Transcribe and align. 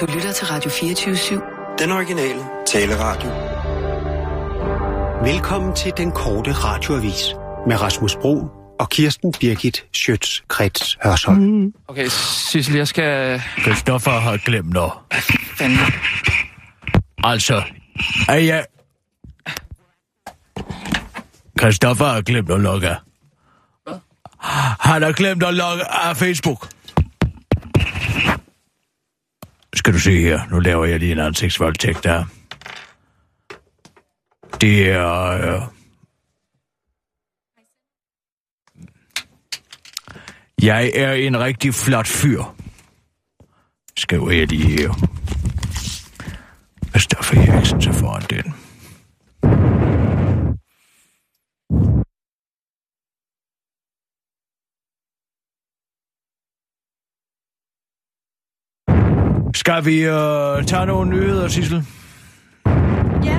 Du 0.00 0.06
lytter 0.06 0.32
til 0.32 0.46
Radio 0.46 0.70
24-7. 0.70 1.78
Den 1.78 1.90
originale 1.90 2.40
taleradio. 2.66 3.30
Velkommen 5.32 5.74
til 5.74 5.92
den 5.96 6.12
korte 6.12 6.52
radioavis 6.52 7.34
med 7.66 7.80
Rasmus 7.80 8.16
Bro 8.16 8.48
og 8.80 8.90
Kirsten 8.90 9.32
Birgit 9.40 9.86
Schøtz-Krets 9.96 10.98
Hørsholm. 11.04 11.38
Mm. 11.38 11.72
Okay, 11.88 12.06
Sissel, 12.08 12.76
jeg 12.76 12.88
skal... 12.88 13.42
Christoffer 13.62 14.10
har 14.10 14.36
glemt 14.36 14.72
noget. 14.72 14.92
Fanden. 15.58 15.78
Altså, 17.24 17.62
er 18.28 18.34
jeg... 18.38 18.64
Christoffer 21.60 22.06
har 22.06 22.20
glemt 22.20 22.50
at 22.50 22.60
logge 22.60 22.88
af. 22.88 22.96
Han 24.80 25.02
har 25.02 25.12
glemt 25.12 25.42
at 25.42 25.54
logge 25.54 25.84
af 25.84 26.16
Facebook. 26.16 26.68
Skal 29.74 29.92
du 29.92 29.98
se 29.98 30.20
her, 30.20 30.40
nu 30.50 30.58
laver 30.58 30.84
jeg 30.84 30.98
lige 30.98 31.12
en 31.12 31.18
ansigtsvoldtægt 31.18 32.04
der. 32.04 32.24
Det 34.60 34.90
er... 34.90 35.10
Øh... 35.10 35.62
Jeg 40.62 40.92
er 40.94 41.12
en 41.12 41.40
rigtig 41.40 41.74
flot 41.74 42.06
fyr. 42.06 42.42
Skriver 43.96 44.30
jeg 44.30 44.46
lige 44.46 44.80
her. 44.80 44.88
Hvad 46.90 47.00
står 47.00 47.22
for 47.22 47.36
Eriksen 47.36 47.82
så 47.82 47.92
foran 47.92 48.22
den. 48.30 48.53
Skal 59.66 59.84
vi 59.84 60.02
øh, 60.02 60.64
tage 60.66 60.86
nogle 60.86 61.10
nyheder, 61.10 61.48
Sissel? 61.48 61.86
Ja. 63.24 63.38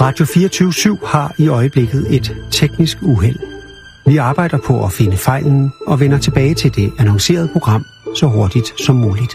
Radio 0.00 0.24
24 0.24 0.98
har 1.04 1.34
i 1.38 1.48
øjeblikket 1.48 2.14
et 2.14 2.36
teknisk 2.50 2.98
uheld. 3.02 3.38
Vi 4.06 4.16
arbejder 4.16 4.58
på 4.66 4.84
at 4.84 4.92
finde 4.92 5.16
fejlen 5.16 5.72
og 5.86 6.00
vender 6.00 6.18
tilbage 6.18 6.54
til 6.54 6.74
det 6.76 6.92
annoncerede 6.98 7.48
program 7.52 7.84
så 8.16 8.26
hurtigt 8.26 8.80
som 8.80 8.96
muligt. 8.96 9.34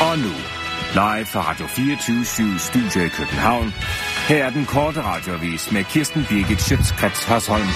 Og 0.00 0.18
nu, 0.18 0.34
live 0.92 1.26
fra 1.26 1.50
Radio 1.50 1.66
24 1.66 2.58
Studio 2.58 3.04
i 3.04 3.08
København. 3.08 3.74
Her 4.28 4.44
er 4.44 4.50
den 4.50 4.64
korte 4.66 5.02
radiovis 5.02 5.72
med 5.72 5.84
Kirsten 5.84 6.26
Birgit 6.28 6.62
Schøtzgrads 6.62 7.24
Hasholm. 7.24 7.68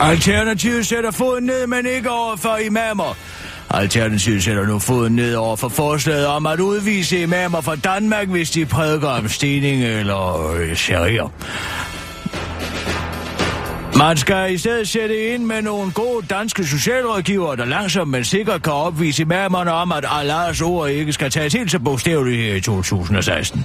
Alternativet 0.00 0.86
sætter 0.86 1.10
foden 1.10 1.44
ned, 1.44 1.66
men 1.66 1.86
ikke 1.86 2.10
over 2.10 2.36
for 2.36 2.56
imamer. 2.56 3.16
Alternativet 3.70 4.44
sætter 4.44 4.66
nu 4.66 4.78
foden 4.78 5.16
ned 5.16 5.34
over 5.34 5.56
for 5.56 5.68
forslaget 5.68 6.26
om 6.26 6.46
at 6.46 6.60
udvise 6.60 7.22
imamer 7.22 7.60
fra 7.60 7.76
Danmark, 7.76 8.28
hvis 8.28 8.50
de 8.50 8.66
prædiker 8.66 9.08
om 9.08 9.28
stening 9.28 9.84
eller 9.84 10.50
øh, 10.50 10.76
sharia. 10.76 11.22
Man 13.98 14.16
skal 14.16 14.54
i 14.54 14.58
stedet 14.58 14.88
sætte 14.88 15.34
ind 15.34 15.44
med 15.44 15.62
nogle 15.62 15.92
gode 15.92 16.26
danske 16.26 16.64
socialrådgivere, 16.64 17.56
der 17.56 17.64
langsomt 17.64 18.10
men 18.10 18.24
sikkert 18.24 18.62
kan 18.62 18.72
opvise 18.72 19.22
imamerne 19.22 19.72
om, 19.72 19.92
at 19.92 20.04
Allahs 20.10 20.62
ord 20.62 20.90
ikke 20.90 21.12
skal 21.12 21.30
tages 21.30 21.52
helt 21.52 21.70
så 21.70 21.78
bogstaveligt 21.78 22.42
her 22.42 22.54
i 22.54 22.60
2016. 22.60 23.64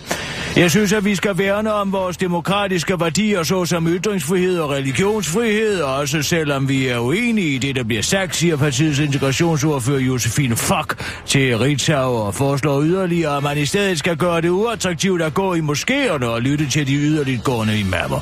Jeg 0.56 0.72
synes, 0.72 0.94
at 0.94 1.06
vi 1.06 1.16
skal 1.16 1.38
værne 1.38 1.74
om 1.74 1.91
vores 1.91 2.18
demokratiske 2.18 3.00
værdier, 3.00 3.44
såsom 3.44 3.88
ytringsfrihed 3.88 4.59
og 4.59 4.70
religionsfrihed, 4.70 5.81
også 5.81 6.22
selvom 6.22 6.70
vi 6.70 6.88
er 6.88 7.00
uenige 7.00 7.56
i 7.56 7.58
det, 7.58 7.76
der 7.76 7.84
bliver 7.84 8.02
sagt, 8.02 8.35
siger 8.35 8.58
partiets 8.58 9.00
integrationsordfører 9.00 10.00
Josefine 10.00 10.56
Fock 10.56 11.03
til 11.26 11.58
Ritzau 11.58 12.16
og 12.16 12.35
foreslår 12.35 12.82
yderligere, 12.82 13.38
at 13.38 13.44
man 13.44 13.58
i 13.58 13.66
stedet 13.66 14.00
skal 14.00 14.17
gøre 14.17 14.41
det 14.41 14.50
uattraktivt 14.50 15.22
at 15.22 15.34
gå 15.34 15.53
i 15.53 15.59
moskéerne 15.59 16.26
og 16.26 16.41
lytte 16.41 16.70
til 16.70 16.88
de 16.88 16.96
yderligt 16.96 17.44
gående 17.44 17.79
imamer. 17.79 18.20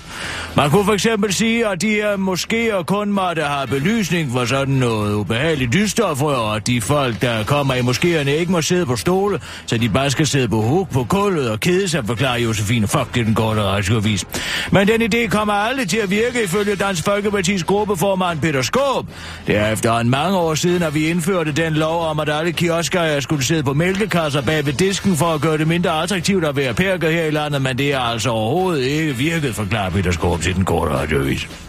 Man 0.56 0.70
kunne 0.70 0.86
for 0.86 0.94
eksempel 0.94 1.34
sige, 1.34 1.68
at 1.68 1.82
de 1.82 1.99
her 2.02 2.18
moskéer 2.18 2.84
kun 2.84 3.12
måtte 3.12 3.42
have 3.42 3.68
belysning 3.68 4.32
for 4.32 4.46
sådan 4.46 4.74
noget 4.74 5.14
ubehageligt 5.14 5.74
dystofrør, 5.74 6.36
og 6.36 6.56
at 6.56 6.68
de 6.68 6.82
folk, 6.82 7.22
der 7.22 7.44
kommer 7.44 7.74
i 7.74 7.80
moskéerne, 7.80 8.30
ikke 8.30 8.52
må 8.52 8.62
sidde 8.62 8.86
på 8.86 8.96
stole, 8.96 9.40
så 9.66 9.78
de 9.78 9.90
bare 9.90 10.10
skal 10.10 10.28
sidde 10.28 10.48
på 10.48 10.62
huk 10.62 10.90
på 10.90 11.04
kullet 11.04 11.52
og 11.52 11.60
kede 11.60 11.90
sig, 11.90 12.06
forklarer 12.06 12.40
Josefine 12.40 12.88
Fuck, 12.88 13.14
det 13.14 13.20
er 13.20 13.26
den 13.26 13.36
korte 13.36 13.64
radioavis. 13.64 14.26
Men 14.72 14.88
den 14.88 15.02
idé 15.02 15.28
kommer 15.28 15.54
aldrig 15.54 15.90
til 15.90 15.98
at 15.98 16.10
virke 16.10 16.44
ifølge 16.44 16.76
Dansk 16.76 17.04
Folkepartis 17.04 17.64
gruppeformand 17.64 18.40
Peter 18.40 18.62
Skåb. 18.62 19.06
Det 19.48 19.58
er 19.58 19.72
efterhånden 19.72 20.10
mange 20.10 20.38
år 20.38 20.56
siden, 20.56 20.84
at 20.84 20.94
vi 20.94 21.08
indførte 21.08 21.52
den 21.52 21.74
lov 21.74 22.06
om, 22.06 22.20
at 22.20 22.30
alle 22.30 22.52
kiosker 22.52 23.20
skulle 23.20 23.46
sidde 23.46 23.64
på 23.64 23.74
mælkekasser 23.74 24.42
bag 24.42 24.66
ved 24.66 24.74
disken 24.74 25.16
for 25.16 25.26
at 25.26 25.42
gøre 25.42 25.58
det 25.58 25.68
mindre 25.68 26.04
attraktivt 26.04 26.46
at 26.46 26.56
være 26.56 26.74
perker 26.74 27.10
her 27.10 27.26
i 27.26 27.32
landet, 27.32 27.62
men 27.62 27.78
det 27.78 27.94
er 27.94 28.00
altså 28.00 28.30
overhovedet 28.30 28.84
ikke 28.84 29.16
virket, 29.16 29.56
forklarer 29.56 29.90
Peter 29.90 30.12
Skåb 30.12 30.42
til 30.42 30.56
den 30.56 30.66
korte 30.66 30.92
radioavis. 30.92 31.69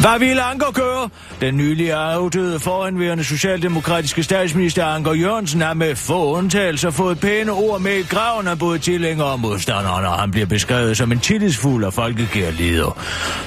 Hvad 0.00 0.18
ville 0.18 0.42
Anker 0.42 0.70
gøre? 0.72 1.08
Den 1.40 1.56
nylige 1.56 1.94
afdøde 1.94 2.60
foranværende 2.60 3.24
socialdemokratiske 3.24 4.22
statsminister 4.22 4.84
Anker 4.84 5.14
Jørgensen 5.14 5.60
har 5.60 5.74
med 5.74 5.94
få 5.94 6.36
undtagelser 6.36 6.90
fået 6.90 7.20
pæne 7.20 7.52
ord 7.52 7.80
med 7.80 7.96
i 7.96 8.02
graven 8.02 8.48
af 8.48 8.58
både 8.58 8.78
tilhængere 8.78 9.28
og 9.28 9.40
modstandere, 9.40 10.02
når 10.02 10.10
han 10.10 10.30
bliver 10.30 10.46
beskrevet 10.46 10.96
som 10.96 11.12
en 11.12 11.20
tillidsfuld 11.20 11.84
og 11.84 11.92
folkekær 11.92 12.50
leder. 12.50 12.98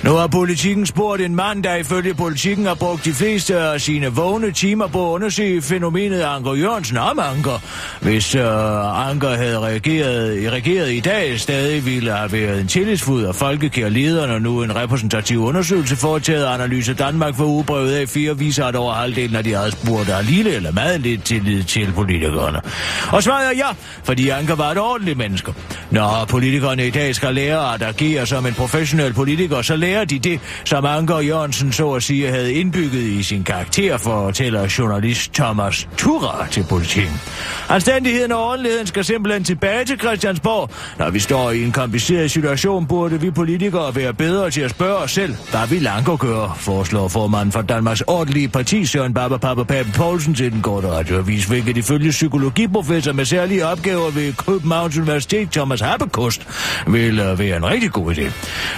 Nu 0.03 0.11
har 0.11 0.27
politikken 0.27 0.85
spurgt 0.85 1.21
en 1.21 1.35
mand, 1.35 1.63
der 1.63 1.75
ifølge 1.75 2.13
politikken 2.13 2.65
har 2.65 2.75
brugt 2.75 3.05
de 3.05 3.13
fleste 3.13 3.55
af 3.55 3.81
sine 3.81 4.07
vågne 4.07 4.51
timer 4.51 4.87
på 4.87 5.09
at 5.09 5.15
undersøge 5.15 5.61
fænomenet 5.61 6.21
Anker 6.21 6.53
Jørgensen 6.53 6.97
om 6.97 7.19
Anker. 7.19 7.59
Hvis 8.01 8.35
øh, 8.35 9.09
Anker 9.09 9.29
havde 9.29 9.59
reageret, 9.59 10.51
reageret 10.51 10.91
i 10.91 10.99
dag, 10.99 11.39
stadig 11.39 11.85
ville 11.85 12.11
have 12.11 12.31
været 12.31 12.61
en 12.61 12.67
tillidsfuld 12.67 13.25
og 13.25 13.35
folkekær 13.35 13.89
leder, 13.89 14.27
når 14.27 14.39
nu 14.39 14.63
en 14.63 14.75
repræsentativ 14.75 15.43
undersøgelse 15.43 15.95
foretaget 15.95 16.40
af 16.43 16.53
Analyse 16.53 16.93
Danmark 16.93 17.35
for 17.35 17.45
ugebrevet 17.45 17.91
af 17.93 18.09
fire 18.09 18.37
viser, 18.37 18.65
at 18.65 18.75
over 18.75 18.93
halvdelen 18.93 19.35
af 19.35 19.43
de 19.43 19.57
adspurgte 19.57 20.11
har 20.11 20.21
lille 20.21 20.55
eller 20.55 20.71
meget 20.71 21.01
lidt 21.01 21.23
tillid 21.23 21.63
til 21.63 21.91
politikerne. 21.95 22.61
Og 23.11 23.23
svaret 23.23 23.47
er 23.47 23.57
ja, 23.57 23.67
fordi 24.03 24.29
Anker 24.29 24.55
var 24.55 24.71
et 24.71 24.77
ordentligt 24.77 25.17
menneske. 25.17 25.53
Når 25.91 26.25
politikerne 26.29 26.87
i 26.87 26.89
dag 26.89 27.15
skal 27.15 27.35
lære 27.35 27.73
at 27.73 27.81
agere 27.81 28.25
som 28.25 28.45
en 28.45 28.53
professionel 28.53 29.13
politiker, 29.13 29.61
så 29.61 29.75
lærer 29.75 30.05
de 30.05 30.19
det, 30.19 30.39
som 30.65 30.85
Anker 30.85 31.19
Jørgensen 31.19 31.71
så 31.71 31.91
at 31.91 32.03
sige 32.03 32.27
havde 32.27 32.53
indbygget 32.53 33.03
i 33.03 33.23
sin 33.23 33.43
karakter, 33.43 33.97
fortæller 33.97 34.75
journalist 34.77 35.33
Thomas 35.33 35.87
Tura 35.97 36.47
til 36.51 36.65
politikken. 36.69 37.21
Anstændigheden 37.69 38.31
og 38.31 38.47
ordentligheden 38.47 38.87
skal 38.87 39.05
simpelthen 39.05 39.43
tilbage 39.43 39.85
til 39.85 39.99
Christiansborg. 39.99 40.69
Når 40.99 41.09
vi 41.09 41.19
står 41.19 41.51
i 41.51 41.63
en 41.63 41.71
kompliceret 41.71 42.31
situation, 42.31 42.85
burde 42.85 43.21
vi 43.21 43.31
politikere 43.31 43.95
være 43.95 44.13
bedre 44.13 44.49
til 44.51 44.61
at 44.61 44.71
spørge 44.71 44.97
os 44.97 45.11
selv, 45.11 45.35
hvad 45.51 45.67
vil 45.69 45.87
Anker 45.87 46.15
gøre, 46.15 46.30
foreslår 46.57 47.07
formanden 47.07 47.51
for 47.51 47.61
Danmarks 47.61 48.01
ordentlige 48.01 48.47
parti, 48.47 48.85
Søren 48.85 49.13
Baba 49.13 49.37
Papa 49.37 49.63
Pape 49.63 49.89
Poulsen 49.95 50.33
til 50.33 50.51
den 50.51 50.61
korte 50.61 50.87
radioavis, 50.87 51.45
hvilket 51.45 51.77
ifølge 51.77 52.09
psykologiprofessor 52.09 53.13
med 53.13 53.25
særlige 53.25 53.65
opgaver 53.65 54.11
ved 54.11 54.33
Københavns 54.33 54.97
Universitet, 54.97 55.51
Thomas 55.51 55.81
Habekost, 55.81 56.47
vil 56.87 57.19
øh, 57.19 57.39
være 57.39 57.57
en 57.57 57.65
rigtig 57.65 57.91
god 57.91 58.15
idé. 58.15 58.31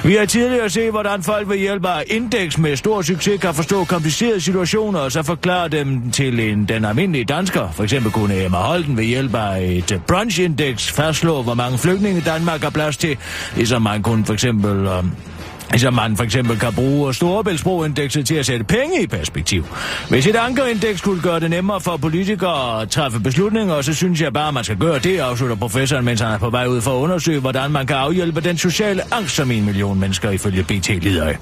Vi 0.07 0.15
har 0.15 0.25
tidligere 0.25 0.69
set, 0.69 0.91
hvordan 0.91 1.23
folk 1.23 1.49
ved 1.49 1.57
hjælp 1.57 1.85
af 1.85 2.03
indeks 2.07 2.57
med 2.57 2.75
stor 2.75 3.01
succes 3.01 3.41
kan 3.41 3.53
forstå 3.53 3.83
komplicerede 3.85 4.41
situationer, 4.41 4.99
og 4.99 5.11
så 5.11 5.23
forklare 5.23 5.67
dem 5.67 6.11
til 6.11 6.39
en, 6.39 6.65
den 6.65 6.85
almindelige 6.85 7.25
dansker. 7.25 7.71
For 7.71 7.83
eksempel 7.83 8.11
kunne 8.11 8.45
Emma 8.45 8.57
Holden 8.57 8.97
ved 8.97 9.03
hjælp 9.03 9.35
af 9.35 9.61
et 9.61 10.01
brunchindeks 10.07 10.91
fastslå, 10.91 11.41
hvor 11.41 11.53
mange 11.53 11.77
flygtninge 11.77 12.21
Danmark 12.21 12.61
har 12.61 12.69
plads 12.69 12.97
til, 12.97 13.17
ligesom 13.55 13.81
man 13.81 14.03
kunne 14.03 14.25
for 14.25 14.33
eksempel... 14.33 14.87
øh, 14.87 15.32
Ligesom 15.73 15.93
man 15.93 16.17
for 16.17 16.23
eksempel 16.23 16.59
kan 16.59 16.73
bruge 16.73 17.13
Storebæltsbroindekset 17.13 18.27
til 18.27 18.35
at 18.35 18.45
sætte 18.45 18.65
penge 18.65 19.03
i 19.03 19.07
perspektiv. 19.07 19.65
Hvis 20.09 20.27
et 20.27 20.35
ankerindeks 20.35 20.99
skulle 20.99 21.21
gøre 21.21 21.39
det 21.39 21.49
nemmere 21.49 21.81
for 21.81 21.97
politikere 21.97 22.81
at 22.81 22.89
træffe 22.89 23.19
beslutninger, 23.19 23.81
så 23.81 23.93
synes 23.93 24.21
jeg 24.21 24.33
bare, 24.33 24.47
at 24.47 24.53
man 24.53 24.63
skal 24.63 24.77
gøre 24.77 24.99
det, 24.99 25.19
afslutter 25.19 25.55
professoren, 25.55 26.05
mens 26.05 26.21
han 26.21 26.31
er 26.31 26.37
på 26.37 26.49
vej 26.49 26.67
ud 26.67 26.81
for 26.81 26.91
at 26.91 27.01
undersøge, 27.01 27.39
hvordan 27.39 27.71
man 27.71 27.87
kan 27.87 27.95
afhjælpe 27.95 28.41
den 28.41 28.57
sociale 28.57 29.13
angst, 29.13 29.35
som 29.35 29.51
en 29.51 29.65
million 29.65 29.99
mennesker 29.99 30.29
ifølge 30.29 30.63
BT 30.63 30.89
lider 30.89 31.27
af. 31.27 31.37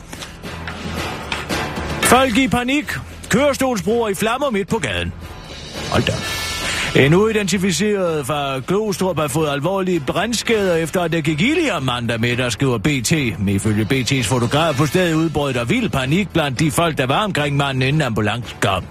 Folk 2.02 2.38
i 2.38 2.48
panik. 2.48 2.86
Kørestolsbruger 3.30 4.10
i 4.10 4.14
flammer 4.14 4.50
midt 4.50 4.68
på 4.68 4.78
gaden. 4.78 5.14
Hold 5.92 6.04
da. 6.04 6.14
En 6.96 7.14
uidentificeret 7.14 8.26
fra 8.26 8.60
Glostrup 8.68 9.20
har 9.20 9.28
fået 9.28 9.50
alvorlige 9.50 10.00
brændskader 10.00 10.76
efter 10.76 11.02
at 11.02 11.12
det 11.12 11.24
gik 11.24 11.42
ild 11.42 11.72
om 11.72 11.84
mandag 11.84 12.20
med, 12.20 12.38
der 12.38 12.50
skriver 12.50 12.78
BT. 12.78 13.40
Men 13.40 13.56
ifølge 13.56 13.88
BT's 13.94 14.28
fotograf 14.28 14.76
på 14.76 14.86
stedet 14.86 15.14
udbrød 15.14 15.54
der 15.54 15.64
vild 15.66 15.90
panik 15.90 16.30
blandt 16.34 16.60
de 16.60 16.72
folk, 16.72 16.98
der 16.98 17.06
var 17.06 17.24
omkring 17.24 17.58
manden 17.58 17.82
inden 17.82 18.02
ambulancen 18.02 18.58
kom. 18.62 18.84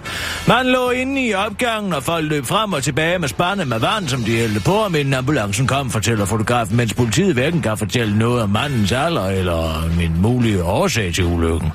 Man 0.47 0.65
lå 0.65 0.89
inde 0.89 1.27
i 1.27 1.33
opgangen, 1.33 1.93
og 1.93 2.03
folk 2.03 2.29
løb 2.29 2.45
frem 2.45 2.73
og 2.73 2.83
tilbage 2.83 3.19
med 3.19 3.27
spande 3.27 3.65
med 3.65 3.79
vand, 3.79 4.07
som 4.07 4.23
de 4.23 4.31
hældte 4.31 4.61
på, 4.61 4.83
om 4.83 4.95
inden 4.95 5.13
ambulancen 5.13 5.67
kom, 5.67 5.89
fortæller 5.89 6.25
fotografen, 6.25 6.77
mens 6.77 6.93
politiet 6.93 7.33
hverken 7.33 7.61
kan 7.61 7.77
fortælle 7.77 8.19
noget 8.19 8.43
om 8.43 8.49
mandens 8.49 8.91
alder 8.91 9.27
eller 9.27 9.89
min 9.97 10.21
mulige 10.21 10.63
årsag 10.63 11.13
til 11.13 11.25
ulykken. 11.25 11.71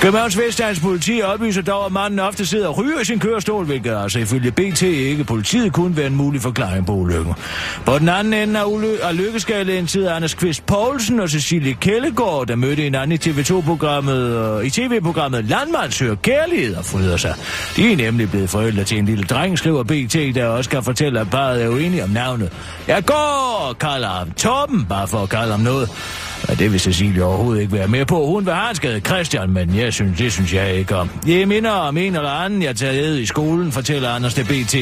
Københavns 0.00 0.38
Vestegns 0.38 0.80
politi 0.80 1.22
oplyser 1.24 1.62
dog, 1.62 1.86
at 1.86 1.92
manden 1.92 2.18
ofte 2.18 2.46
sidder 2.46 2.68
og 2.68 2.78
ryger 2.78 3.00
i 3.00 3.04
sin 3.04 3.18
kørestol, 3.18 3.64
hvilket 3.64 3.96
altså 4.02 4.18
ifølge 4.18 4.50
BT 4.50 4.82
ikke 4.82 5.24
politiet 5.24 5.72
kunne 5.72 5.96
være 5.96 6.06
en 6.06 6.16
mulig 6.16 6.42
forklaring 6.42 6.86
på 6.86 6.92
ulykken. 6.92 7.34
På 7.84 7.98
den 7.98 8.08
anden 8.08 8.32
ende 8.32 8.60
af, 8.60 8.64
uly- 8.64 9.06
af 9.06 9.16
lykkeskalaen 9.16 9.88
sidder 9.88 10.14
Anders 10.14 10.34
Kvist 10.34 10.66
Poulsen 10.66 11.20
og 11.20 11.30
Cecilie 11.30 11.74
Kellegård, 11.74 12.46
der 12.46 12.56
mødte 12.56 12.82
hinanden 12.82 13.12
i 13.12 13.30
TV2-programmet, 13.30 14.52
uh, 14.52 14.60
øh, 14.60 14.66
i 14.66 14.70
tv-programmet 14.70 15.44
Landmand 15.44 15.92
søger 15.92 16.14
kærlighed 16.14 16.76
og 16.76 16.84
fryder 16.84 17.16
sig. 17.16 17.34
De 17.76 17.92
er 17.92 17.96
nemlig 17.96 18.30
blevet 18.30 18.50
forældre 18.50 18.84
til 18.84 18.98
en 18.98 19.06
lille 19.06 19.24
dreng, 19.24 19.58
skriver 19.58 19.82
BT, 19.82 20.34
der 20.34 20.46
også 20.46 20.70
kan 20.70 20.82
fortælle, 20.82 21.20
at 21.20 21.30
parret 21.30 21.62
er 21.64 21.68
uenige 21.68 22.04
om 22.04 22.10
navnet. 22.10 22.52
Jeg 22.88 23.04
går, 23.04 23.76
kalder 23.80 24.08
ham 24.08 24.30
Torben, 24.30 24.86
bare 24.88 25.08
for 25.08 25.18
at 25.18 25.28
kalde 25.28 25.50
ham 25.50 25.60
noget. 25.60 25.90
Og 26.48 26.58
det 26.58 26.72
vil 26.72 26.80
Cecilie 26.80 27.24
overhovedet 27.24 27.60
ikke 27.62 27.72
være 27.72 27.88
med 27.88 28.06
på. 28.06 28.26
Hun 28.26 28.46
vil 28.46 28.54
have 28.54 28.74
skade 28.74 29.00
Christian, 29.00 29.50
men 29.50 29.76
jeg 29.76 29.92
synes, 29.92 30.18
det 30.18 30.32
synes 30.32 30.54
jeg 30.54 30.74
ikke 30.74 30.96
om. 30.96 31.10
Jeg 31.26 31.48
minder 31.48 31.70
om 31.70 31.96
en 31.96 32.16
eller 32.16 32.30
anden, 32.30 32.62
jeg 32.62 32.76
tager 32.76 33.16
i 33.16 33.26
skolen, 33.26 33.72
fortæller 33.72 34.10
Anders 34.10 34.34
til 34.34 34.44
BT. 34.44 34.74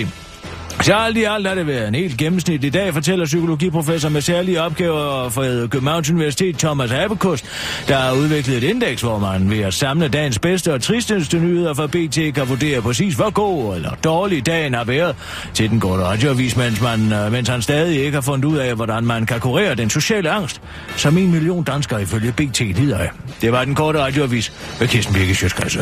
Så 0.82 0.94
alt 0.94 1.16
i 1.16 1.22
alt 1.22 1.46
er 1.46 1.54
det 1.54 1.66
været 1.66 1.88
en 1.88 1.94
helt 1.94 2.16
gennemsnit. 2.16 2.64
I 2.64 2.68
dag 2.68 2.92
fortæller 2.92 3.24
psykologiprofessor 3.24 4.08
med 4.08 4.20
særlige 4.20 4.62
opgaver 4.62 5.28
fra 5.28 5.66
Københavns 5.66 6.10
Universitet, 6.10 6.58
Thomas 6.58 6.90
Habekost, 6.90 7.44
der 7.88 7.96
har 7.96 8.12
udviklet 8.12 8.56
et 8.56 8.62
indeks, 8.62 9.02
hvor 9.02 9.18
man 9.18 9.50
ved 9.50 9.60
at 9.60 9.74
samle 9.74 10.08
dagens 10.08 10.38
bedste 10.38 10.74
og 10.74 10.82
tristeste 10.82 11.38
nyheder 11.38 11.74
fra 11.74 11.86
BT 11.86 12.34
kan 12.34 12.48
vurdere 12.48 12.82
præcis, 12.82 13.14
hvor 13.14 13.30
god 13.30 13.76
eller 13.76 13.90
dårlig 14.04 14.46
dagen 14.46 14.74
har 14.74 14.84
været 14.84 15.16
til 15.54 15.70
den 15.70 15.80
gode 15.80 16.04
radioavis, 16.04 16.56
mens, 16.56 16.80
man, 16.80 17.12
øh, 17.12 17.32
mens 17.32 17.48
han 17.48 17.62
stadig 17.62 18.00
ikke 18.00 18.14
har 18.14 18.22
fundet 18.22 18.44
ud 18.44 18.56
af, 18.56 18.74
hvordan 18.74 19.04
man 19.04 19.26
kan 19.26 19.40
kurere 19.40 19.74
den 19.74 19.90
sociale 19.90 20.30
angst, 20.30 20.60
som 20.96 21.18
en 21.18 21.30
million 21.30 21.64
danskere 21.64 22.02
ifølge 22.02 22.32
BT 22.32 22.60
lider 22.60 22.98
af. 22.98 23.10
Det 23.40 23.52
var 23.52 23.64
den 23.64 23.74
korte 23.74 23.98
radioavis 23.98 24.52
med 24.80 24.88
Kirsten 24.88 25.14
Birke 25.14 25.34
Sjøskreds 25.34 25.76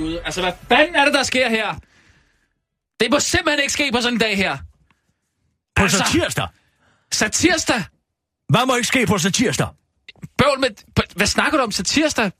vi 0.00 0.04
ude. 0.04 0.20
Altså, 0.24 0.40
hvad 0.40 0.52
fanden 0.68 0.94
er 0.94 1.04
det, 1.04 1.14
der 1.14 1.22
sker 1.22 1.48
her? 1.48 1.74
Det 3.00 3.10
må 3.10 3.20
simpelthen 3.20 3.60
ikke 3.60 3.72
ske 3.72 3.90
på 3.92 4.00
sådan 4.00 4.14
en 4.14 4.20
dag 4.20 4.36
her. 4.36 4.56
På 5.76 5.82
altså, 5.82 5.98
satirsdag? 5.98 6.48
Satirsdag? 7.12 7.82
Hvad 8.48 8.66
må 8.66 8.74
ikke 8.74 8.88
ske 8.88 9.06
på 9.06 9.18
satirsdag? 9.18 9.68
Bøvl 10.38 10.60
med... 10.60 10.68
Hvad 11.16 11.26
snakker 11.26 11.58
du 11.58 11.64
om 11.64 11.72
satirsdag? 11.72 12.30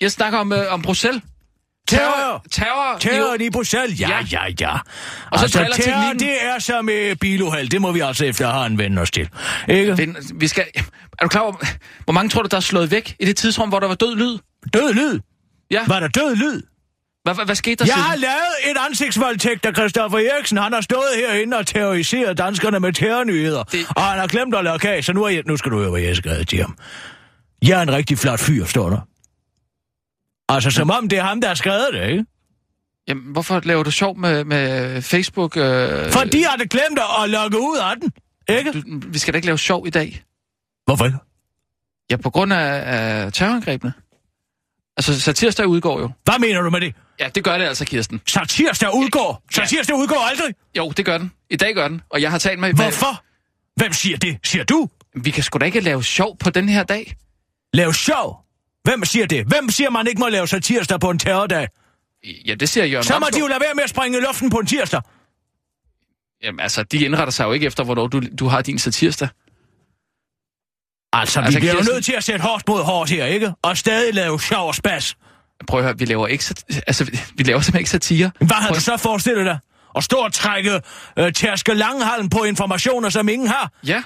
Jeg 0.00 0.12
snakker 0.12 0.38
om, 0.38 0.52
øh, 0.52 0.72
om 0.72 0.82
Bruxelles. 0.82 1.22
Terror! 1.88 2.44
Terror! 2.50 2.98
Terror 2.98 3.34
i 3.40 3.50
Bruxelles? 3.50 4.00
Ja, 4.00 4.26
ja, 4.32 4.42
ja. 4.60 4.72
Og 5.30 5.38
så 5.38 5.44
altså, 5.44 5.58
terror, 5.58 5.72
teknikken. 5.72 6.18
det 6.18 6.44
er 6.44 6.58
som 6.58 6.84
med 6.84 7.16
biluheld. 7.16 7.68
Det 7.68 7.80
må 7.80 7.92
vi 7.92 8.00
altså 8.00 8.24
efterhånden 8.24 8.78
vende 8.78 9.02
os 9.02 9.10
til. 9.10 9.28
Ikke? 9.68 9.96
Den, 9.96 10.16
vi 10.34 10.48
skal... 10.48 10.64
Er 11.18 11.22
du 11.22 11.28
klar 11.28 11.40
over, 11.40 11.52
hvor 12.04 12.12
mange 12.12 12.30
tror 12.30 12.42
du, 12.42 12.48
der 12.50 12.56
er 12.56 12.60
slået 12.60 12.90
væk 12.90 13.16
i 13.20 13.24
det 13.24 13.36
tidsrum, 13.36 13.68
hvor 13.68 13.80
der 13.80 13.88
var 13.88 13.94
død 13.94 14.16
lyd? 14.16 14.38
Død 14.74 14.94
lyd? 14.94 15.20
Ja. 15.70 15.84
Var 15.86 16.00
der 16.00 16.08
død 16.08 16.36
lyd? 16.36 16.62
Hvad, 17.34 17.44
hvad, 17.44 17.54
skete 17.54 17.76
der 17.76 17.84
Jeg 17.84 17.94
siden? 17.94 18.02
har 18.02 18.16
lavet 18.16 18.70
et 18.70 18.76
ansigtsvoldtægt 18.88 19.66
af 19.66 19.74
Christoffer 19.74 20.18
Eriksen. 20.18 20.58
Han 20.58 20.72
har 20.72 20.80
stået 20.80 21.08
herinde 21.16 21.56
og 21.56 21.66
terroriseret 21.66 22.38
danskerne 22.38 22.80
med 22.80 22.92
terrornyheder. 22.92 23.62
Det... 23.62 23.86
Og 23.96 24.02
han 24.02 24.18
har 24.18 24.26
glemt 24.26 24.54
at 24.54 24.64
lave 24.64 24.78
kage, 24.78 25.02
så 25.02 25.12
nu, 25.12 25.24
er 25.24 25.28
jeg, 25.28 25.42
nu 25.46 25.56
skal 25.56 25.72
du 25.72 25.78
høre, 25.78 25.90
hvad 25.90 26.00
jeg 26.00 26.16
skrevet 26.16 26.48
til 26.48 26.60
ham. 26.60 26.76
Jeg 27.62 27.78
er 27.78 27.82
en 27.82 27.92
rigtig 27.92 28.18
flot 28.18 28.40
fyr, 28.40 28.64
står 28.64 28.90
der. 28.90 29.00
Altså, 30.48 30.70
som 30.70 30.90
om 30.90 31.08
det 31.08 31.18
er 31.18 31.22
ham, 31.22 31.40
der 31.40 31.48
har 31.48 31.54
skrevet 31.54 31.88
det, 31.92 32.08
ikke? 32.08 32.24
Jamen, 33.08 33.32
hvorfor 33.32 33.60
laver 33.64 33.82
du 33.82 33.90
sjov 33.90 34.18
med, 34.18 34.44
med 34.44 35.02
Facebook? 35.02 35.56
Øh... 35.56 36.10
Fordi 36.10 36.42
har 36.42 36.56
glemt 36.56 37.00
at 37.22 37.30
logge 37.30 37.58
ud 37.58 37.78
af 37.78 37.96
den, 38.00 38.12
ikke? 38.56 38.72
Du, 38.72 38.82
vi 39.08 39.18
skal 39.18 39.34
da 39.34 39.36
ikke 39.36 39.46
lave 39.46 39.58
sjov 39.58 39.86
i 39.86 39.90
dag. 39.90 40.22
Hvorfor 40.84 41.04
ikke? 41.04 41.18
Ja, 42.10 42.16
på 42.16 42.30
grund 42.30 42.52
af, 42.52 42.82
af 42.86 43.32
terrorangrebene. 43.32 43.92
Altså, 44.96 45.20
satirsdag 45.20 45.66
udgår 45.66 46.00
jo. 46.00 46.10
Hvad 46.24 46.38
mener 46.38 46.60
du 46.60 46.70
med 46.70 46.80
det? 46.80 46.94
Ja, 47.20 47.28
det 47.28 47.44
gør 47.44 47.58
det 47.58 47.64
altså, 47.64 47.84
Kirsten. 47.84 48.20
Satirsdag 48.26 48.94
udgår? 48.94 49.42
Ja. 49.56 49.64
Satirsdag 49.66 49.96
udgår 49.96 50.28
aldrig? 50.30 50.54
Jo, 50.76 50.90
det 50.90 51.04
gør 51.04 51.18
den. 51.18 51.32
I 51.50 51.56
dag 51.56 51.74
gør 51.74 51.88
den. 51.88 52.02
Og 52.10 52.22
jeg 52.22 52.30
har 52.30 52.38
talt 52.38 52.58
med... 52.60 52.72
Hvorfor? 52.74 53.24
Hvem 53.76 53.92
siger 53.92 54.16
det? 54.16 54.38
Siger 54.44 54.64
du? 54.64 54.88
Vi 55.22 55.30
kan 55.30 55.42
sgu 55.42 55.58
da 55.58 55.64
ikke 55.64 55.80
lave 55.80 56.04
sjov 56.04 56.36
på 56.38 56.50
den 56.50 56.68
her 56.68 56.82
dag. 56.82 57.16
Lave 57.72 57.94
sjov? 57.94 58.44
Hvem 58.84 59.04
siger 59.04 59.26
det? 59.26 59.46
Hvem 59.46 59.70
siger, 59.70 59.90
man 59.90 60.06
ikke 60.06 60.18
må 60.18 60.28
lave 60.28 60.48
satirsdag 60.48 61.00
på 61.00 61.10
en 61.10 61.18
terrordag? 61.18 61.68
Ja, 62.46 62.54
det 62.54 62.68
siger 62.68 62.84
Jørgen 62.86 63.04
Så 63.04 63.12
må 63.12 63.16
Ramskov. 63.16 63.32
de 63.32 63.38
jo 63.38 63.46
lade 63.46 63.60
være 63.60 63.74
med 63.74 63.82
at 63.84 63.90
springe 63.90 64.18
i 64.18 64.20
luften 64.20 64.50
på 64.50 64.56
en 64.58 64.66
tirsdag. 64.66 65.00
Jamen 66.42 66.60
altså, 66.60 66.82
de 66.82 67.04
indretter 67.04 67.30
sig 67.32 67.44
jo 67.44 67.52
ikke 67.52 67.66
efter, 67.66 67.84
hvornår 67.84 68.06
du, 68.06 68.22
du 68.38 68.46
har 68.46 68.62
din 68.62 68.78
satirsdag. 68.78 69.28
Altså, 71.12 71.40
vi 71.40 71.44
Altså, 71.44 71.60
bliver 71.60 71.72
jo 71.72 71.78
Kirsten- 71.78 71.94
nødt 71.94 72.04
til 72.04 72.12
at 72.12 72.24
sætte 72.24 72.42
hårdt 72.44 72.68
mod 72.68 72.82
hårdt 72.82 73.10
her, 73.10 73.24
ikke? 73.26 73.52
Og 73.62 73.76
stadig 73.76 74.14
lave 74.14 74.40
sjov 74.40 74.68
og 74.68 74.74
spas. 74.74 75.16
Prøv 75.68 75.80
at 75.80 75.84
høre, 75.86 75.98
vi 75.98 76.04
laver 76.04 76.26
ikke, 76.26 76.44
altså, 76.86 77.04
vi- 77.36 77.42
laver 77.42 77.60
simpelthen 77.60 77.78
ikke 77.78 77.90
satire. 77.90 78.30
Hvad 78.38 78.48
har 78.56 78.68
Prøv- 78.68 78.74
du 78.76 78.80
så 78.80 78.96
forestillet 78.96 79.46
dig? 79.46 79.58
At 79.96 80.04
stå 80.04 80.16
og 80.16 80.32
trække 80.32 80.80
øh, 81.18 81.32
tærske 81.32 81.74
langhalm 81.74 82.28
på 82.28 82.44
informationer, 82.44 83.08
som 83.08 83.28
ingen 83.28 83.48
har? 83.48 83.72
Ja. 83.86 84.02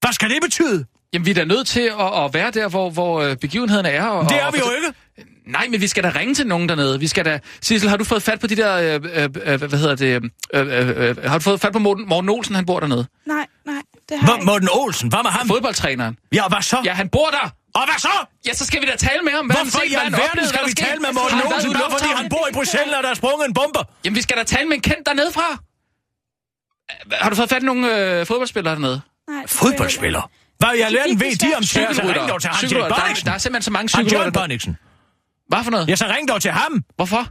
Hvad 0.00 0.12
skal 0.12 0.30
det 0.30 0.38
betyde? 0.42 0.84
Jamen, 1.12 1.26
vi 1.26 1.30
er 1.30 1.34
da 1.34 1.44
nødt 1.44 1.66
til 1.66 1.80
at, 2.00 2.24
at 2.24 2.34
være 2.34 2.50
der, 2.50 2.68
hvor, 2.68 2.90
hvor 2.90 3.20
øh, 3.22 3.36
begivenhederne 3.36 3.88
er. 3.88 4.04
Og, 4.06 4.28
Det 4.28 4.40
er 4.40 4.46
og, 4.46 4.52
vi 4.54 4.58
jo 4.58 4.64
og- 4.64 4.72
ikke. 4.76 4.94
Nej, 5.46 5.66
men 5.70 5.80
vi 5.80 5.86
skal 5.86 6.04
da 6.04 6.12
ringe 6.16 6.34
til 6.34 6.46
nogen 6.46 6.68
dernede. 6.68 7.00
Vi 7.00 7.06
skal 7.06 7.24
da... 7.24 7.40
Sissel, 7.60 7.88
har 7.90 7.96
du 7.96 8.04
fået 8.04 8.22
fat 8.22 8.40
på 8.40 8.46
de 8.46 8.56
der... 8.56 8.76
Øh, 8.76 9.00
øh, 9.14 9.28
øh, 9.44 9.58
hvad 9.62 9.78
hedder 9.78 9.94
det? 9.94 10.30
Øh, 10.54 10.66
øh, 10.88 11.08
øh, 11.08 11.16
har 11.24 11.38
du 11.38 11.42
fået 11.42 11.60
fat 11.60 11.72
på 11.72 11.78
Morten, 11.78 12.08
Morten 12.08 12.30
Olsen, 12.30 12.54
han 12.54 12.66
bor 12.66 12.80
dernede? 12.80 13.06
Nej, 13.26 13.46
nej, 13.66 13.74
det 14.08 14.18
har 14.18 14.26
Hvor. 14.36 14.44
Morten 14.44 14.68
Olsen, 14.72 15.08
hvad 15.08 15.18
med 15.22 15.30
ham? 15.30 15.48
Fodboldtræneren. 15.48 16.16
Ja, 16.32 16.48
hvad 16.48 16.62
så? 16.62 16.76
Ja, 16.84 16.92
han 16.92 17.08
bor 17.08 17.26
der! 17.30 17.50
Og 17.78 17.84
hvad 17.88 17.98
så? 17.98 18.14
Ja, 18.46 18.52
så 18.54 18.64
skal 18.66 18.80
vi 18.82 18.86
da 18.86 18.96
tale 18.96 19.22
med 19.22 19.32
ham. 19.32 19.46
Hvad 19.46 19.56
han 19.56 19.64
Hvorfor 19.66 19.78
set, 19.78 19.90
i 19.90 19.94
han 19.94 20.06
alverden 20.14 20.46
skal 20.48 20.60
vi 20.68 20.72
tale 20.72 21.00
med 21.00 21.12
Morten 21.12 21.38
han 21.38 21.52
Olsen, 21.54 21.72
bare 21.72 21.90
fordi 21.98 22.10
han 22.20 22.28
bor 22.28 22.44
i 22.50 22.52
Bruxelles, 22.52 22.94
og 22.98 23.02
der 23.02 23.10
er 23.10 23.14
sprunget 23.14 23.46
en 23.48 23.54
bombe? 23.54 23.78
Jamen, 24.04 24.16
vi 24.16 24.22
skal 24.22 24.36
da 24.36 24.42
tale 24.44 24.66
med 24.68 24.76
en 24.76 24.82
kendt 24.82 25.06
dernede 25.06 25.32
fra. 25.32 25.48
Har 27.22 27.30
du 27.30 27.36
fået 27.36 27.48
fat 27.50 27.62
i 27.62 27.66
nogle 27.66 27.82
øh, 28.20 28.26
fodboldspillere 28.26 28.74
dernede? 28.74 29.00
Nej, 29.30 29.42
det 29.42 29.50
Fodboldspiller? 29.50 30.30
Hvad 30.58 30.74
i 30.74 30.80
alverden 30.80 31.20
ved 31.20 31.36
de 31.36 31.54
om 31.56 31.62
Cykelrytter. 31.62 32.20
ring 32.20 32.28
dog 32.28 32.40
til 32.40 32.48
ham, 32.50 32.56
Jørgen 32.56 32.68
Cykelrytter. 32.68 32.96
Der, 32.96 33.04
er- 33.04 33.14
der 33.24 33.32
er 33.32 33.38
simpelthen 33.38 33.62
så 33.62 33.70
mange 33.70 33.90
Han 33.94 34.04
cykelrytter. 34.08 34.30
Der- 34.30 34.40
Bonniksen. 34.40 34.76
Hvad 35.48 35.64
for 35.64 35.70
noget? 35.70 35.88
Ja, 35.88 35.96
så 35.96 36.06
ring 36.06 36.28
dog 36.28 36.42
til 36.42 36.50
ham. 36.50 36.82
Hvorfor? 36.96 37.26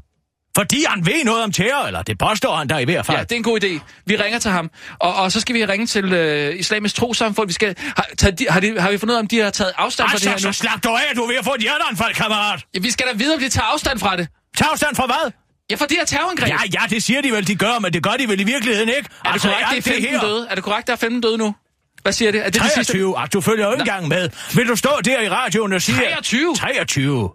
Fordi 0.57 0.86
han 0.89 1.05
ved 1.05 1.24
noget 1.24 1.43
om 1.43 1.51
tæer, 1.51 1.86
eller 1.88 2.01
det 2.01 2.17
påstår 2.17 2.55
han 2.55 2.69
der 2.69 2.77
i 2.77 2.86
hvert 2.86 3.05
fald. 3.05 3.17
Ja, 3.17 3.24
det 3.24 3.31
er 3.31 3.36
en 3.36 3.43
god 3.43 3.63
idé. 3.63 3.79
Vi 4.05 4.15
ringer 4.15 4.39
til 4.39 4.51
ham. 4.51 4.69
Og, 5.00 5.15
og 5.15 5.31
så 5.31 5.39
skal 5.39 5.55
vi 5.55 5.65
ringe 5.65 5.86
til 5.88 6.13
øh, 6.13 6.60
Islamisk 6.60 6.95
Trosamfund. 6.95 7.48
Vi 7.48 7.53
skal, 7.53 7.75
har, 7.98 8.05
taget 8.17 8.39
de, 8.39 8.45
har, 8.50 8.60
de, 8.60 8.79
har 8.79 8.91
vi 8.91 8.98
fundet 8.98 9.13
ud 9.13 9.17
af, 9.17 9.22
om 9.22 9.27
de 9.27 9.39
har 9.39 9.50
taget 9.50 9.74
afstand 9.77 10.10
fra 10.10 10.17
det 10.17 10.27
Altså, 10.27 10.29
her 10.29 10.38
så 10.38 10.48
nu? 10.48 10.53
slap 10.53 10.83
dog 10.83 11.00
af, 11.00 11.15
du 11.15 11.24
er 11.24 11.27
ved 11.27 11.36
at 11.36 11.45
få 11.45 11.53
et 11.53 11.62
hjerteanfald, 11.62 12.13
kammerat. 12.13 12.65
Ja, 12.75 12.79
vi 12.79 12.91
skal 12.91 13.07
da 13.07 13.13
vide, 13.13 13.33
om 13.33 13.39
de 13.39 13.50
tager 13.50 13.65
afstand 13.65 14.00
fra 14.00 14.15
det. 14.17 14.27
Tag 14.57 14.67
afstand 14.72 14.95
fra 14.95 15.05
hvad? 15.05 15.31
Ja, 15.72 15.75
for 15.75 15.86
det 15.86 15.98
her 15.98 16.05
terrorangreb. 16.05 16.50
Ja, 16.50 16.57
ja, 16.74 16.79
det 16.89 17.03
siger 17.03 17.22
de 17.22 17.31
vel, 17.31 17.48
de 17.48 17.55
gør, 17.55 17.79
men 17.79 17.93
det 17.93 18.03
gør 18.03 18.12
de 18.12 18.27
vel 18.27 18.39
i 18.39 18.43
virkeligheden 18.43 18.89
ikke. 18.89 19.10
er 19.25 19.31
det 19.31 19.41
korrekt, 19.41 19.67
det 19.72 19.77
er 19.77 19.81
15 19.81 20.19
døde? 20.19 20.48
Er 20.50 20.55
det 20.55 20.63
korrekt, 20.63 20.88
der 20.88 20.93
er 20.93 20.98
15 20.98 21.22
døde 21.22 21.38
nu? 21.38 21.55
Hvad 22.01 22.13
siger 22.13 22.31
det? 22.31 22.39
Er 22.39 22.50
det 22.50 22.53
det 22.53 22.72
sidste? 22.72 22.93
23, 22.93 23.19
ah, 23.19 23.27
du 23.33 23.41
følger 23.41 23.65
jo 23.65 23.72
ikke 23.72 23.81
engang 23.81 24.07
med. 24.07 24.29
Vil 24.55 24.67
du 24.67 24.75
stå 24.75 24.89
der 25.05 25.22
i 25.22 25.29
radioen 25.29 25.74
og 25.74 25.81
sige... 25.81 25.98
23? 25.98 26.55
23. 26.55 27.29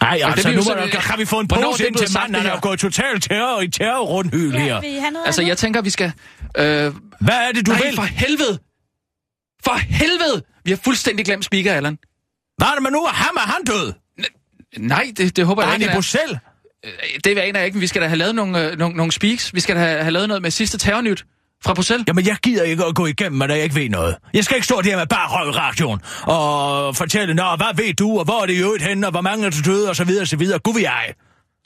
Nej, 0.00 0.20
altså, 0.24 0.50
nu 0.50 0.62
sådan- 0.62 0.88
kan 0.90 1.18
vi 1.18 1.24
få 1.24 1.40
en 1.40 1.48
er 1.50 1.54
pose 1.54 1.86
ind 1.86 1.94
til 1.96 2.08
manden, 2.18 2.34
han 2.34 2.46
er 2.46 2.50
jo 2.50 2.58
gået 2.62 2.78
totalt 2.78 3.22
terror 3.22 3.60
i 3.60 3.68
terrorrundhyl 3.68 4.52
Ja, 4.54 4.58
her. 4.60 4.82
I 4.82 5.00
Altså, 5.26 5.42
jeg 5.42 5.58
tænker, 5.58 5.80
vi 5.82 5.90
skal... 5.90 6.12
Øh, 6.58 6.64
Hvad 7.20 7.34
er 7.34 7.52
det, 7.54 7.66
du 7.66 7.70
nej, 7.72 7.80
vil? 7.86 7.94
for 7.96 8.02
helvede! 8.02 8.58
For 9.64 9.74
helvede! 9.74 10.42
Vi 10.64 10.70
har 10.70 10.78
fuldstændig 10.84 11.24
glemt 11.26 11.44
speaker, 11.44 11.74
Allan. 11.74 11.98
Hvad 12.56 12.68
er 12.68 12.72
det 12.74 12.82
med 12.82 12.90
nu? 12.90 12.98
Er 13.04 13.08
ham 13.12 13.36
er 13.36 13.40
han 13.40 13.64
død? 13.66 13.92
Nej, 14.78 15.12
det, 15.16 15.36
det 15.36 15.46
håber 15.46 15.62
Er 15.62 15.66
jeg 15.66 15.74
i 15.74 15.76
ikke, 15.76 15.84
han 15.86 15.90
er. 15.92 15.96
Bruxelles? 15.96 16.38
Det 17.24 17.38
aner 17.38 17.58
jeg 17.60 17.66
ikke, 17.66 17.76
men 17.76 17.80
vi 17.80 17.86
skal 17.86 18.02
da 18.02 18.06
have 18.06 18.18
lavet 18.18 18.34
nogle, 18.34 18.66
øh, 18.70 18.78
nogle, 18.78 18.96
nogle 18.96 19.12
speaks. 19.12 19.54
Vi 19.54 19.60
skal 19.60 19.76
da 19.76 19.80
have, 19.80 19.98
have 20.02 20.10
lavet 20.10 20.28
noget 20.28 20.42
med 20.42 20.50
sidste 20.50 20.78
terrornyt 20.78 21.24
fra 21.64 21.74
Bruxelles. 21.74 22.04
Jamen, 22.08 22.26
jeg 22.26 22.36
gider 22.42 22.62
ikke 22.62 22.84
at 22.84 22.94
gå 22.94 23.06
igennem, 23.06 23.42
at 23.42 23.50
jeg 23.50 23.62
ikke 23.62 23.74
ved 23.74 23.88
noget. 23.88 24.16
Jeg 24.34 24.44
skal 24.44 24.56
ikke 24.56 24.64
stå 24.64 24.80
der 24.82 24.96
med 24.96 25.06
bare 25.06 25.28
røv 25.28 25.50
radioen 25.50 26.00
og 26.22 26.96
fortælle, 26.96 27.34
nå, 27.34 27.56
hvad 27.56 27.76
ved 27.76 27.94
du, 27.94 28.18
og 28.18 28.24
hvor 28.24 28.42
er 28.42 28.46
det 28.46 28.54
i 28.54 28.58
øvrigt 28.58 28.84
henne, 28.84 29.06
og 29.06 29.10
hvor 29.10 29.20
mange 29.20 29.46
er 29.46 29.50
døde, 29.64 29.88
og 29.88 29.96
så 29.96 30.04
videre, 30.04 30.22
og 30.22 30.28
så 30.28 30.36
videre. 30.36 30.58
Gud 30.58 30.74
vil 30.74 30.82
jeg. 30.82 31.14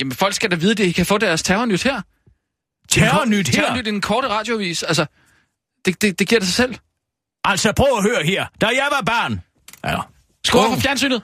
Jamen, 0.01 0.13
folk 0.13 0.35
skal 0.35 0.51
da 0.51 0.57
vide, 0.57 0.71
at 0.71 0.79
de 0.79 0.93
kan 0.93 1.07
få 1.07 1.19
deres 1.19 1.43
terrornyt 1.43 1.83
her. 1.83 2.01
Terrornyt 2.89 3.49
her. 3.49 3.63
Terrornyt 3.63 3.87
i 3.87 3.91
en 3.91 4.01
korte 4.01 4.29
radiovis. 4.29 4.83
Altså, 4.83 5.07
det, 5.85 6.03
det, 6.03 6.19
det 6.19 6.29
giver 6.29 6.39
det 6.39 6.49
sig 6.49 6.55
selv. 6.55 6.75
Altså, 7.45 7.73
prøv 7.73 7.89
at 7.97 8.03
høre 8.03 8.25
her. 8.25 8.47
Da 8.61 8.67
jeg 8.67 8.89
var 8.91 9.01
barn... 9.01 9.41
Ja. 9.85 9.99
Skru 10.45 10.59
over 10.59 10.75
for 10.75 10.81
fjernsynet. 10.81 11.23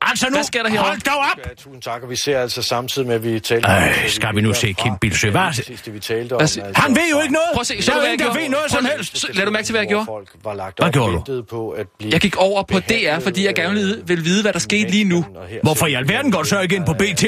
Altså 0.00 0.26
nu, 0.26 0.34
Hvad 0.36 0.44
sker 0.44 0.62
der 0.62 0.70
herovre? 0.70 0.88
hold 0.90 1.00
dog 1.00 1.18
op! 1.18 1.38
Ja, 1.48 1.54
tusind 1.54 1.82
tak, 1.82 2.02
og 2.02 2.10
vi 2.10 2.16
ser 2.16 2.40
altså 2.40 2.62
samtidig 2.62 3.08
med, 3.08 3.14
at 3.14 3.24
vi 3.24 3.40
taler 3.40 3.68
Ej, 3.68 4.08
skal 4.08 4.34
vi 4.36 4.40
nu 4.40 4.54
se 4.54 4.72
Kim 4.72 4.92
Bilsøe? 5.00 5.30
Hvad- 5.30 5.42
Det 5.56 5.64
sidste, 5.66 5.90
vi 5.90 6.00
talte 6.00 6.32
om. 6.32 6.40
Altså, 6.40 6.62
Han 6.74 6.90
ved 6.96 7.02
jo 7.14 7.20
ikke 7.20 7.32
noget. 7.32 7.46
Prøv 7.54 7.60
at 7.60 7.66
se, 7.66 7.76
der 7.76 7.82
så 7.82 7.92
er 7.92 8.02
jeg 8.02 8.12
ingen, 8.12 8.28
der 8.28 8.34
ved 8.34 8.48
noget 8.48 8.70
som 8.70 8.84
helst. 8.96 9.18
Så, 9.18 9.26
lad 9.32 9.44
du 9.46 9.50
mærke 9.52 9.66
til, 9.66 9.72
hvad 9.72 9.80
jeg 9.80 9.88
gjorde. 9.88 10.06
Folk 10.06 10.28
var 10.44 10.54
lagt 10.54 10.78
Hvad 10.78 10.86
op 10.86 10.92
gjorde 10.92 11.22
du? 11.36 11.42
På 11.42 11.70
at 11.70 11.86
blive 11.98 12.12
Jeg 12.12 12.20
gik 12.20 12.36
over 12.36 12.62
på 12.62 12.78
DR, 12.80 13.18
fordi 13.20 13.46
jeg 13.46 13.54
gerne 13.54 13.74
vil, 13.74 14.02
vil 14.06 14.24
vide, 14.24 14.42
hvad 14.42 14.52
der 14.52 14.58
skete 14.58 14.90
lige 14.90 15.04
nu. 15.04 15.24
Hvorfor 15.62 15.86
i 15.86 15.94
alverden 15.94 16.32
går 16.32 16.42
du 16.42 16.48
så 16.48 16.60
ikke 16.60 16.76
ind 16.76 16.86
på 16.86 16.92
øh, 16.92 16.98
BT? 16.98 17.24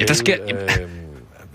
Ja, 0.00 0.04
der 0.04 0.14
sker- 0.14 0.36
øhm, 0.48 0.90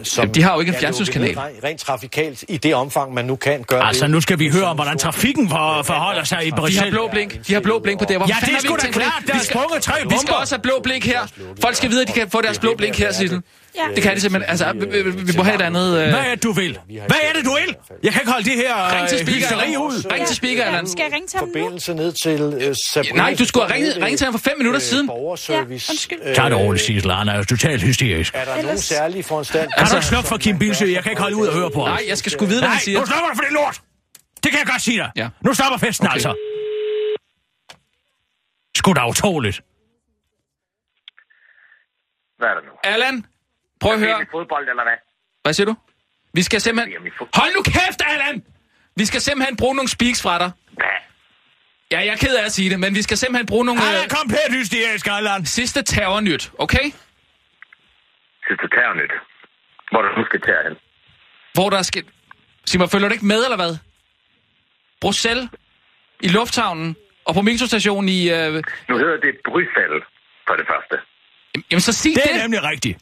som 0.03 0.21
Jamen, 0.21 0.35
de 0.35 0.41
har 0.43 0.53
jo 0.53 0.59
ikke 0.59 0.69
en 0.69 0.75
er 0.75 0.79
fjernsynskanal. 0.79 1.37
Rent, 1.39 1.63
rent 1.63 1.79
trafikalt, 1.79 2.43
i 2.47 2.57
det 2.57 2.75
omfang, 2.75 3.13
man 3.13 3.25
nu 3.25 3.35
kan 3.35 3.63
gøre 3.67 3.83
Altså, 3.87 4.03
det. 4.05 4.11
nu 4.11 4.21
skal 4.21 4.39
vi 4.39 4.49
høre 4.49 4.63
om, 4.65 4.75
hvordan 4.77 4.97
trafikken 4.97 5.49
for, 5.49 5.81
forholder 5.83 6.23
sig 6.23 6.41
i 6.41 6.45
De 6.45 6.51
har 6.51 6.57
Bruxelles. 6.57 6.91
blå 6.93 7.07
blink. 7.11 7.47
De 7.47 7.53
har 7.53 7.61
blå 7.61 7.79
blink 7.79 7.99
på 7.99 8.05
det. 8.05 8.17
Hvorfor 8.17 8.33
Ja, 8.41 8.45
det 8.45 8.55
er 8.55 8.59
sgu 8.59 8.75
da 8.75 8.91
klart, 8.91 9.23
der 9.27 9.33
er 9.33 9.37
skal- 9.39 9.49
sprunget 9.59 9.81
tre 9.83 9.93
Vi 9.93 9.99
skal 9.99 10.09
bomber. 10.27 10.33
også 10.33 10.55
have 10.55 10.61
blå 10.61 10.79
blink 10.83 11.05
her. 11.05 11.19
Folk 11.61 11.75
skal 11.75 11.89
vide, 11.89 12.01
at 12.01 12.07
de 12.07 12.13
kan 12.13 12.29
få 12.29 12.41
deres 12.41 12.59
blå 12.59 12.73
blink 12.77 12.95
her, 12.97 13.11
Sissel. 13.11 13.41
Ja. 13.77 13.95
Det 13.95 14.03
kan 14.03 14.15
de 14.15 14.21
simpelthen. 14.21 14.49
Altså, 14.49 14.73
vi, 14.73 15.01
vi, 15.03 15.09
vi 15.11 15.33
må 15.37 15.43
have 15.43 15.55
et 15.55 15.61
andet... 15.61 15.87
Øh... 16.01 16.09
Hvad 16.09 16.19
er 16.19 16.35
det, 16.35 16.43
du 16.43 16.51
vil? 16.51 16.79
Hvad 16.87 17.17
er 17.29 17.33
det, 17.35 17.45
du 17.45 17.53
vil? 17.53 17.75
Jeg 18.03 18.11
kan 18.11 18.21
ikke 18.21 18.31
holde 18.31 18.45
det 18.49 18.55
her 18.57 18.95
Ring 18.97 19.07
til 19.07 19.19
øh, 19.19 19.25
speaker, 19.27 19.79
ud. 19.79 20.11
Ring 20.13 20.27
til 20.27 20.35
speaker, 20.35 20.63
Allan. 20.63 20.87
Skal 20.87 21.03
jeg 21.03 21.13
ringe 21.13 21.27
til 21.27 21.39
ham 21.39 21.47
nu? 21.47 21.53
Forbindelse 21.53 21.93
ned 21.93 22.11
til 22.11 22.41
øh, 22.41 22.75
Sabrina. 22.93 23.15
Nej, 23.17 23.35
du 23.39 23.45
skulle 23.45 23.65
have 23.67 23.73
ringet- 23.75 23.97
ringet 24.03 24.17
til 24.17 24.25
ham 24.25 24.33
for 24.33 24.39
fem 24.49 24.57
minutter 24.57 24.79
siden. 24.79 25.09
Ja, 25.49 25.61
undskyld. 25.61 26.19
Øh, 26.23 26.35
Tag 26.35 26.49
det 26.51 26.57
roligt, 26.59 26.83
Sissel. 26.85 27.11
Han 27.11 27.27
er 27.29 27.37
jo 27.37 27.43
totalt 27.43 27.81
hysterisk. 27.81 28.31
Er 28.35 28.45
der 28.45 28.61
nogen 28.61 28.77
særlige 28.77 29.23
foranstaltninger? 29.23 29.77
Kan 29.77 29.87
du 29.87 29.95
ikke 29.95 30.05
slukke 30.07 30.27
for 30.29 30.37
Kim 30.37 30.59
Bilsøe? 30.59 30.93
Jeg 30.93 31.03
kan 31.03 31.11
ikke 31.11 31.21
holde 31.21 31.35
ud 31.35 31.47
og 31.47 31.53
høre 31.53 31.71
på 31.71 31.83
ham. 31.85 31.93
Nej, 31.95 32.03
jeg 32.07 32.17
skal 32.17 32.31
sgu 32.31 32.45
vide, 32.45 32.59
hvad 32.59 32.67
Nej, 32.69 32.75
han 32.75 32.81
siger. 32.83 32.99
nu 32.99 33.05
slukker 33.05 33.29
du 33.29 33.35
for 33.35 33.43
det 33.43 33.51
lort! 33.53 33.81
Det 34.43 34.51
kan 34.51 34.59
jeg 34.59 34.67
godt 34.67 34.81
sige 34.81 34.97
dig. 34.97 35.11
Ja. 35.15 35.27
Nu 35.45 35.53
stopper 35.53 35.77
festen 35.77 36.07
Okay. 36.07 36.13
altså. 36.13 36.33
Sgu 38.77 38.93
da 38.93 39.07
utroligt. 39.09 39.61
Hvad 42.37 42.47
er 42.47 42.53
der 42.53 42.61
nu? 42.61 42.71
Allan, 42.83 43.25
prøv 43.85 43.93
at 43.93 43.99
høre. 44.05 44.17
Fodbold, 44.31 44.65
eller 44.73 44.83
hvad? 44.89 44.97
Hvad 45.43 45.53
siger 45.53 45.67
du? 45.71 45.75
Vi 46.37 46.41
skal 46.47 46.61
simpelthen... 46.61 46.93
Hold 47.39 47.51
nu 47.57 47.61
kæft, 47.75 48.01
Allan! 48.11 48.43
Vi 48.95 49.05
skal 49.05 49.21
simpelthen 49.21 49.55
bruge 49.57 49.75
nogle 49.75 49.89
speaks 49.89 50.21
fra 50.25 50.39
dig. 50.39 50.51
Hvad? 50.81 50.97
Ja, 51.91 51.99
jeg 51.99 52.07
er 52.07 52.21
ked 52.25 52.35
af 52.35 52.45
at 52.45 52.51
sige 52.51 52.69
det, 52.69 52.79
men 52.79 52.95
vi 52.95 53.01
skal 53.01 53.17
simpelthen 53.17 53.45
bruge 53.45 53.65
nogle 53.65 53.81
Han 53.81 53.95
øh, 53.95 54.03
er 54.03 54.07
komplet 54.19 54.47
hysterisk, 54.59 55.07
Allan. 55.07 55.45
sidste 55.45 55.83
terrornyt, 55.83 56.51
okay? 56.59 56.85
Sidste 58.47 58.67
terrornyt. 58.75 59.13
Hvor 59.91 60.01
du 60.01 60.09
nu 60.19 60.25
skal 60.25 60.41
tage 60.41 60.63
hen. 60.67 60.75
Hvor 61.53 61.69
der 61.69 61.77
er 61.77 61.81
sket... 61.81 62.05
Sig 62.65 62.79
mig, 62.79 62.89
følger 62.89 63.07
du 63.07 63.13
ikke 63.13 63.25
med, 63.25 63.43
eller 63.43 63.55
hvad? 63.55 63.77
Bruxelles, 65.01 65.49
i 66.21 66.27
lufthavnen, 66.27 66.95
og 67.25 67.33
på 67.33 67.41
metrostationen 67.41 68.09
i... 68.09 68.29
Øh... 68.29 68.63
Nu 68.89 68.97
hedder 68.97 69.17
det 69.25 69.31
Bruxelles, 69.45 70.03
for 70.47 70.55
det 70.55 70.65
første. 70.71 70.95
Jamen, 71.71 71.81
så 71.81 71.93
sig 71.93 72.11
Det 72.15 72.23
det. 72.23 72.35
er 72.35 72.41
nemlig 72.41 72.63
rigtigt. 72.63 72.97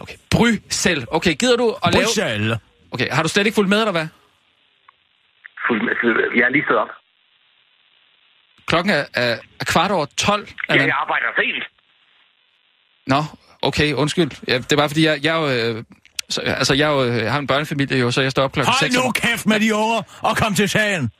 Okay, 0.00 0.14
Bruxelles. 0.30 1.04
Okay, 1.10 1.34
gider 1.34 1.56
du 1.56 1.76
at 1.84 1.94
lave... 1.94 2.04
Bruxelles. 2.04 2.58
Okay, 2.90 3.08
har 3.10 3.22
du 3.22 3.28
slet 3.28 3.46
ikke 3.46 3.54
fulgt 3.54 3.68
med, 3.70 3.78
eller 3.78 3.92
hvad? 3.92 4.06
Fuld- 5.68 6.36
Jeg 6.36 6.44
er 6.44 6.48
lige 6.50 6.64
stået 6.64 6.78
op. 6.80 6.88
Klokken 8.66 8.92
er, 8.94 9.04
er, 9.14 9.38
er 9.60 9.64
kvart 9.64 9.90
over 9.90 10.06
12. 10.16 10.48
Ja, 10.68 10.72
Allan. 10.72 10.86
jeg 10.88 10.96
arbejder 11.00 11.26
sent. 11.36 11.64
Nå, 13.06 13.24
okay, 13.62 13.92
undskyld. 13.92 14.30
Ja, 14.48 14.58
det 14.58 14.72
er 14.72 14.76
bare 14.76 14.88
fordi, 14.88 15.04
jeg, 15.06 15.24
jeg, 15.24 15.42
er 15.44 15.64
jo, 15.64 15.74
øh, 15.76 15.84
så, 16.28 16.40
altså, 16.40 16.74
jeg, 16.74 16.88
jo, 16.88 17.04
jeg 17.12 17.32
har 17.32 17.38
en 17.38 17.46
børnefamilie 17.46 17.98
jo, 17.98 18.10
så 18.10 18.20
jeg 18.22 18.30
står 18.30 18.42
op 18.42 18.52
klokken 18.52 18.74
6. 18.80 18.96
Hold 18.96 19.06
nu 19.06 19.12
kæft 19.12 19.46
med 19.46 19.60
de 19.60 19.74
unger 19.74 20.02
og 20.20 20.36
kom 20.36 20.54
til 20.54 20.68
sagen. 20.68 21.10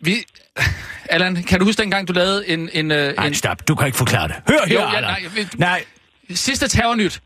Vi... 0.00 0.14
Allan, 1.10 1.42
kan 1.42 1.58
du 1.58 1.64
huske 1.64 1.82
dengang, 1.82 2.08
du 2.08 2.12
lavede 2.12 2.48
en... 2.48 2.70
en, 2.72 2.90
øh, 2.90 3.14
Nej, 3.16 3.26
en 3.26 3.34
stop. 3.34 3.68
Du 3.68 3.74
kan 3.74 3.86
ikke 3.86 3.98
forklare 3.98 4.28
det. 4.28 4.36
Hør 4.48 4.58
her, 4.66 4.74
Jo, 4.74 4.80
ja, 4.80 4.96
Allan. 4.96 5.02
nej, 5.10 5.22
ved- 5.34 5.58
Nej, 5.58 5.84
sidste 6.30 6.68
terrornyt? 6.68 7.20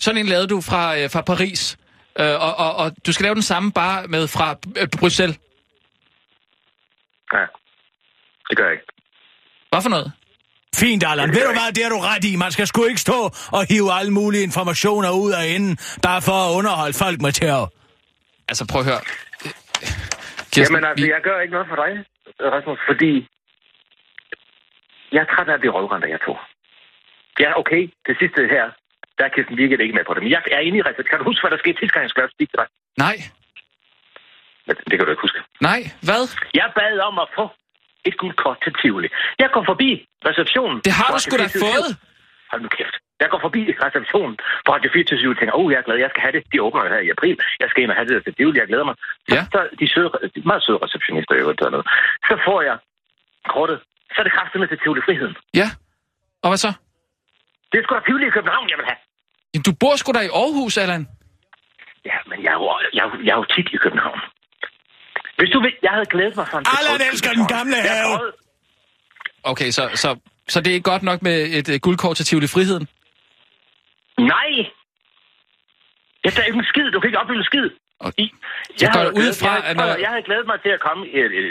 Sådan 0.00 0.20
en 0.20 0.26
lavede 0.26 0.46
du 0.48 0.60
fra, 0.60 0.98
øh, 0.98 1.10
fra 1.10 1.20
Paris. 1.22 1.78
Øh, 2.20 2.26
og, 2.26 2.52
og, 2.64 2.76
og 2.76 2.92
du 3.06 3.12
skal 3.12 3.24
lave 3.24 3.34
den 3.34 3.42
samme 3.42 3.72
bare 3.72 4.06
med 4.06 4.28
fra 4.28 4.56
øh, 4.80 4.88
Bruxelles. 5.00 5.38
Ja. 7.32 7.44
Det 8.48 8.56
gør 8.56 8.64
jeg 8.64 8.72
ikke. 8.72 8.84
Hvad 9.70 9.82
for 9.82 9.88
noget? 9.88 10.12
Fint, 10.76 11.04
Allan. 11.06 11.28
Ved 11.28 11.44
du 11.48 11.52
hvad, 11.58 11.72
det 11.76 11.84
er 11.84 11.88
du 11.88 11.98
ret 12.10 12.24
i. 12.24 12.36
Man 12.36 12.50
skal 12.52 12.66
sgu 12.66 12.84
ikke 12.84 13.00
stå 13.00 13.18
og 13.58 13.62
hive 13.70 13.92
alle 13.98 14.12
mulige 14.12 14.42
informationer 14.42 15.10
ud 15.10 15.32
af 15.32 15.44
enden, 15.54 15.76
bare 16.02 16.22
for 16.22 16.36
at 16.46 16.50
underholde 16.58 16.96
folk 17.04 17.20
med 17.20 17.32
terror. 17.32 17.66
Altså, 18.48 18.66
prøv 18.70 18.80
at 18.80 18.86
høre. 18.90 19.02
Kirsten, 20.52 20.74
Jamen 20.76 20.84
altså, 20.90 21.04
vi- 21.04 21.10
jeg 21.14 21.20
gør 21.28 21.40
ikke 21.40 21.54
noget 21.56 21.68
for 21.72 21.78
dig, 21.84 21.92
Rasmus, 22.54 22.78
fordi 22.90 23.12
jeg 25.14 25.20
er 25.24 25.28
træt 25.34 25.48
af 25.48 25.54
at 25.54 25.60
blive 25.60 25.72
røvrendt 25.78 26.04
af 26.06 26.10
jer 26.14 26.20
to. 26.26 26.34
Ja, 27.44 27.50
okay, 27.60 27.82
det 28.06 28.14
sidste 28.22 28.40
her, 28.54 28.66
der 29.18 29.24
er 29.24 29.32
Kirsten 29.34 29.56
Birgit 29.56 29.80
ikke 29.80 29.94
med 29.98 30.04
på 30.08 30.14
det. 30.14 30.22
Men 30.22 30.32
jeg 30.34 30.42
er 30.58 30.62
inde 30.68 30.78
i 30.78 30.82
resultatet. 30.82 31.10
Kan 31.10 31.18
du 31.18 31.24
huske, 31.30 31.42
hvad 31.42 31.50
der 31.54 31.58
skete 31.64 31.78
sidste 31.78 31.94
gang, 31.94 32.02
jeg 32.04 32.10
speak 32.36 32.48
til 32.52 32.58
dig? 32.62 32.68
Nej, 33.04 33.16
Det 34.90 34.94
kan 34.98 35.04
du 35.06 35.10
ikke 35.14 35.24
huske. 35.26 35.38
nej, 35.70 35.80
hvad? 36.08 36.22
Jeg 36.60 36.66
bad 36.80 36.98
om 37.10 37.18
at 37.24 37.28
få 37.38 37.44
et 38.08 38.16
gult 38.20 38.36
kort 38.44 38.58
til 38.64 38.72
Tivoli. 38.80 39.08
Jeg 39.42 39.48
går 39.54 39.64
forbi 39.70 39.90
receptionen. 40.28 40.78
Det 40.88 40.92
har 41.00 41.08
du 41.14 41.18
sgu 41.24 41.36
da 41.36 41.44
24syv. 41.44 41.60
fået. 41.66 41.90
Hold 42.50 42.62
nu 42.62 42.68
kæft. 42.78 42.96
Jeg 43.22 43.28
går 43.32 43.40
forbi 43.46 43.62
receptionen 43.86 44.34
på 44.66 44.68
Radio 44.74 44.90
24 44.94 45.30
og 45.32 45.38
tænker, 45.38 45.54
oh, 45.60 45.66
jeg 45.72 45.78
er 45.78 45.86
glad, 45.88 45.96
jeg 46.04 46.10
skal 46.12 46.22
have 46.26 46.32
det. 46.36 46.42
De 46.52 46.62
åbner 46.66 46.88
her 46.94 47.02
i 47.06 47.10
april. 47.16 47.36
Jeg 47.62 47.68
skal 47.70 47.82
ind 47.82 47.90
og 47.92 47.96
have 47.98 48.06
det 48.08 48.14
der 48.16 48.20
til 48.26 48.34
Tivoli, 48.34 48.58
jeg 48.62 48.68
glæder 48.70 48.84
mig. 48.90 48.94
Så, 49.28 49.34
Ja. 49.36 49.42
så 49.54 49.60
de, 49.80 49.86
søde, 49.94 50.10
de 50.34 50.40
meget 50.50 50.62
søde 50.66 50.78
receptionister, 50.84 51.34
jeg 51.34 51.70
noget. 51.76 51.86
Så 52.28 52.34
får 52.46 52.58
jeg 52.68 52.76
kortet 53.54 53.78
så 54.14 54.16
er 54.22 54.24
det 54.28 54.32
kraftigt 54.38 54.60
med 54.60 54.68
til 54.68 54.78
Tivoli 54.82 55.00
Friheden. 55.06 55.36
Ja. 55.60 55.68
Og 56.42 56.48
hvad 56.50 56.60
så? 56.66 56.72
Det 57.72 57.76
er 57.78 57.82
sgu 57.84 57.94
da 57.94 58.00
Tivoli 58.06 58.26
i 58.26 58.30
København, 58.38 58.66
jeg 58.72 58.78
vil 58.80 58.86
have. 58.90 59.00
Jamen, 59.58 59.64
du 59.68 59.72
bor 59.82 59.96
sgu 59.96 60.12
da 60.12 60.20
i 60.28 60.32
Aarhus, 60.42 60.76
Allan. 60.84 61.02
Ja, 62.10 62.16
men 62.30 62.38
jeg 62.44 62.50
er 62.56 62.58
jo, 62.62 62.64
jeg, 62.96 63.02
er 63.04 63.08
jo- 63.10 63.22
jeg 63.26 63.32
er 63.32 63.36
jo 63.42 63.46
tit 63.54 63.68
i 63.76 63.76
København. 63.84 64.20
Hvis 65.38 65.50
du 65.54 65.58
vil, 65.64 65.72
jeg 65.82 65.90
havde 65.96 66.06
glædet 66.14 66.36
mig 66.36 66.46
sådan. 66.50 66.66
Allan 66.78 67.00
elsker 67.12 67.30
den 67.38 67.46
gamle 67.56 67.76
have. 67.76 68.18
prøvede- 68.18 68.36
Okay, 69.52 69.70
så, 69.70 69.82
så, 70.02 70.08
så 70.48 70.60
det 70.60 70.70
er 70.70 70.74
ikke 70.74 70.90
godt 70.92 71.02
nok 71.02 71.22
med 71.22 71.36
et 71.58 71.68
uh, 71.68 71.74
guldkort 71.86 72.16
til 72.16 72.24
Tivoli 72.26 72.46
Friheden? 72.46 72.86
Nej! 74.32 74.50
Jeg 76.24 76.32
er 76.38 76.44
ikke 76.50 76.58
en 76.58 76.64
skid. 76.72 76.86
Du 76.92 77.00
kan 77.00 77.08
ikke 77.08 77.18
opleve 77.22 77.38
en 77.38 77.44
skid. 77.44 77.66
Og 78.04 78.10
jeg 78.82 78.90
går 78.96 79.04
ud 79.22 79.30
fra, 79.40 79.52
jeg, 79.54 79.64
at 79.70 79.74
når- 79.76 80.00
jeg 80.04 80.10
havde 80.14 80.24
glædet 80.28 80.46
mig 80.52 80.58
til 80.64 80.72
at 80.76 80.80
komme 80.86 81.02
i, 81.18 81.18
i, 81.40 81.42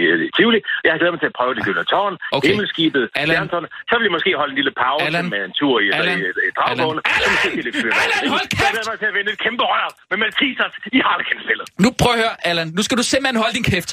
i, 0.00 0.02
i 0.26 0.28
Tivoli. 0.36 0.60
Jeg 0.84 0.88
havde 0.90 1.00
glædet 1.02 1.14
mig 1.16 1.22
til 1.24 1.30
at 1.32 1.36
prøve 1.40 1.52
det 1.56 1.62
gyldne 1.66 1.84
tårn, 1.94 2.14
Okay. 2.36 2.48
himmelskibet, 2.48 3.04
Allan. 3.20 3.34
Stjerntårnet. 3.36 3.68
Så 3.88 3.92
ville 3.96 4.06
jeg 4.10 4.14
måske 4.18 4.30
holde 4.40 4.52
en 4.54 4.58
lille 4.60 4.72
pause 4.84 5.04
Allan. 5.08 5.24
med 5.34 5.40
en 5.48 5.52
tur 5.60 5.74
i, 5.84 5.86
Allan. 5.98 6.18
i, 6.18 6.22
i, 6.22 6.48
i 6.48 6.50
dragvågen. 6.58 6.98
Måske 7.34 7.48
lidt 7.66 7.76
fyrværkeri. 7.82 8.04
Allan, 8.04 8.22
hold 8.36 8.46
kæft! 8.54 8.62
Jeg 8.64 8.70
glæder 8.74 8.88
mig 8.92 8.98
til 9.02 9.08
at 9.12 9.14
vinde 9.18 9.30
et 9.36 9.40
kæmpe 9.46 9.62
rør 9.72 9.88
med 10.10 10.16
Maltesers 10.22 10.74
i 10.96 10.98
Harlekinspillet. 11.08 11.66
Nu 11.84 11.88
prøv 12.02 12.12
at 12.16 12.18
høre, 12.22 12.34
Allan. 12.50 12.66
Nu 12.78 12.82
skal 12.86 12.94
du 13.00 13.04
simpelthen 13.12 13.36
holde 13.42 13.54
din 13.58 13.66
kæft. 13.72 13.90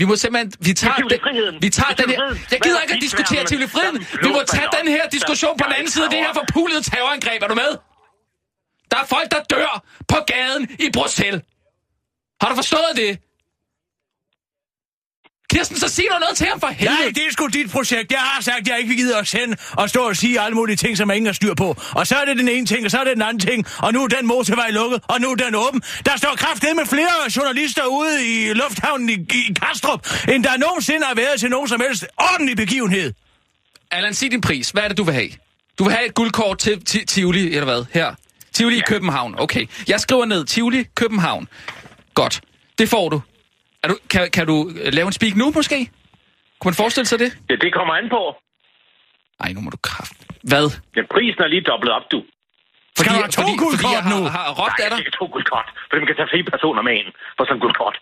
Vi 0.00 0.04
må 0.10 0.14
simpelthen... 0.24 0.48
Vi 0.68 0.72
tager, 0.82 0.94
Friheden. 1.26 1.56
vi 1.64 1.68
tager 1.78 1.92
Det 1.98 2.02
er 2.04 2.06
den 2.06 2.14
her... 2.20 2.26
Jeg 2.54 2.60
gider 2.66 2.80
ikke 2.84 2.94
at 2.98 3.02
diskutere? 3.06 3.42
Tivoli 3.50 3.68
Friheden. 3.74 3.98
Vi 4.26 4.28
må 4.36 4.40
tage 4.56 4.68
den 4.78 4.86
her 4.94 5.04
diskussion 5.16 5.54
på 5.60 5.64
den 5.68 5.74
anden 5.78 5.90
side 5.94 6.04
af 6.08 6.10
det 6.14 6.20
her 6.24 6.32
forpulede 6.40 6.82
terrorangreb. 6.90 7.40
Er 7.46 7.50
du 7.54 7.58
med? 7.64 7.72
Der 8.92 8.98
er 8.98 9.04
folk, 9.06 9.30
der 9.30 9.42
dør 9.56 9.84
på 10.08 10.16
gaden 10.26 10.68
i 10.78 10.90
Bruxelles. 10.92 11.42
Har 12.40 12.48
du 12.48 12.54
forstået 12.54 12.92
det? 12.96 13.18
Kirsten, 15.52 15.76
så 15.78 15.88
sig 15.88 16.04
noget 16.20 16.36
til 16.36 16.46
ham 16.46 16.60
for 16.60 16.66
helvede. 16.66 16.98
Nej, 17.00 17.08
det 17.14 17.26
er 17.26 17.32
sgu 17.32 17.46
dit 17.46 17.70
projekt. 17.70 18.12
Jeg 18.12 18.20
har 18.20 18.42
sagt, 18.42 18.58
at 18.58 18.68
jeg 18.68 18.78
ikke 18.80 18.96
gider 18.96 19.18
at 19.18 19.28
sende 19.28 19.56
og 19.72 19.88
stå 19.88 20.08
og 20.08 20.16
sige 20.16 20.40
alle 20.40 20.54
mulige 20.54 20.76
ting, 20.76 20.96
som 20.96 21.10
ingen 21.10 21.26
har 21.26 21.32
styr 21.32 21.54
på. 21.54 21.76
Og 21.94 22.06
så 22.06 22.16
er 22.16 22.24
det 22.24 22.36
den 22.38 22.48
ene 22.48 22.66
ting, 22.66 22.84
og 22.84 22.90
så 22.90 22.98
er 22.98 23.04
det 23.04 23.12
den 23.14 23.22
anden 23.22 23.40
ting. 23.40 23.66
Og 23.78 23.92
nu 23.92 24.04
er 24.04 24.08
den 24.08 24.26
motorvej 24.26 24.70
lukket, 24.70 25.00
og 25.08 25.20
nu 25.20 25.30
er 25.30 25.34
den 25.34 25.54
åben. 25.54 25.82
Der 26.06 26.16
står 26.16 26.34
kraftedet 26.36 26.76
med 26.76 26.86
flere 26.86 27.14
journalister 27.36 27.84
ude 27.86 28.26
i 28.26 28.52
lufthavnen 28.54 29.10
i, 29.10 29.12
i 29.12 29.54
Kastrup, 29.62 30.06
end 30.28 30.44
der 30.44 30.56
nogensinde 30.56 31.06
har 31.06 31.14
været 31.14 31.40
til 31.40 31.50
nogen 31.50 31.68
som 31.68 31.80
helst 31.80 32.06
ordentlig 32.18 32.56
begivenhed. 32.56 33.12
Allan, 33.90 34.14
sig 34.14 34.30
din 34.30 34.40
pris. 34.40 34.70
Hvad 34.70 34.82
er 34.82 34.88
det, 34.88 34.96
du 34.98 35.04
vil 35.04 35.14
have? 35.14 35.30
Du 35.78 35.84
vil 35.84 35.92
have 35.92 36.06
et 36.06 36.14
guldkort 36.14 36.58
til 36.58 36.84
Ti- 36.84 37.04
Tivoli, 37.04 37.44
eller 37.46 37.64
hvad? 37.64 37.84
Her. 37.92 38.14
Tivoli 38.54 38.76
i 38.76 38.82
København. 38.92 39.34
Okay. 39.38 39.66
Jeg 39.88 40.00
skriver 40.00 40.24
ned. 40.24 40.44
Tivoli, 40.44 40.84
København. 40.94 41.48
Godt. 42.14 42.40
Det 42.78 42.88
får 42.88 43.08
du. 43.08 43.18
Er 43.82 43.88
du 43.88 43.96
kan, 44.10 44.30
kan 44.36 44.46
du 44.46 44.56
øh, 44.82 44.92
lave 44.92 45.06
en 45.06 45.12
speak 45.12 45.34
nu, 45.42 45.46
måske? 45.58 45.78
Kunne 46.60 46.70
man 46.70 46.74
forestille 46.74 47.06
sig 47.12 47.18
det? 47.18 47.30
Ja, 47.50 47.54
det 47.64 47.70
kommer 47.78 47.94
an 48.00 48.06
på. 48.16 48.22
Nej, 49.40 49.52
nu 49.56 49.60
må 49.60 49.70
du 49.70 49.78
kraft. 49.90 50.16
Hvad? 50.50 50.66
Ja, 50.96 51.02
prisen 51.14 51.40
er 51.46 51.50
lige 51.54 51.64
dobblet 51.72 51.92
op, 51.98 52.02
du. 52.12 52.18
Skal 52.98 53.10
du 53.12 53.18
have 53.22 53.28
to 53.28 53.42
fordi, 53.42 53.52
fordi 53.52 53.62
guldkort 53.64 53.92
jeg 53.96 54.02
har, 54.02 54.12
nu? 54.14 54.20
har 54.36 54.44
råbt 54.60 54.76
Nej, 54.78 54.84
af 54.84 54.88
dig. 54.90 54.98
jeg 54.98 55.04
skal 55.06 55.14
to 55.20 55.26
guldkort, 55.34 55.68
for 55.88 55.94
man 56.02 56.06
kan 56.10 56.16
tage 56.20 56.30
fire 56.34 56.46
personer 56.54 56.82
med 56.88 56.94
ind 57.00 57.08
for 57.36 57.42
sådan 57.46 57.56
en 57.58 57.62
guldkort. 57.64 57.96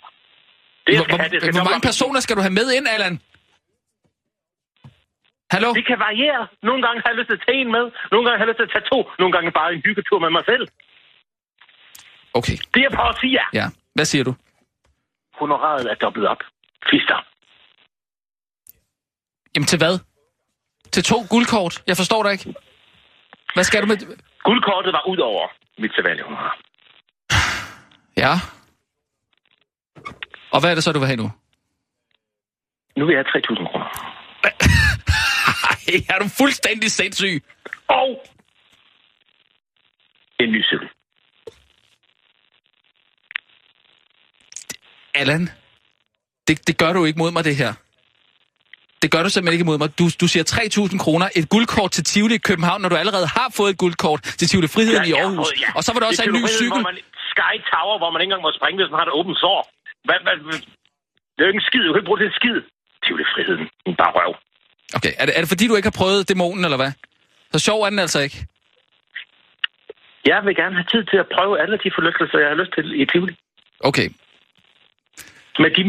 Det, 0.87 0.92
Hvor, 0.99 1.07
have, 1.23 1.28
det 1.33 1.38
hvor, 1.40 1.47
dobbelt 1.47 1.71
mange 1.71 1.85
personer 1.90 2.21
skal 2.26 2.35
du 2.38 2.42
have 2.47 2.57
med 2.61 2.66
ind, 2.76 2.87
Allan? 2.95 3.14
Hallo? 5.54 5.69
Det 5.78 5.87
kan 5.90 5.99
variere. 5.99 6.42
Nogle 6.69 6.80
gange 6.87 6.99
har 7.02 7.09
jeg 7.11 7.19
lyst 7.19 7.28
til 7.30 7.37
at 7.38 7.42
tage 7.47 7.59
en 7.61 7.71
med. 7.76 7.85
Nogle 8.12 8.25
gange 8.26 8.38
har 8.38 8.45
jeg 8.45 8.50
lyst 8.52 8.61
til 8.62 8.69
at 8.69 8.73
tage 8.76 8.87
to. 8.92 8.99
Nogle 9.19 9.33
gange 9.35 9.52
bare 9.61 9.69
en 9.75 9.83
hyggetur 9.87 10.19
med 10.25 10.30
mig 10.30 10.45
selv. 10.50 10.64
Okay, 12.38 12.57
Det 12.75 12.80
jeg 12.87 12.92
prøver 12.97 13.12
at 13.14 13.19
sige 13.23 13.37
er, 13.45 13.49
ja. 13.61 13.66
Hvad 13.95 14.04
siger 14.04 14.25
du? 14.25 14.35
honoraret 15.40 15.90
er 15.90 15.95
dobblet 15.95 16.26
op. 16.28 16.42
Fister. 16.90 17.19
Jamen 19.54 19.66
til 19.66 19.78
hvad? 19.78 19.99
Til 20.92 21.02
to 21.04 21.16
guldkort? 21.30 21.83
Jeg 21.87 21.97
forstår 21.97 22.23
dig 22.23 22.33
ikke. 22.33 22.54
Hvad 23.54 23.64
skal 23.64 23.83
du 23.83 23.87
med... 23.87 23.97
Guldkortet 24.45 24.92
var 24.92 25.09
ud 25.09 25.19
over 25.19 25.49
mit 25.78 25.92
sædvanlige 25.95 26.25
honorar. 26.25 26.59
Ja. 28.16 28.33
Og 30.53 30.61
hvad 30.61 30.70
er 30.70 30.75
det 30.75 30.85
så, 30.85 30.92
du 30.92 30.98
vil 30.98 31.07
have 31.07 31.16
nu? 31.16 31.31
Nu 32.96 33.07
vil 33.07 33.14
jeg 33.14 33.25
have 33.33 33.42
3.000 33.42 33.70
kroner. 33.70 33.88
Ej, 35.88 36.01
er 36.09 36.19
du 36.19 36.29
fuldstændig 36.29 36.90
sindssyg? 36.90 37.43
Og 37.88 38.23
en 40.40 40.53
ny 40.53 40.64
cykel. 40.64 40.88
Allan, 45.14 45.49
det, 46.49 46.66
det 46.69 46.75
gør 46.79 46.93
du 46.93 47.05
ikke 47.05 47.19
mod 47.19 47.31
mig, 47.31 47.45
det 47.45 47.57
her. 47.57 47.73
Det 49.03 49.09
gør 49.14 49.23
du 49.23 49.29
simpelthen 49.31 49.55
ikke 49.59 49.69
mod 49.71 49.79
mig. 49.83 49.88
Du, 49.99 50.05
du 50.23 50.27
siger 50.33 50.45
3.000 50.95 50.99
kroner, 51.05 51.27
et 51.37 51.49
guldkort 51.55 51.90
til 51.97 52.05
Tivoli 52.05 52.35
i 52.35 52.45
København, 52.51 52.81
når 52.83 52.88
du 52.88 52.97
allerede 53.03 53.27
har 53.38 53.49
fået 53.59 53.71
et 53.75 53.79
guldkort 53.85 54.21
til 54.38 54.47
Tivoli 54.49 54.69
Friheden 54.75 55.05
i 55.05 55.09
Ja, 55.09 55.16
ja, 55.16 55.23
Aarhus. 55.25 55.49
ja. 55.64 55.69
Og 55.77 55.83
så 55.85 55.90
var 55.93 56.01
der 56.01 56.07
også 56.11 56.23
en 56.29 56.33
ny 56.38 56.43
cykel. 56.61 56.81
Hvor 56.81 56.88
man, 56.90 56.99
Sky 57.35 57.55
Tower, 57.73 57.97
hvor 58.01 58.11
man 58.12 58.19
ikke 58.21 58.29
engang 58.31 58.43
må 58.47 58.53
springe, 58.59 58.77
hvis 58.81 58.90
man 58.93 58.99
har 59.01 59.07
et 59.11 59.14
åbent 59.21 59.38
sår. 59.45 59.61
Hvad, 60.07 60.19
hvad? 60.27 60.37
Det 61.35 61.40
er 61.40 61.47
jo 61.47 61.51
ikke 61.53 61.62
en 61.64 61.69
skid. 61.71 61.83
Du 61.87 61.90
kan 61.93 62.01
ikke 62.01 62.11
bruge 62.11 62.21
det 62.21 62.27
til 62.27 62.33
en 62.35 62.40
skid. 62.40 62.57
Tivoli 63.05 63.25
Friheden. 63.33 63.64
Bare 64.03 64.12
røv. 64.19 64.33
Okay, 64.96 65.12
er 65.18 65.24
det, 65.26 65.33
er 65.37 65.40
det 65.40 65.48
fordi, 65.48 65.66
du 65.68 65.76
ikke 65.76 65.87
har 65.92 65.98
prøvet 66.03 66.29
dæmonen, 66.29 66.64
eller 66.64 66.76
hvad? 66.76 66.92
Så 67.53 67.59
sjov 67.59 67.83
er 67.83 67.90
den 67.90 67.98
altså 67.98 68.20
ikke. 68.20 68.46
Jeg 70.26 70.40
vil 70.44 70.57
gerne 70.57 70.74
have 70.74 70.88
tid 70.94 71.03
til 71.11 71.16
at 71.16 71.26
prøve 71.37 71.61
alle 71.62 71.76
de 71.85 71.90
forlystelser, 71.96 72.38
jeg 72.38 72.48
har 72.48 72.59
lyst 72.62 72.72
til 72.76 73.00
i 73.00 73.05
Tivoli. 73.12 73.35
Okay, 73.81 74.09
Med 75.64 75.70
de, 75.76 75.83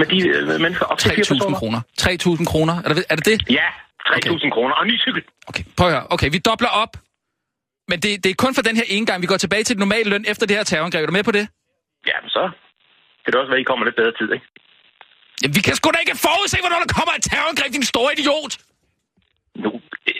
med 0.00 0.06
de 0.12 0.18
øh, 0.28 0.60
mennesker 0.64 0.84
op 0.86 0.98
til 0.98 1.10
fire 1.10 1.24
3.000 1.24 1.34
personer. 1.34 1.58
kroner. 1.58 1.80
3.000 2.00 2.44
kroner. 2.52 2.74
Er 2.84 2.88
det, 2.94 3.04
er 3.12 3.16
det 3.16 3.26
det? 3.26 3.38
Ja, 3.50 3.68
3.000 4.06 4.50
kroner. 4.50 4.74
Og 4.74 4.82
en 4.82 4.88
ny 4.92 4.98
cykel. 5.00 5.22
Okay, 5.50 5.64
prøv 5.76 5.86
at 5.88 5.92
høre. 5.94 6.06
Okay, 6.10 6.28
vi 6.32 6.38
dobler 6.38 6.68
op. 6.68 6.92
Men 7.90 8.00
det, 8.04 8.24
det 8.24 8.30
er 8.30 8.34
kun 8.44 8.54
for 8.54 8.62
den 8.62 8.76
her 8.76 8.84
ene 8.88 9.06
gang. 9.06 9.22
Vi 9.22 9.26
går 9.26 9.36
tilbage 9.36 9.64
til 9.64 9.76
den 9.76 9.80
normale 9.80 10.10
løn 10.10 10.24
efter 10.28 10.46
det 10.46 10.56
her 10.56 10.64
terrorangreb. 10.64 11.02
Er 11.02 11.06
du 11.06 11.12
med 11.12 11.24
på 11.24 11.30
det? 11.38 11.48
Ja, 12.06 12.16
men 12.22 12.30
så 12.30 12.42
kan 13.22 13.28
det 13.32 13.34
også 13.40 13.50
være, 13.50 13.58
at 13.58 13.64
I 13.64 13.68
kommer 13.70 13.84
lidt 13.84 13.96
bedre 13.96 14.12
tid, 14.20 14.32
ikke? 14.32 14.46
Vi 15.56 15.60
kan 15.66 15.74
sgu 15.76 15.90
da 15.90 15.98
ikke 16.04 16.16
forudse, 16.26 16.56
hvornår 16.60 16.78
der 16.86 16.92
kommer 16.98 17.12
et 17.18 17.22
terrorangreb, 17.22 17.72
din 17.72 17.82
store 17.82 18.10
idiot! 18.18 18.52
Nu, 19.64 19.70
øh, 20.06 20.14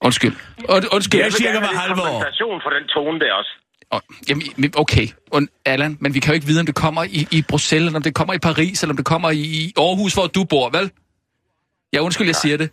Undskyld. 0.00 0.34
Und, 0.68 0.84
undskyld. 0.94 1.20
Jeg 1.20 1.30
hver 1.40 1.66
have 1.66 1.78
halve 1.78 2.02
år. 2.02 2.60
for 2.64 2.70
den 2.70 2.84
tone 2.94 3.20
der 3.20 3.32
også. 3.32 3.52
Oh, 3.90 4.00
jamen, 4.28 4.42
men 4.56 4.72
okay. 4.76 5.06
Und, 5.30 5.48
Allan, 5.64 5.96
men 6.00 6.14
vi 6.14 6.20
kan 6.20 6.30
jo 6.32 6.34
ikke 6.34 6.46
vide, 6.46 6.60
om 6.60 6.66
det 6.66 6.74
kommer 6.74 7.04
i, 7.04 7.26
i 7.30 7.42
Bruxelles, 7.48 7.86
eller 7.86 7.98
om 7.98 8.02
det 8.02 8.14
kommer 8.14 8.34
i 8.34 8.38
Paris, 8.38 8.82
eller 8.82 8.92
om 8.92 8.96
det 8.96 9.06
kommer 9.06 9.30
i, 9.30 9.40
i 9.40 9.72
Aarhus, 9.76 10.14
hvor 10.14 10.26
du 10.26 10.44
bor, 10.44 10.70
vel? 10.70 10.90
Ja, 11.92 12.00
undskyld, 12.00 12.26
jeg 12.26 12.34
siger 12.34 12.56
det. 12.56 12.70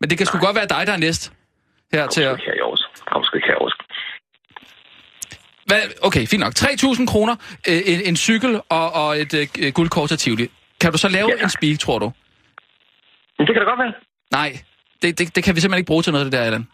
Men 0.00 0.10
det 0.10 0.18
kan 0.18 0.26
sgu 0.26 0.38
godt 0.38 0.56
være 0.56 0.66
dig, 0.66 0.86
der 0.86 0.92
er 0.92 0.96
næst. 0.96 1.32
Her 1.92 2.00
Kom 2.02 2.08
til 2.08 2.20
at... 2.22 2.40
Kom 3.12 3.24
sgu 3.24 3.36
ikke 3.36 3.48
Aarhus. 3.48 3.74
Hvad? 5.66 5.80
Okay, 6.02 6.26
fint 6.26 6.40
nok. 6.40 6.52
3.000 6.58 7.06
kroner, 7.06 7.36
øh, 7.68 7.82
en, 7.86 8.00
en 8.04 8.16
cykel 8.16 8.60
og, 8.68 8.92
og 8.92 9.20
et 9.20 9.34
øh, 9.34 9.72
guldkort 9.72 10.08
til 10.08 10.18
Tivoli. 10.18 10.48
Kan 10.84 10.92
du 10.92 10.98
så 10.98 11.08
lave 11.08 11.30
Ja. 11.38 11.42
en 11.44 11.50
speak, 11.50 11.78
tror 11.78 11.98
du? 11.98 12.12
Men 13.38 13.46
det 13.46 13.54
kan 13.54 13.62
da 13.62 13.68
godt 13.70 13.78
være. 13.78 13.92
Nej, 14.30 14.58
det, 15.02 15.18
det, 15.18 15.36
det 15.36 15.44
kan 15.44 15.54
vi 15.56 15.60
simpelthen 15.60 15.78
ikke 15.78 15.86
bruge 15.86 16.02
til 16.02 16.12
noget, 16.12 16.24
det 16.24 16.32
der, 16.32 16.42
Allan. 16.42 16.66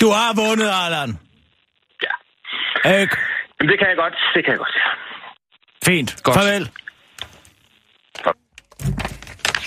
Du 0.00 0.08
har 0.10 0.34
vundet, 0.34 0.70
Allan. 0.84 1.18
Ja. 2.04 2.12
Ikke? 3.00 3.16
Det 3.60 3.78
kan 3.78 3.88
jeg 3.88 3.96
godt. 3.96 4.14
Det 4.34 4.44
kan 4.44 4.50
jeg 4.50 4.58
godt. 4.58 4.76
Fint. 5.84 6.22
Godt. 6.22 6.36
Farvel. 6.36 6.70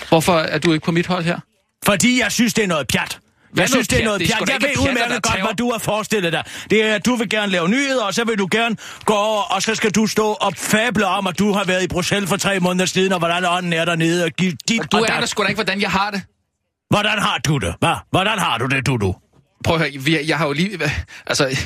Hvorfor 0.08 0.32
er 0.32 0.58
du 0.58 0.72
ikke 0.72 0.84
på 0.84 0.92
mit 0.92 1.06
hold 1.06 1.24
her? 1.24 1.40
Fordi 1.84 2.20
jeg 2.20 2.32
synes, 2.32 2.54
det 2.54 2.64
er 2.64 2.68
noget 2.68 2.88
pjat. 2.88 3.20
Hvad 3.52 3.62
Jeg 3.62 3.68
synes, 3.68 3.88
det 3.88 4.00
er 4.00 4.04
noget 4.04 4.20
pjat? 4.20 4.48
Jeg 4.48 4.54
ikke 4.54 4.80
ved 4.80 4.88
udmærket 4.88 5.22
godt, 5.22 5.40
hvad 5.40 5.54
du 5.54 5.70
har 5.72 5.78
forestillet 5.78 6.32
dig. 6.32 6.44
Det 6.70 6.84
er, 6.84 6.94
at 6.94 7.06
du 7.06 7.16
vil 7.16 7.28
gerne 7.28 7.52
lave 7.52 7.68
nyheder, 7.68 8.04
og 8.04 8.14
så 8.14 8.24
vil 8.24 8.38
du 8.38 8.48
gerne 8.50 8.76
gå 9.04 9.14
over, 9.14 9.42
og 9.42 9.62
så 9.62 9.74
skal 9.74 9.90
du 9.90 10.06
stå 10.06 10.32
og 10.32 10.52
fable 10.56 11.06
om, 11.06 11.26
at 11.26 11.38
du 11.38 11.52
har 11.52 11.64
været 11.64 11.82
i 11.84 11.88
Bruxelles 11.88 12.30
for 12.30 12.36
tre 12.36 12.60
måneder 12.60 12.86
siden, 12.86 13.12
og 13.12 13.18
hvordan 13.18 13.44
ånden 13.44 13.72
er 13.72 13.84
dernede, 13.84 14.24
og 14.24 14.30
dit 14.38 14.56
Du 14.92 14.96
og 14.96 15.16
aner 15.16 15.26
sgu 15.26 15.42
da 15.42 15.48
ikke, 15.48 15.56
hvordan 15.56 15.80
jeg 15.80 15.90
har 15.90 16.10
det. 16.10 16.22
Hvordan 16.90 17.18
har 17.18 17.38
du 17.46 17.58
det? 17.58 17.74
Hvad? 17.78 17.94
Hvordan 18.10 18.38
har 18.38 18.58
du 18.58 18.66
det, 18.66 18.86
du, 18.86 18.96
du? 18.96 19.14
Prøv 19.64 19.76
at 19.80 19.80
høre, 19.80 20.20
jeg 20.26 20.38
har 20.38 20.46
jo 20.46 20.52
lige... 20.52 20.78
Altså, 21.26 21.58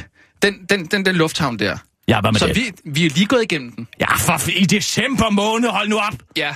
den, 0.42 0.54
den, 0.70 0.86
den, 0.86 1.06
den 1.06 1.16
lufthavn 1.16 1.58
der. 1.58 1.76
Ja, 2.08 2.20
hvad 2.20 2.32
med 2.32 2.40
Så 2.40 2.46
det? 2.46 2.56
vi, 2.56 2.72
vi 2.84 3.06
er 3.06 3.10
lige 3.10 3.26
gået 3.26 3.42
igennem 3.42 3.72
den. 3.72 3.88
Ja, 4.00 4.14
for 4.16 4.50
i 4.56 4.64
december 4.64 5.30
måned, 5.30 5.68
hold 5.68 5.88
nu 5.88 5.96
op. 5.98 6.14
Ja. 6.36 6.54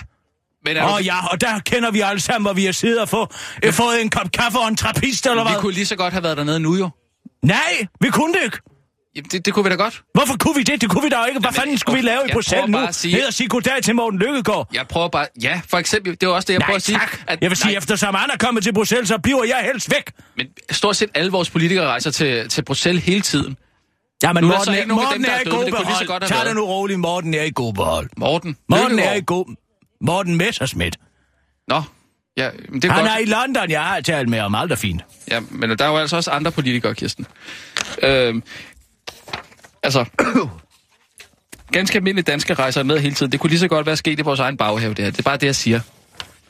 Men 0.66 0.76
er 0.76 0.84
Åh 0.84 0.94
oh, 0.94 1.06
ja, 1.06 1.26
og 1.26 1.40
der 1.40 1.58
kender 1.58 1.90
vi 1.90 2.00
alle 2.00 2.20
sammen, 2.20 2.42
hvor 2.46 2.52
vi 2.52 2.64
har 2.64 2.72
siddet 2.72 3.00
og 3.00 3.08
få, 3.08 3.26
ja. 3.64 3.70
fået 3.70 4.02
en 4.02 4.10
kop 4.10 4.32
kaffe 4.32 4.58
og 4.58 4.68
en 4.68 4.76
trappist, 4.76 5.26
eller 5.26 5.44
vi 5.44 5.50
hvad? 5.50 5.60
kunne 5.60 5.72
lige 5.74 5.86
så 5.86 5.96
godt 5.96 6.12
have 6.12 6.22
været 6.22 6.36
dernede 6.36 6.60
nu, 6.60 6.74
jo. 6.76 6.88
Nej, 7.42 7.86
vi 8.00 8.10
kunne 8.10 8.34
det 8.34 8.40
ikke. 8.44 8.58
Jamen, 9.16 9.28
det, 9.32 9.46
det 9.46 9.54
kunne 9.54 9.64
vi 9.64 9.70
da 9.70 9.74
godt. 9.74 10.02
Hvorfor 10.14 10.36
kunne 10.36 10.54
vi 10.54 10.62
det? 10.62 10.80
Det 10.80 10.90
kunne 10.90 11.02
vi 11.02 11.08
da 11.08 11.24
ikke. 11.24 11.40
Hvad 11.40 11.50
Jamen, 11.50 11.54
fanden 11.60 11.78
skulle 11.78 12.02
vi 12.02 12.08
okay, 12.08 12.14
lave 12.16 12.28
i 12.28 12.32
Bruxelles 12.32 12.68
nu? 12.68 12.78
at 12.78 12.94
sige- 12.94 13.14
Ned 13.16 13.26
og 13.26 13.32
sige 13.34 13.48
goddag 13.48 13.82
til 13.82 13.94
Morten 13.94 14.18
Lykkegaard. 14.18 14.68
Jeg 14.74 14.86
prøver 14.88 15.08
bare... 15.08 15.26
Ja, 15.42 15.60
for 15.68 15.78
eksempel, 15.78 16.16
det 16.20 16.28
var 16.28 16.34
også 16.34 16.46
det, 16.46 16.52
jeg 16.52 16.58
Nej, 16.58 16.66
prøver 16.66 16.76
at 16.76 16.82
sige. 16.82 16.98
tak. 16.98 17.40
Jeg 17.42 17.50
vil 17.50 17.56
sige, 17.56 17.70
nej, 17.72 17.78
eftersom 17.78 18.14
han 18.14 18.30
er 18.30 18.36
kommet 18.36 18.62
til 18.62 18.72
Bruxelles, 18.74 19.08
så 19.08 19.18
bliver 19.18 19.44
jeg 19.44 19.60
helst 19.72 19.90
væk. 19.90 20.12
Men 20.36 20.46
stort 20.70 20.96
set 20.96 21.10
alle 21.14 21.30
vores 21.30 21.50
politikere 21.50 21.86
rejser 21.86 22.10
til, 22.10 22.48
til 22.48 22.62
Bruxelles 22.64 23.04
hele 23.04 23.20
tiden. 23.20 23.56
Ja, 24.22 24.32
men 24.32 24.44
Nu 24.44 24.50
er 24.50 24.56
Morten, 24.56 24.74
er, 24.74 24.86
Morten 24.86 25.14
dem, 25.14 25.24
er 25.24 25.34
er 25.34 25.40
i 25.40 25.44
døde, 25.44 25.54
god 25.56 25.64
så 25.64 25.70
godt 26.06 26.22
behold. 26.22 26.28
Tag 26.28 26.46
det 26.46 26.54
nu 26.56 26.64
roligt, 26.64 27.00
Morten 27.00 27.34
er 27.34 27.42
i 27.42 27.50
god 27.54 27.72
behold. 27.74 28.10
Morten. 28.16 28.56
Morten 28.68 28.84
er 28.86 28.90
Lykkegaard. 28.90 29.16
i 29.16 29.22
god... 29.26 29.54
Morten 30.00 30.36
Messerschmidt. 30.36 30.96
Nå, 31.68 31.82
ja, 32.36 32.50
men 32.68 32.82
det 32.82 32.88
er 32.88 32.92
Han 32.92 33.02
godt. 33.02 33.12
er 33.12 33.18
i 33.18 33.24
London, 33.24 33.70
jeg 33.70 33.82
har 33.84 34.00
talt 34.00 34.28
med 34.28 34.40
om 34.40 34.54
alt 34.54 34.72
er 34.72 34.76
fint. 34.76 35.02
Ja, 35.30 35.40
men 35.50 35.78
der 35.78 35.84
er 35.84 35.88
jo 35.88 35.96
altså 35.96 36.16
også 36.16 36.30
andre 36.30 36.52
politikere, 36.52 36.94
Kirsten. 36.94 37.26
Øhm, 38.02 38.42
altså, 39.82 40.04
ganske 41.72 41.96
almindelige 41.96 42.24
danske 42.24 42.54
rejser 42.54 42.82
med 42.82 42.98
hele 43.00 43.14
tiden. 43.14 43.32
Det 43.32 43.40
kunne 43.40 43.50
lige 43.50 43.60
så 43.60 43.68
godt 43.68 43.86
være 43.86 43.96
sket 43.96 44.18
i 44.18 44.22
vores 44.22 44.40
egen 44.40 44.56
baghave, 44.56 44.94
det 44.94 45.04
her. 45.04 45.10
Det 45.10 45.18
er 45.18 45.22
bare 45.22 45.36
det, 45.36 45.46
jeg 45.46 45.56
siger. 45.56 45.80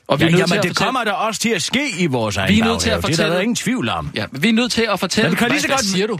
Og 0.07 0.19
vi 0.19 0.23
Ja, 0.25 0.27
er 0.27 0.31
nødt 0.31 0.39
jamen, 0.39 0.49
til 0.49 0.57
at 0.57 0.63
det 0.63 0.69
fortælle... 0.69 0.85
kommer 0.87 1.03
der 1.03 1.11
også 1.11 1.41
til 1.41 1.49
at 1.49 1.61
ske 1.61 1.89
i 1.99 2.05
vores 2.05 2.37
egen 2.37 2.53
Vi 2.55 2.59
er 2.59 2.63
nødt 2.65 2.79
til 2.81 2.89
at 2.89 3.01
baghave. 3.01 3.11
Det 3.11 3.19
er 3.19 3.23
der 3.23 3.29
fortælle- 3.29 3.43
ingen 3.43 3.55
tvivl 3.55 3.89
om. 3.89 4.11
Ja, 4.15 4.25
vi 4.31 4.49
er 4.49 4.53
nødt 4.53 4.71
til 4.71 4.87
at 4.91 4.99
fortælle, 4.99 5.29
Men 5.29 5.37
kan 5.37 5.49
lige 5.49 5.61
så 5.61 5.67
godt- 5.67 5.85
siger 5.85 6.07
du? 6.07 6.19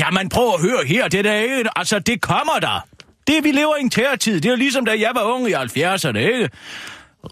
Jamen, 0.00 0.28
prøv 0.28 0.48
at 0.54 0.60
høre 0.60 0.84
her. 0.86 1.08
Det 1.08 1.18
er 1.18 1.22
der 1.22 1.34
ikke... 1.34 1.64
Altså, 1.76 1.98
det 1.98 2.20
kommer 2.20 2.52
der. 2.60 2.86
Det, 3.26 3.44
vi 3.44 3.50
lever 3.52 3.76
i 3.76 3.82
en 3.82 3.90
terrortid. 3.90 4.34
Det 4.40 4.44
er 4.46 4.50
jo 4.50 4.56
ligesom, 4.56 4.84
da 4.84 4.90
jeg 5.00 5.10
var 5.14 5.22
ung 5.22 5.48
i 5.48 5.52
70'erne, 5.52 6.18
ikke? 6.18 6.48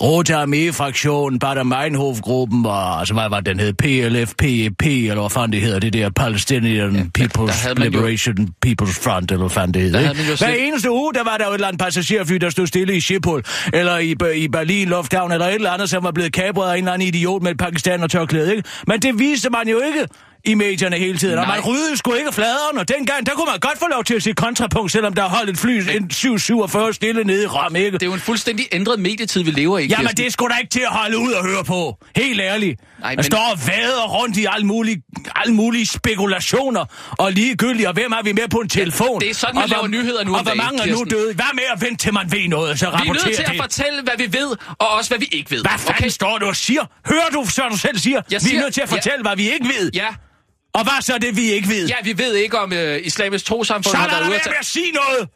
Rote 0.02 0.34
Armee-fraktionen, 0.34 1.38
Bader 1.38 1.62
Meinhof-gruppen, 1.62 2.66
og 2.66 2.98
altså, 2.98 3.14
hvad 3.14 3.28
var 3.30 3.40
den 3.40 3.60
hed? 3.60 3.72
PLF, 3.72 4.32
PEP, 4.38 4.82
eller 4.86 5.14
hvad 5.20 5.30
fanden 5.30 5.52
det 5.52 5.60
hedder, 5.60 5.78
det 5.78 5.92
der 5.92 6.10
Palestinian 6.10 6.94
der 6.94 7.24
People's 7.24 7.68
man 7.68 7.76
jo- 7.78 7.84
Liberation 7.84 8.48
People's 8.66 9.04
Front, 9.04 9.30
eller 9.30 9.42
hvad 9.42 9.50
fanden 9.50 9.74
det 9.74 9.82
hedder. 9.82 10.00
Der 10.00 10.10
ikke? 10.10 10.22
Hver 10.24 10.36
slet- 10.36 10.66
eneste 10.68 10.90
uge, 10.90 11.14
der 11.14 11.24
var 11.24 11.36
der 11.36 11.44
jo 11.44 11.50
et 11.50 11.54
eller 11.54 11.68
andet 11.68 11.80
passagerfly, 11.82 12.34
der 12.36 12.50
stod 12.50 12.66
stille 12.66 12.96
i 12.96 13.00
Schiphol, 13.00 13.42
eller 13.72 13.98
i, 13.98 14.14
i 14.36 14.48
Berlin 14.48 14.88
Lufthavn, 14.88 15.32
eller 15.32 15.46
et 15.46 15.54
eller 15.54 15.70
andet, 15.70 15.90
som 15.90 16.04
var 16.04 16.10
blevet 16.10 16.32
kabret 16.32 16.70
af 16.70 16.72
en 16.72 16.78
eller 16.78 16.92
anden 16.92 17.08
idiot 17.08 17.42
med 17.42 17.50
et 17.50 17.58
pakistan 17.58 18.02
og 18.02 18.10
tørklæde, 18.10 18.56
ikke? 18.56 18.68
Men 18.86 19.02
det 19.02 19.18
viste 19.18 19.50
man 19.50 19.68
jo 19.68 19.80
ikke 19.80 20.06
i 20.44 20.54
medierne 20.54 20.96
hele 20.96 21.18
tiden, 21.18 21.38
og 21.38 21.46
Nej. 21.46 21.56
man 21.56 21.64
ryddede 21.64 21.96
sgu 21.96 22.12
ikke 22.14 22.32
fladeren, 22.32 22.78
og 22.78 22.88
dengang, 22.88 23.26
der 23.26 23.32
kunne 23.32 23.46
man 23.50 23.58
godt 23.60 23.78
få 23.78 23.86
lov 23.88 24.04
til 24.04 24.14
at 24.14 24.22
se 24.22 24.32
kontrapunkt, 24.32 24.92
selvom 24.92 25.14
der 25.14 25.22
holdt 25.28 25.50
et 25.50 25.58
fly, 25.58 25.70
en 25.96 26.10
747 26.10 26.94
stille 26.94 27.24
nede 27.24 27.42
i 27.42 27.46
Rom, 27.46 27.76
ikke? 27.76 27.90
Det 27.90 28.02
er 28.02 28.06
jo 28.06 28.12
en 28.14 28.20
fuldstændig 28.20 28.66
ændret 28.72 29.00
medietid, 29.00 29.42
vi 29.42 29.50
lever 29.50 29.78
i, 29.78 29.82
Jamen, 29.86 29.96
Kirsten. 29.96 30.16
det 30.16 30.26
er 30.26 30.30
sgu 30.30 30.48
da 30.48 30.54
ikke 30.60 30.70
til 30.70 30.80
at 30.80 30.88
holde 30.88 31.18
ud 31.18 31.32
og 31.32 31.44
høre 31.44 31.64
på. 31.64 31.98
Helt 32.16 32.40
ærligt. 32.40 32.80
Nej, 33.00 33.10
men- 33.10 33.16
men... 33.16 33.24
står 33.24 33.50
og 33.52 33.58
vader 33.66 34.06
rundt 34.08 34.36
i 34.36 34.46
alle 34.50 34.66
mulige, 34.66 35.02
alle 35.36 35.54
mulige 35.54 35.86
spekulationer, 35.86 36.84
og 37.18 37.32
ligegyldigt, 37.32 37.86
og 37.88 37.94
hvem 37.94 38.12
har 38.12 38.22
vi 38.22 38.32
med 38.32 38.48
på 38.50 38.58
en 38.58 38.68
telefon? 38.68 39.20
det 39.20 39.30
er 39.30 39.34
sådan, 39.34 39.56
og 39.56 39.60
man 39.60 39.68
laver 39.68 39.80
hvor- 39.80 39.88
nyheder 39.88 40.24
nu 40.24 40.34
Og 40.36 40.42
hvor 40.42 40.54
mange 40.54 40.82
er 40.82 40.86
nu 40.96 41.04
døde? 41.10 41.34
Hvad 41.34 41.44
med 41.54 41.62
at 41.74 41.80
vente 41.80 41.96
til 42.04 42.14
man 42.14 42.32
ved 42.32 42.48
noget, 42.48 42.78
så 42.78 42.86
Vi 42.86 42.88
er 42.88 42.96
nødt 42.98 43.00
rapporterer 43.08 43.34
til 43.34 43.42
at 43.42 43.48
det? 43.48 43.60
fortælle, 43.60 44.02
hvad 44.02 44.14
vi 44.18 44.32
ved, 44.38 44.56
og 44.78 44.88
også 44.90 45.10
hvad 45.10 45.18
vi 45.18 45.28
ikke 45.32 45.50
ved. 45.50 45.60
Hvad 45.60 45.70
fanden 45.78 45.94
okay. 46.04 46.08
står 46.08 46.38
du 46.38 46.46
og 46.46 46.56
siger? 46.56 46.82
Hører 47.08 47.28
du, 47.32 47.46
så 47.50 47.62
du 47.70 47.76
selv 47.78 47.98
siger? 47.98 48.20
Jeg 48.30 48.40
vi 48.42 48.46
siger- 48.48 48.58
er 48.58 48.62
nødt 48.62 48.74
til 48.74 48.80
at 48.80 48.90
ja. 48.90 48.96
fortælle, 48.96 49.22
hvad 49.22 49.36
vi 49.36 49.52
ikke 49.52 49.66
ved. 49.78 49.90
Ja, 49.94 50.06
Og 50.74 50.82
hvad 50.82 51.02
så 51.02 51.14
er 51.14 51.18
det, 51.18 51.36
vi 51.36 51.52
ikke 51.52 51.68
ved? 51.68 51.88
ja, 51.88 51.94
vi 52.04 52.18
ved 52.18 52.34
ikke, 52.34 52.58
om 52.58 52.72
øh, 52.72 53.00
islamisk 53.06 53.44
trosamfund 53.44 53.96
har 53.96 54.08
været 54.08 54.28
ude 54.28 54.34
at 54.34 54.52
at 54.60 54.66
sige 54.66 54.92
noget. 54.92 55.28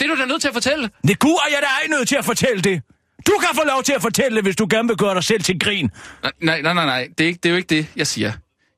Det 0.00 0.10
er 0.10 0.14
du 0.14 0.20
da 0.20 0.26
nødt 0.26 0.40
til 0.40 0.48
at 0.48 0.54
fortælle. 0.54 0.90
Det 1.08 1.18
kunne 1.18 1.38
jeg 1.50 1.58
da 1.60 1.66
ej 1.66 1.98
nødt 1.98 2.08
til 2.08 2.16
at 2.16 2.24
fortælle 2.24 2.62
det. 2.62 2.82
Du 3.26 3.32
kan 3.40 3.48
få 3.54 3.66
lov 3.66 3.82
til 3.82 3.92
at 3.92 4.02
fortælle 4.02 4.36
det, 4.36 4.44
hvis 4.44 4.56
du 4.56 4.66
gerne 4.70 4.88
vil 4.88 4.96
gøre 4.96 5.14
dig 5.14 5.24
selv 5.24 5.42
til 5.42 5.58
grin. 5.58 5.90
Nej, 6.22 6.62
nej, 6.62 6.74
nej, 6.74 6.86
nej. 6.86 7.08
Det 7.18 7.24
er, 7.24 7.28
ikke, 7.28 7.40
det 7.42 7.48
er 7.48 7.50
jo 7.50 7.56
ikke 7.56 7.74
det, 7.76 7.86
jeg 7.96 8.06
siger. 8.06 8.32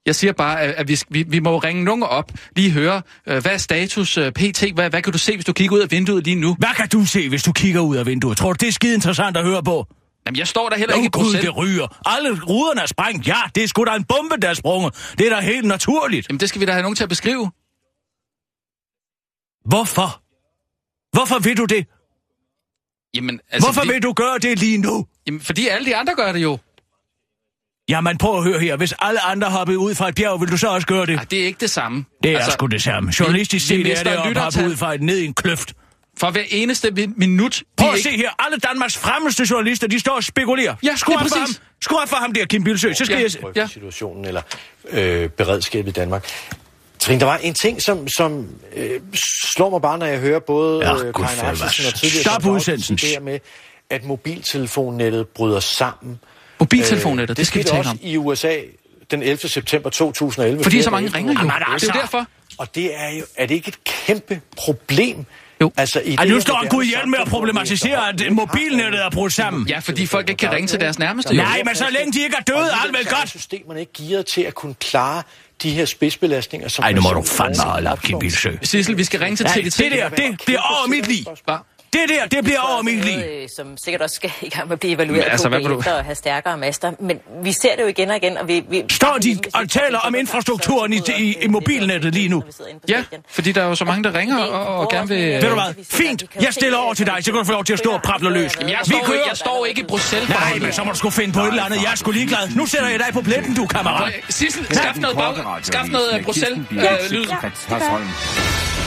Jeg 0.06 0.14
siger 0.14 0.32
bare, 0.32 0.60
at, 0.60 0.88
vi, 0.88 0.98
vi, 1.08 1.24
vi 1.28 1.38
må 1.38 1.58
ringe 1.58 1.84
nogen 1.84 2.02
op, 2.02 2.32
lige 2.56 2.70
høre, 2.70 3.02
øh, 3.28 3.42
hvad 3.42 3.52
er 3.52 3.56
status 3.56 4.18
øh, 4.18 4.32
pt? 4.32 4.64
Hvad, 4.74 4.90
hvad 4.90 5.02
kan 5.02 5.12
du 5.12 5.18
se, 5.18 5.34
hvis 5.34 5.44
du 5.44 5.52
kigger 5.52 5.76
ud 5.76 5.80
af 5.80 5.90
vinduet 5.90 6.24
lige 6.24 6.34
nu? 6.34 6.56
Hvad 6.58 6.74
kan 6.76 6.88
du 6.88 7.06
se, 7.06 7.28
hvis 7.28 7.42
du 7.42 7.52
kigger 7.52 7.80
ud 7.80 7.96
af 7.96 8.06
vinduet? 8.06 8.36
Tror 8.36 8.52
du, 8.52 8.56
det 8.60 8.68
er 8.68 8.72
skide 8.72 8.94
interessant 8.94 9.36
at 9.36 9.44
høre 9.44 9.62
på? 9.62 9.86
Jamen, 10.26 10.38
jeg 10.38 10.48
står 10.48 10.68
der 10.68 10.76
heller 10.76 10.94
Åh 10.94 11.02
ikke 11.04 11.18
i 11.18 11.22
gud, 11.22 11.32
det 11.32 11.56
ryger. 11.56 12.00
Alle 12.06 12.40
ruderne 12.42 12.80
er 12.80 12.86
sprængt. 12.86 13.26
Ja, 13.28 13.40
det 13.54 13.62
er 13.62 13.68
sgu 13.68 13.84
da 13.84 13.94
en 13.94 14.04
bombe, 14.04 14.36
der 14.42 14.48
er 14.48 14.54
sprunget. 14.54 15.14
Det 15.18 15.26
er 15.26 15.34
da 15.34 15.40
helt 15.40 15.64
naturligt. 15.64 16.28
Jamen, 16.28 16.40
det 16.40 16.48
skal 16.48 16.60
vi 16.60 16.66
da 16.66 16.72
have 16.72 16.82
nogen 16.82 16.96
til 16.96 17.02
at 17.02 17.08
beskrive. 17.08 17.50
Hvorfor? 19.64 20.22
Hvorfor 21.16 21.38
vil 21.38 21.56
du 21.56 21.64
det? 21.64 21.86
Jamen, 23.14 23.40
altså, 23.50 23.66
Hvorfor 23.66 23.80
fordi, 23.80 23.92
vil 23.92 24.02
du 24.02 24.12
gøre 24.12 24.38
det 24.38 24.58
lige 24.58 24.78
nu? 24.78 25.06
Jamen, 25.26 25.40
fordi 25.40 25.68
alle 25.68 25.86
de 25.86 25.96
andre 25.96 26.14
gør 26.14 26.32
det 26.32 26.42
jo. 26.42 26.58
Jamen, 27.88 28.18
prøv 28.18 28.36
at 28.38 28.44
høre 28.44 28.60
her. 28.60 28.76
Hvis 28.76 28.94
alle 28.98 29.20
andre 29.20 29.50
hoppede 29.50 29.78
ud 29.78 29.94
fra 29.94 30.08
et 30.08 30.14
bjerg, 30.14 30.40
vil 30.40 30.48
du 30.50 30.56
så 30.56 30.68
også 30.68 30.86
gøre 30.86 31.06
det? 31.06 31.16
Ej, 31.16 31.24
det 31.24 31.40
er 31.40 31.46
ikke 31.46 31.60
det 31.60 31.70
samme. 31.70 32.04
Det 32.22 32.30
er 32.32 32.36
altså, 32.36 32.50
sgu 32.50 32.66
det 32.66 32.82
samme. 32.82 33.12
Journalistisk 33.20 33.66
set 33.66 33.98
er 33.98 34.02
det 34.02 34.10
at 34.10 34.38
hoppe 34.38 34.66
ud 34.66 34.76
fra 34.76 34.94
et 34.94 35.02
ned 35.02 35.18
i 35.18 35.24
en 35.24 35.34
kløft. 35.34 35.74
For 36.20 36.30
hver 36.30 36.42
eneste 36.50 36.88
mi- 36.98 37.12
minut... 37.16 37.62
Prøv 37.76 37.88
at 37.90 37.96
ikke- 37.96 38.10
se 38.10 38.16
her. 38.16 38.30
Alle 38.46 38.58
Danmarks 38.58 38.96
fremmeste 38.96 39.46
journalister, 39.50 39.86
de 39.86 40.00
står 40.00 40.12
og 40.12 40.24
spekulerer. 40.24 40.74
Ja, 40.82 40.96
skru 40.96 41.12
op 41.14 41.20
for 41.20 41.38
ham. 41.38 41.48
Skru 41.82 41.96
for 42.06 42.16
ham 42.16 42.32
der, 42.32 42.44
Kim 42.44 42.64
Bilsø. 42.64 42.92
Så 42.92 43.04
skal 43.04 43.16
Ja. 43.16 43.22
jeg... 43.44 43.56
Ja. 43.56 43.66
situationen 43.66 44.24
eller 44.24 44.42
øh, 44.90 45.28
beredskabet 45.28 45.88
i 45.90 45.92
Danmark. 45.92 46.26
Trine, 46.98 47.20
der 47.20 47.26
var 47.26 47.36
en 47.36 47.54
ting, 47.54 47.82
som, 47.82 48.08
som 48.08 48.48
øh, 48.76 49.00
slår 49.14 49.70
mig 49.70 49.82
bare, 49.82 49.98
når 49.98 50.06
jeg 50.06 50.18
hører 50.18 50.38
både 50.38 50.86
Ja, 50.88 50.92
øh, 50.94 51.12
gud 51.12 51.24
Karin 51.24 51.38
for 51.38 51.46
Axelsen 51.46 51.84
og 51.86 51.90
hvad. 51.92 51.98
tidligere... 52.00 52.22
Stop 52.22 52.46
udsendelsen. 52.46 52.96
Det 52.96 53.04
her 53.08 53.20
med, 53.20 53.38
at 53.90 54.04
mobiltelefonnettet 54.04 55.28
bryder 55.28 55.60
sammen. 55.60 56.18
Mobiltelefonnettet, 56.60 57.30
Øh, 57.32 57.36
det 57.36 57.46
skal 57.46 57.58
vi 57.58 57.62
skete 57.62 57.70
tale 57.76 57.80
også 57.80 57.90
om. 57.90 57.98
i 58.02 58.16
USA 58.16 58.56
den 59.10 59.22
11. 59.22 59.48
september 59.48 59.90
2011. 59.90 60.62
Fordi 60.62 60.82
så 60.82 60.90
mange 60.90 61.08
ringer 61.14 61.32
jo. 61.32 61.38
Jamen, 61.38 61.52
Det 61.52 61.62
er 61.62 61.72
altså- 61.72 61.92
jo 61.94 62.00
derfor. 62.00 62.26
Og 62.58 62.74
det 62.74 63.00
er 63.00 63.08
jo, 63.10 63.24
er 63.36 63.46
det 63.46 63.54
ikke 63.54 63.68
et 63.68 63.84
kæmpe 63.84 64.40
problem? 64.56 65.24
Jo. 65.60 65.72
Altså, 65.76 66.00
i 66.04 66.14
Ej, 66.14 66.24
det 66.24 66.32
nu 66.32 66.40
står 66.40 66.68
Gud 66.68 66.84
hjælp 66.84 67.08
med 67.08 67.18
at 67.18 67.28
problematisere, 67.28 68.08
at 68.08 68.20
har 68.20 68.30
mobilnettet 68.30 69.04
er 69.04 69.10
brudt 69.10 69.32
sammen. 69.32 69.68
Ja, 69.68 69.78
fordi 69.78 70.06
folk 70.06 70.28
ikke 70.28 70.38
kan 70.38 70.52
ringe 70.52 70.66
til 70.66 70.80
deres 70.80 70.98
nærmeste. 70.98 71.34
jo. 71.34 71.42
Nej, 71.42 71.62
men 71.64 71.74
så 71.74 71.84
længe 71.90 72.12
de 72.12 72.24
ikke 72.24 72.36
er 72.38 72.42
døde, 72.42 72.58
er 72.58 72.82
alt 72.84 72.92
vel 72.92 73.06
er 73.06 73.18
godt. 73.18 73.28
systemerne 73.28 73.80
ikke 73.80 73.92
gearet 73.98 74.26
til 74.26 74.42
at 74.42 74.54
kunne 74.54 74.74
klare 74.74 75.22
de 75.62 75.70
her 75.70 75.84
spidsbelastninger, 75.84 76.68
som... 76.68 76.82
Ej, 76.82 76.92
nu 76.92 77.00
må 77.00 77.12
du 77.12 77.22
fandme 77.22 77.62
holde 77.62 77.90
op, 77.90 78.00
Kim. 78.00 78.18
Bilsø. 78.18 78.50
Sissel, 78.62 78.98
vi 78.98 79.04
skal 79.04 79.20
ringe 79.20 79.36
til 79.36 79.46
TDT. 79.46 79.78
det 79.78 79.92
der, 79.92 80.08
det 80.08 80.42
bliver 80.46 80.60
over 80.60 80.88
mit 80.88 81.06
liv. 81.06 81.24
Det 82.00 82.08
der, 82.08 82.26
det 82.36 82.44
bliver 82.44 82.60
over 82.60 82.82
mit 82.82 83.04
liv. 83.04 83.18
Øh, 83.18 83.48
som 83.56 83.76
sikkert 83.76 84.02
også 84.02 84.16
skal 84.16 84.30
i 84.42 84.48
gang 84.48 84.68
med 84.68 84.72
at 84.72 84.80
blive 84.80 84.92
evalueret 84.94 85.24
Men 85.24 85.30
altså, 85.30 85.48
hvad 85.48 85.60
på 85.62 85.68
vil 85.68 85.76
du- 85.76 85.90
at 85.90 86.04
have 86.04 86.14
stærkere 86.14 86.58
master. 86.58 86.92
Men 87.00 87.20
vi 87.42 87.52
ser 87.52 87.76
det 87.76 87.82
jo 87.82 87.86
igen 87.88 88.10
og 88.10 88.16
igen, 88.16 88.36
og 88.38 88.48
vi... 88.48 88.64
vi 88.70 88.82
Står 88.90 89.18
de 89.22 89.38
og 89.54 89.70
taler 89.70 89.98
om 89.98 90.14
infrastrukturen 90.14 90.92
i, 90.92 91.00
i, 91.18 91.36
i 91.42 91.46
mobilnettet 91.48 92.14
lige 92.14 92.28
nu? 92.28 92.42
Ja, 92.88 93.04
fordi 93.30 93.52
der 93.52 93.62
er 93.62 93.66
jo 93.68 93.74
så 93.74 93.84
mange, 93.84 94.04
der 94.04 94.14
ringer 94.18 94.38
og, 94.44 94.78
og 94.78 94.90
gerne 94.90 95.08
vil... 95.08 95.18
Ved 95.18 95.40
du 95.40 95.54
hvad? 95.54 95.84
Fint. 95.84 96.24
Jeg 96.40 96.54
stiller 96.54 96.78
over 96.78 96.94
til 96.94 97.06
dig, 97.06 97.16
så 97.20 97.30
kan 97.32 97.38
du 97.38 97.44
få 97.44 97.52
lov 97.52 97.64
til 97.64 97.72
at 97.72 97.78
stå 97.78 97.90
og 97.90 98.02
prable 98.02 98.30
løs. 98.30 98.56
Jamen, 98.56 98.70
jeg 98.70 98.78
Vi 98.86 98.90
står, 98.92 99.04
kører. 99.06 99.18
jeg 99.28 99.36
står 99.36 99.66
ikke 99.66 99.80
i 99.80 99.84
Bruxelles. 99.84 100.28
Nej, 100.28 100.58
men 100.60 100.72
så 100.72 100.84
må 100.84 100.90
du 100.92 100.98
sgu 100.98 101.10
finde 101.10 101.32
på 101.32 101.40
et 101.40 101.48
eller 101.48 101.64
andet. 101.64 101.82
Jeg 101.82 101.90
er 101.92 101.96
sgu 101.96 102.10
ligeglad. 102.10 102.48
Nu 102.56 102.66
sætter 102.66 102.88
jeg 102.88 102.98
dig 102.98 103.08
på 103.12 103.20
pletten, 103.22 103.54
du 103.54 103.66
kammerat. 103.66 104.12
Sissel, 104.28 104.66
skaf 104.70 104.96
noget, 104.96 105.16
bag, 105.16 105.34
skaf 105.62 105.84
noget 105.88 106.14
øh, 106.14 106.24
Bruxelles-lyd. 106.24 107.26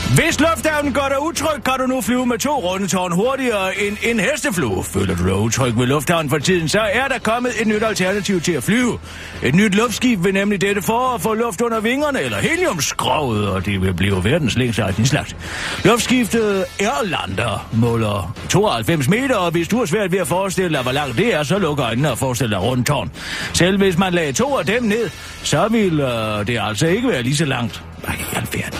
Hvis 0.10 0.39
lufthavnen 0.39 0.93
gør 0.93 1.08
dig 1.10 1.22
utryg, 1.22 1.63
kan 1.63 1.74
du 1.80 1.86
nu 1.86 2.02
flyve 2.02 2.26
med 2.26 2.38
to 2.38 2.60
rundetårn 2.60 3.12
hurtigere 3.12 3.82
end 3.82 3.98
en 4.04 4.19
hesteflue. 4.19 4.84
Føler 4.84 5.15
du 5.15 5.24
dig 5.24 5.36
utryg 5.36 5.78
ved 5.78 5.86
lufthavnen 5.86 6.30
for 6.30 6.38
tiden, 6.38 6.69
så 6.69 6.80
er 6.80 7.08
der 7.08 7.19
kommet 7.19 7.62
et 7.62 7.67
nyt 7.67 7.84
alternativ 7.84 8.41
til 8.41 8.52
at 8.52 8.63
flyve. 8.63 9.00
Et 9.43 9.56
nyt 9.56 9.76
luftskib 9.76 10.24
vil 10.24 10.34
nemlig 10.34 10.62
dette 10.62 10.82
at 11.15 11.22
få 11.22 11.34
luft 11.34 11.62
under 11.62 11.80
vingerne, 11.80 12.22
eller 12.22 12.38
heliumskroget, 12.38 13.50
og 13.50 13.65
det 13.65 13.82
vil 13.82 13.93
blive 13.93 14.24
verdens 14.24 14.58
længste 14.58 14.84
af 14.84 14.93
din 14.93 15.06
slags. 15.06 15.36
Luftskiftet 15.86 16.65
Airlander 16.80 17.69
måler 17.74 18.36
92 18.50 19.10
meter, 19.10 19.36
og 19.36 19.52
hvis 19.52 19.67
du 19.67 19.78
har 19.78 19.86
svært 19.86 20.12
ved 20.12 20.19
at 20.19 20.28
forestille 20.28 20.74
dig, 20.74 20.84
hvor 20.84 20.91
langt 20.91 21.17
det 21.17 21.34
er, 21.34 21.43
så 21.43 21.60
lukker 21.60 21.86
øjnene 21.86 22.12
og 22.12 22.17
forestil 22.17 22.50
dig 22.50 22.62
rundetårn. 22.62 23.12
Selv 23.54 23.78
hvis 23.78 23.98
man 23.98 24.13
lagde 24.13 24.34
to 24.34 24.58
af 24.58 24.65
dem 24.65 24.84
ned, 24.84 25.10
så 25.43 25.67
vil 25.67 26.00
øh, 26.00 26.48
det 26.48 26.60
altså 26.62 26.88
ikke 26.88 27.08
være 27.08 27.24
lige 27.24 27.36
så 27.36 27.45
langt. 27.45 27.84
Ej, 28.08 28.15
alverden. 28.36 28.80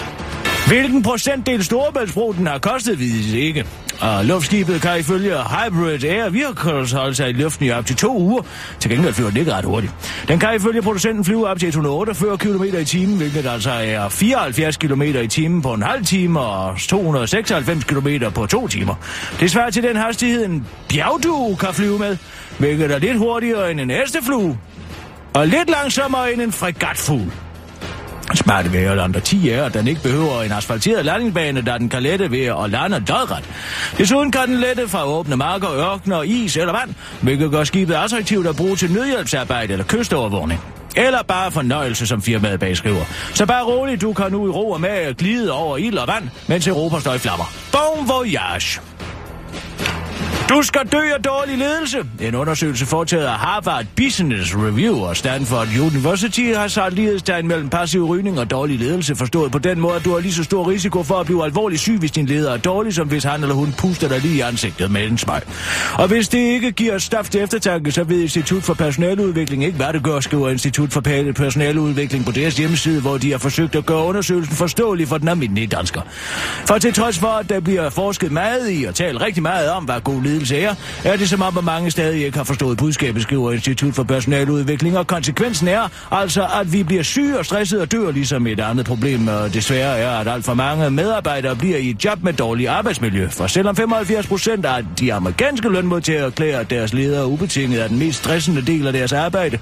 Hvilken 0.70 1.04
procentdel 1.04 1.64
Storebæltsbro 1.64 2.34
den 2.38 2.48
har 2.48 2.58
kostet, 2.58 3.00
vides 3.00 3.34
ikke. 3.34 3.66
Og 4.02 4.26
luftskibet 4.26 4.82
kan 4.82 5.00
ifølge 5.00 5.34
Hybrid 5.34 6.04
Air 6.04 6.30
Vehicles 6.30 6.92
holde 6.92 7.16
sig 7.16 7.30
i 7.30 7.34
luften 7.34 7.66
i 7.66 7.72
op 7.72 7.86
til 7.86 7.96
to 7.96 8.18
uger. 8.18 8.42
Til 8.80 8.92
gengæld 8.92 9.14
flyver 9.14 9.30
den 9.30 9.40
ikke 9.40 9.54
ret 9.54 9.66
hurtigt. 9.66 9.94
Den 10.28 10.40
kan 10.40 10.56
ifølge 10.56 10.82
producenten 10.82 11.26
flyve 11.26 11.48
op 11.48 11.60
til 11.60 11.68
148 11.68 12.38
km 12.38 12.64
i 12.64 12.86
timen, 12.86 13.18
hvilket 13.18 13.46
altså 13.46 13.72
er 13.72 14.10
74 14.10 14.78
km 14.78 15.02
i 15.02 15.28
timen 15.28 15.62
på 15.62 15.74
en 15.74 15.84
halv 15.84 16.06
time 16.06 16.40
og 16.40 16.78
296 16.80 17.84
km 17.84 18.08
på 18.36 18.46
to 18.46 18.68
timer. 18.68 18.96
Det 19.40 19.52
svarer 19.52 19.70
til 19.70 19.84
den 19.84 19.96
hastighed, 19.96 20.46
en 20.46 20.68
bjergdue 20.90 21.58
kan 21.58 21.74
flyve 21.74 22.00
med, 22.00 22.18
hvilket 22.60 22.92
er 22.92 23.00
lidt 23.00 23.18
hurtigere 23.18 23.72
end 23.72 23.80
en 23.80 23.90
hesteflue. 23.90 24.58
Og 25.34 25.48
lidt 25.48 25.70
langsommere 25.70 26.34
end 26.34 26.42
en 26.42 26.52
fregatfugl. 26.52 27.32
Smarte 28.34 28.74
ved 28.74 28.82
Irland 28.82 29.22
10 29.22 29.50
er, 29.50 29.64
at 29.64 29.74
den 29.74 29.88
ikke 29.88 30.02
behøver 30.02 30.44
en 30.44 30.52
asfalteret 30.52 31.06
landingsbane, 31.06 31.62
da 31.62 31.78
den 31.78 31.90
kan 31.90 32.04
lette 32.04 32.32
ved 32.32 32.46
at 32.46 32.70
lande 32.70 33.00
dødret. 33.08 33.44
Desuden 33.98 34.32
kan 34.32 34.48
den 34.48 34.60
lette 34.60 34.88
fra 34.88 35.06
åbne 35.06 35.38
marker, 35.38 35.74
ørkener, 35.74 36.24
is 36.24 36.58
eller 36.58 36.74
vand, 36.74 36.94
hvilket 37.22 37.52
gør 37.52 37.64
skibet 37.64 37.94
attraktivt 37.94 38.48
at 38.48 38.56
bruge 38.56 38.76
til 38.76 38.92
nødhjælpsarbejde 38.92 39.74
eller 39.74 39.86
kystovervågning. 39.86 40.62
Eller 40.96 41.24
bare 41.24 41.52
fornøjelse, 41.52 42.08
som 42.08 42.22
firmaet 42.22 42.60
bagskriver. 42.60 43.04
Så 43.34 43.46
bare 43.46 43.64
roligt, 43.64 44.02
du 44.02 44.14
kan 44.14 44.32
nu 44.32 44.48
i 44.48 44.50
ro 44.50 44.72
og 44.72 44.82
med 44.82 45.16
glide 45.18 45.52
over 45.52 45.78
ild 45.78 45.98
og 45.98 46.08
vand, 46.08 46.30
mens 46.48 46.68
Europa 46.68 47.00
står 47.00 47.14
i 47.14 47.18
flammer. 47.18 47.54
Bon 47.72 48.10
voyage! 48.10 48.89
Du 50.50 50.62
skal 50.62 50.82
dø 50.92 50.98
af 50.98 51.24
dårlig 51.24 51.58
ledelse. 51.58 51.98
En 52.20 52.36
undersøgelse 52.36 52.86
foretaget 52.86 53.26
af 53.26 53.40
Harvard 53.40 53.86
Business 53.96 54.56
Review 54.56 54.98
og 54.98 55.18
Stanford 55.18 55.68
University 55.82 56.54
har 56.56 56.68
sat 56.68 56.94
lighedstegn 56.94 57.48
mellem 57.48 57.70
passiv 57.70 58.06
rygning 58.06 58.40
og 58.40 58.52
dårlig 58.52 58.80
ledelse, 58.80 59.16
forstået 59.16 59.52
på 59.52 59.60
den 59.60 59.80
måde, 59.80 59.96
at 59.96 60.06
du 60.06 60.14
har 60.14 60.20
lige 60.20 60.34
så 60.34 60.44
stor 60.44 60.70
risiko 60.70 61.04
for 61.04 61.16
at 61.16 61.26
blive 61.26 61.44
alvorligt 61.44 61.82
syg, 61.82 61.98
hvis 62.00 62.12
din 62.12 62.26
leder 62.26 62.54
er 62.54 62.58
dårlig, 62.58 62.94
som 62.94 63.08
hvis 63.08 63.24
han 63.24 63.42
eller 63.42 63.56
hun 63.56 63.74
puster 63.78 64.08
dig 64.08 64.20
lige 64.22 64.36
i 64.36 64.40
ansigtet 64.40 64.92
med 64.92 65.08
en 65.08 65.18
smag. 65.18 65.42
Og 65.94 66.08
hvis 66.08 66.28
det 66.28 66.40
ikke 66.40 66.72
giver 66.72 66.98
stof 66.98 67.30
til 67.30 67.42
eftertanke, 67.42 67.92
så 67.92 68.04
ved 68.04 68.22
Institut 68.22 68.64
for 68.64 68.74
Personaludvikling 68.74 69.64
ikke, 69.64 69.78
hvad 69.78 69.94
det 69.94 70.04
gør, 70.04 70.20
skriver 70.20 70.50
Institut 70.50 70.92
for 70.92 71.02
Personaludvikling 71.36 72.26
på 72.26 72.32
deres 72.32 72.58
hjemmeside, 72.58 73.02
hvor 73.02 73.18
de 73.18 73.32
har 73.32 73.38
forsøgt 73.38 73.76
at 73.76 73.86
gøre 73.86 74.04
undersøgelsen 74.04 74.56
forståelig 74.56 75.08
for 75.08 75.18
den 75.18 75.28
almindelige 75.28 75.68
dansker. 75.68 76.02
For 76.66 76.78
til 76.78 76.94
trods 76.94 77.20
for, 77.20 77.28
at 77.28 77.50
der 77.50 77.60
bliver 77.60 77.90
forsket 77.90 78.32
meget 78.32 78.72
i 78.72 78.84
og 78.84 78.96
talt 78.96 79.22
rigtig 79.22 79.44
meget 79.44 79.70
om, 79.72 79.84
hvad 79.84 80.02
god 80.02 80.22
ledelse 80.22 80.39
er, 80.52 80.76
er 81.04 81.18
det 81.18 81.30
som 81.30 81.42
om, 81.42 81.58
at 81.58 81.64
mange 81.64 81.92
stadig 81.92 82.26
ikke 82.26 82.38
har 82.38 82.44
forstået 82.44 82.78
budskabet, 82.78 83.22
skriver 83.22 83.52
Institut 83.52 83.96
for 83.96 84.04
Personaludvikling, 84.04 84.98
og 84.98 85.08
konsekvensen 85.08 85.68
er 85.68 85.90
altså, 86.12 86.48
at 86.62 86.74
vi 86.74 86.84
bliver 86.84 87.04
syge 87.04 87.40
og 87.40 87.46
stresset 87.46 87.82
og 87.82 87.92
dør, 87.92 88.12
ligesom 88.12 88.48
et 88.48 88.60
andet 88.60 88.86
problem 88.86 89.28
og 89.28 89.54
desværre 89.54 89.98
er, 89.98 90.10
at 90.12 90.28
alt 90.28 90.46
for 90.46 90.54
mange 90.54 90.90
medarbejdere 90.90 91.56
bliver 91.56 91.78
i 91.78 91.90
et 91.90 92.06
job 92.06 92.24
med 92.24 92.34
dårlig 92.34 92.68
arbejdsmiljø. 92.68 93.28
For 93.30 93.48
selvom 93.48 93.76
75 93.76 94.28
procent 94.28 94.66
af 94.66 94.86
de 95.00 95.14
amerikanske 95.14 95.70
lønmodtagere 95.70 96.26
erklærer 96.26 96.64
deres 96.64 96.94
ledere 96.94 97.28
ubetinget 97.28 97.84
er 97.84 97.88
den 97.88 98.00
mest 98.00 98.20
stressende 98.20 98.62
del 98.62 98.88
af 98.88 98.94
deres 98.94 99.14
arbejde, 99.14 99.60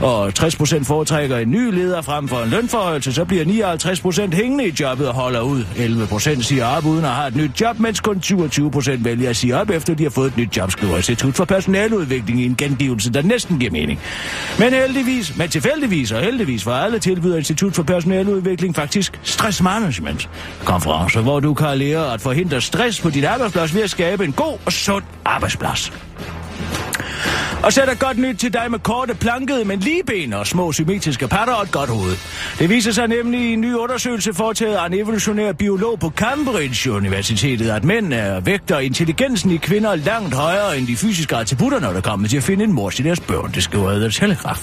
og 0.00 0.34
60 0.34 0.56
procent 0.56 0.86
foretrækker 0.86 1.38
en 1.38 1.50
ny 1.50 1.74
leder 1.74 2.02
frem 2.02 2.28
for 2.28 2.38
en 2.38 2.50
lønforhøjelse, 2.50 3.12
så 3.12 3.24
bliver 3.24 3.44
59 3.44 4.00
procent 4.00 4.34
hængende 4.34 4.66
i 4.66 4.74
jobbet 4.80 5.08
og 5.08 5.14
holder 5.14 5.40
ud. 5.40 5.64
11 5.76 6.06
procent 6.06 6.44
siger 6.44 6.66
op 6.66 6.84
uden 6.84 7.04
at 7.04 7.10
have 7.10 7.28
et 7.28 7.36
nyt 7.36 7.60
job, 7.60 7.78
mens 7.78 8.00
kun 8.00 8.22
27 8.22 8.70
procent 8.70 9.04
vælger 9.04 9.30
at 9.30 9.36
sige 9.36 9.56
op, 9.56 9.70
efter 9.70 9.94
de 9.94 10.02
har 10.02 10.10
fået 10.18 10.30
et 10.30 10.36
nyt 10.36 10.56
job, 10.56 10.64
altså, 10.64 10.76
skriver 10.78 10.96
Institut 10.96 11.34
for 11.34 11.44
Personaludvikling 11.44 12.40
i 12.40 12.44
en 12.44 12.56
gengivelse, 12.56 13.12
der 13.12 13.22
næsten 13.22 13.58
giver 13.58 13.72
mening. 13.72 14.00
Men 14.58 14.72
heldigvis, 14.72 15.36
men 15.36 15.48
tilfældigvis 15.48 16.12
og 16.12 16.20
heldigvis 16.20 16.64
for 16.64 16.72
alle 16.72 16.98
tilbyder 16.98 17.36
Institut 17.36 17.74
for 17.74 17.82
Personaludvikling 17.82 18.74
faktisk 18.74 19.20
stressmanagement 19.22 20.30
konferencer, 20.64 21.20
hvor 21.20 21.40
du 21.40 21.54
kan 21.54 21.78
lære 21.78 22.12
at 22.14 22.20
forhindre 22.20 22.60
stress 22.60 23.00
på 23.00 23.10
din 23.10 23.24
arbejdsplads 23.24 23.74
ved 23.74 23.82
at 23.82 23.90
skabe 23.90 24.24
en 24.24 24.32
god 24.32 24.58
og 24.66 24.72
sund 24.72 25.04
arbejdsplads. 25.24 25.92
Og 27.62 27.72
så 27.72 27.82
er 27.82 27.86
der 27.86 27.94
godt 27.94 28.18
nyt 28.18 28.36
til 28.36 28.52
dig 28.52 28.70
med 28.70 28.78
korte, 28.78 29.14
plankede, 29.14 29.64
men 29.64 29.80
lige 29.80 30.02
ben 30.06 30.32
og 30.32 30.46
små 30.46 30.72
symmetriske 30.72 31.28
patter 31.28 31.54
og 31.54 31.62
et 31.62 31.72
godt 31.72 31.90
hoved. 31.90 32.16
Det 32.58 32.70
viser 32.70 32.92
sig 32.92 33.08
nemlig 33.08 33.40
i 33.40 33.52
en 33.52 33.60
ny 33.60 33.74
undersøgelse 33.74 34.34
foretaget 34.34 34.74
af 34.74 34.86
en 34.86 34.94
evolutionær 34.94 35.52
biolog 35.52 35.98
på 36.00 36.12
Cambridge 36.16 36.92
Universitetet, 36.92 37.70
at 37.70 37.84
mænd 37.84 38.12
er 38.12 38.40
vægter 38.40 38.78
intelligensen 38.78 39.50
i 39.50 39.56
kvinder 39.56 39.94
langt 39.94 40.34
højere 40.34 40.78
end 40.78 40.86
de 40.86 40.96
fysiske 40.96 41.36
attributter, 41.36 41.80
når 41.80 41.92
der 41.92 42.00
kommer 42.00 42.28
til 42.28 42.36
at 42.36 42.42
finde 42.42 42.64
en 42.64 42.72
mor 42.72 42.90
til 42.90 43.04
deres 43.04 43.20
børn, 43.20 43.52
det 43.54 43.62
skriver 43.62 43.98
The 43.98 44.10
Telegraph. 44.10 44.60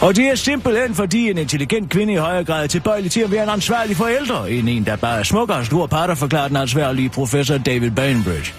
Og 0.00 0.16
det 0.16 0.24
er 0.24 0.34
simpelthen 0.34 0.94
fordi 0.94 1.30
en 1.30 1.38
intelligent 1.38 1.90
kvinde 1.90 2.12
i 2.12 2.16
højere 2.16 2.44
grad 2.44 2.62
er 2.62 2.66
tilbøjelig 2.66 3.10
til 3.10 3.20
at 3.20 3.32
være 3.32 3.42
en 3.42 3.48
ansvarlig 3.48 3.96
forælder, 3.96 4.44
end 4.44 4.68
en, 4.68 4.84
der 4.84 4.96
bare 4.96 5.18
er 5.18 5.22
smukker 5.22 5.54
og 5.54 5.66
store 5.66 5.88
patter, 5.88 6.14
forklarer 6.14 6.48
den 6.48 6.56
ansvarlige 6.56 7.08
professor 7.08 7.58
David 7.58 7.90
Bainbridge. 7.90 8.52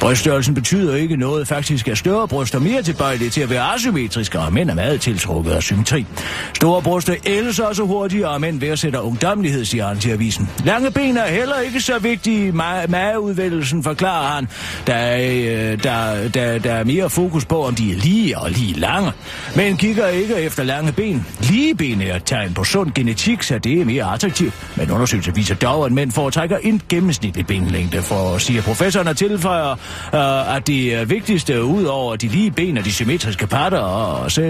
Bryststørrelsen 0.00 0.54
betyder 0.54 0.96
ikke 0.96 1.16
noget, 1.16 1.48
faktisk 1.48 1.88
er 1.88 1.94
større 1.94 2.15
bryster 2.24 2.58
mere 2.58 2.82
tilbøjelige 2.82 3.30
til 3.30 3.40
at 3.40 3.50
være 3.50 3.74
asymmetriske, 3.74 4.38
og 4.38 4.52
mænd 4.52 4.70
er 4.70 4.74
meget 4.74 5.00
tiltrukket 5.00 5.50
af 5.50 5.62
symmetri. 5.62 6.06
Store 6.54 6.82
bryster 6.82 7.14
ældes 7.26 7.58
også 7.58 7.82
hurtigere, 7.82 8.30
og 8.30 8.40
mænd 8.40 8.60
værdsætter 8.60 9.00
ungdomlighed, 9.00 9.64
siger 9.64 9.86
han 9.88 9.98
til 9.98 10.10
avisen. 10.10 10.48
Lange 10.64 10.90
ben 10.90 11.16
er 11.16 11.26
heller 11.26 11.58
ikke 11.58 11.80
så 11.80 11.98
vigtige 11.98 12.50
ma- 12.50 12.86
mageudvælgelsen, 12.88 13.82
forklarer 13.82 14.34
han, 14.34 14.48
der, 14.86 15.16
øh, 15.16 15.82
der, 15.82 16.28
der, 16.28 16.58
der 16.58 16.72
er 16.72 16.84
mere 16.84 17.10
fokus 17.10 17.44
på, 17.44 17.64
om 17.66 17.74
de 17.74 17.92
er 17.92 17.96
lige 17.96 18.38
og 18.38 18.50
lige 18.50 18.74
lange. 18.74 19.12
Men 19.56 19.76
kigger 19.76 20.06
ikke 20.06 20.34
efter 20.34 20.62
lange 20.62 20.92
ben. 20.92 21.26
Lige 21.40 21.74
ben 21.74 22.02
er 22.02 22.16
et 22.16 22.24
tegn 22.24 22.54
på 22.54 22.64
sund 22.64 22.92
genetik, 22.92 23.42
så 23.42 23.58
det 23.58 23.80
er 23.80 23.84
mere 23.84 24.12
attraktivt. 24.12 24.54
Men 24.76 24.90
undersøgelser 24.90 25.32
viser 25.32 25.54
dog, 25.54 25.86
at 25.86 25.92
mænd 25.92 26.12
foretrækker 26.12 26.56
en 26.62 26.82
gennemsnitlig 26.88 27.46
benlængde, 27.46 28.02
for 28.02 28.38
siger 28.38 28.62
professoren 28.62 29.08
og 29.08 29.16
tilføjer, 29.16 29.70
øh, 30.14 30.56
at 30.56 30.66
det 30.66 31.10
vigtigste 31.10 31.64
ud 31.64 31.84
over 31.84 32.05
de 32.14 32.28
lige 32.28 32.50
ben 32.50 32.78
og 32.78 32.84
de 32.84 32.92
symmetriske 32.92 33.46
patter, 33.46 33.78
og, 33.78 34.32
så, 34.32 34.42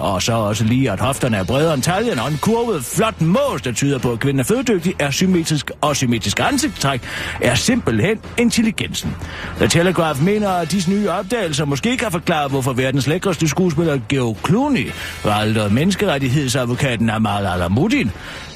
og 0.00 0.22
så 0.22 0.32
også 0.32 0.64
lige, 0.64 0.90
at 0.90 1.00
hofterne 1.00 1.36
er 1.36 1.44
bredere 1.44 1.74
end 1.74 1.82
taljen, 1.82 2.18
og 2.18 2.28
en 2.28 2.38
kurvet, 2.42 2.84
flot 2.84 3.20
mås, 3.20 3.62
der 3.62 3.72
tyder 3.72 3.98
på, 3.98 4.12
at 4.12 4.20
kvinden 4.20 4.40
er 4.40 4.44
føddygtig, 4.44 4.94
er 4.98 5.10
symmetrisk, 5.10 5.70
og 5.80 5.96
symmetrisk 5.96 6.40
ansigtstræk 6.40 7.02
er 7.40 7.54
simpelthen 7.54 8.18
intelligensen. 8.38 9.16
The 9.56 9.68
Telegraph 9.68 10.22
mener, 10.22 10.50
at 10.50 10.70
disse 10.70 10.90
nye 10.90 11.08
opdagelser 11.10 11.64
måske 11.64 11.96
kan 11.96 12.10
forklare, 12.10 12.48
hvorfor 12.48 12.72
verdens 12.72 13.06
lækreste 13.06 13.48
skuespiller 13.48 13.98
Geo 14.08 14.36
Clooney 14.46 14.90
valgte 15.24 15.68
menneskerettighedsadvokaten 15.68 17.10
Amal 17.10 17.46
Alamuddin, 17.46 18.10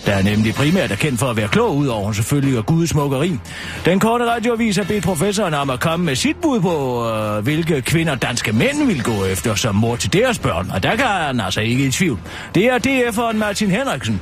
der 0.07 0.13
er 0.13 0.23
nemlig 0.23 0.55
primært 0.55 0.93
er 0.93 0.97
kendt 0.97 1.21
for 1.21 1.27
at 1.27 1.37
være 1.37 1.49
klog, 1.49 1.77
udover 1.77 2.13
selvfølgelig 2.13 2.59
og 2.59 2.67
gudsmukkeri. 2.67 3.39
Den 3.85 4.01
korte 4.01 4.25
radioavis 4.25 4.77
har 4.77 4.85
bedt 4.85 5.05
professoren 5.05 5.55
om 5.55 5.71
at 5.71 5.81
komme 5.81 6.07
med 6.07 6.17
sit 6.17 6.37
bud 6.43 6.61
på, 6.61 7.09
øh, 7.09 7.45
hvilke 7.45 7.83
kvinder 7.83 8.15
danske 8.15 8.53
mænd 8.53 8.87
vil 8.87 9.03
gå 9.03 9.25
efter 9.25 9.55
som 9.55 9.75
mor 9.75 9.97
til 9.97 10.13
deres 10.13 10.39
børn, 10.39 10.71
og 10.75 10.83
der 10.83 10.97
kan 10.97 11.07
han 11.07 11.41
altså 11.41 11.61
ikke 11.61 11.87
i 11.87 11.91
tvivl. 11.91 12.19
Det 12.55 12.65
er 12.65 12.79
DF'eren 12.79 13.37
Martin 13.37 13.71
Henriksen. 13.71 14.21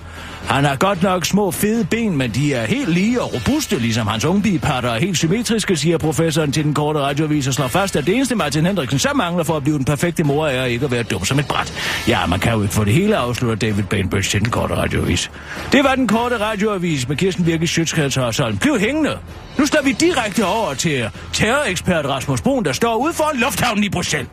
Han 0.48 0.64
har 0.64 0.76
godt 0.76 1.02
nok 1.02 1.24
små 1.24 1.50
fede 1.50 1.84
ben, 1.84 2.16
men 2.16 2.30
de 2.30 2.54
er 2.54 2.66
helt 2.66 2.88
lige 2.88 3.22
og 3.22 3.34
robuste, 3.34 3.78
ligesom 3.78 4.06
hans 4.06 4.24
ungbipatter 4.24 4.90
er 4.90 4.98
helt 4.98 5.18
symmetriske, 5.18 5.76
siger 5.76 5.98
professoren 5.98 6.52
til 6.52 6.64
den 6.64 6.74
korte 6.74 7.00
radioavis 7.00 7.46
og 7.46 7.54
slår 7.54 7.68
fast, 7.68 7.96
at 7.96 8.06
det 8.06 8.14
eneste 8.14 8.34
Martin 8.34 8.66
Hendriksen 8.66 8.98
så 8.98 9.08
mangler 9.14 9.44
for 9.44 9.56
at 9.56 9.62
blive 9.62 9.76
den 9.76 9.84
perfekte 9.84 10.24
mor 10.24 10.46
er 10.46 10.64
ikke 10.64 10.84
at 10.84 10.90
være 10.90 11.02
dum 11.02 11.24
som 11.24 11.38
et 11.38 11.48
bræt. 11.48 11.72
Ja, 12.08 12.26
man 12.26 12.40
kan 12.40 12.52
jo 12.52 12.62
ikke 12.62 12.74
få 12.74 12.84
det 12.84 12.92
hele, 12.92 13.16
afslutter 13.16 13.68
David 13.68 13.84
Bainbridge 13.84 14.28
til 14.30 14.40
den 14.40 14.50
korte 14.50 14.74
radioavis. 14.74 15.30
Det 15.72 15.84
var 15.84 15.94
den 15.94 16.08
korte 16.08 16.40
radioavis 16.40 17.08
med 17.08 17.16
Kirsten 17.16 17.46
Virke 17.46 17.66
Sjøtskreds 17.66 18.16
og 18.16 18.34
sådan. 18.34 18.58
Bliv 18.58 18.78
hængende. 18.78 19.18
Nu 19.58 19.66
står 19.66 19.82
vi 19.84 19.92
direkte 19.92 20.46
over 20.46 20.74
til 20.74 21.10
terrorekspert 21.32 22.06
Rasmus 22.06 22.40
Brun, 22.40 22.64
der 22.64 22.72
står 22.72 22.96
ude 22.96 23.12
for 23.12 23.30
lufthavnen 23.34 23.84
i 23.84 23.88
Bruxelles. 23.88 24.28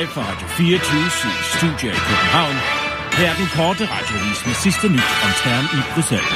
Live 0.00 0.12
fra 0.12 0.22
Radio 0.32 0.48
24 0.48 1.10
Studio 1.56 1.88
i 1.90 2.00
København. 2.08 2.54
Her 3.12 3.30
er 3.30 3.36
den 3.36 3.48
korte 3.56 3.88
radiovis 3.94 4.46
med 4.46 4.54
sidste 4.54 4.88
nyt 4.88 5.10
om 5.24 5.30
term 5.42 5.64
i 5.78 5.80
Bruxelles. 5.94 6.34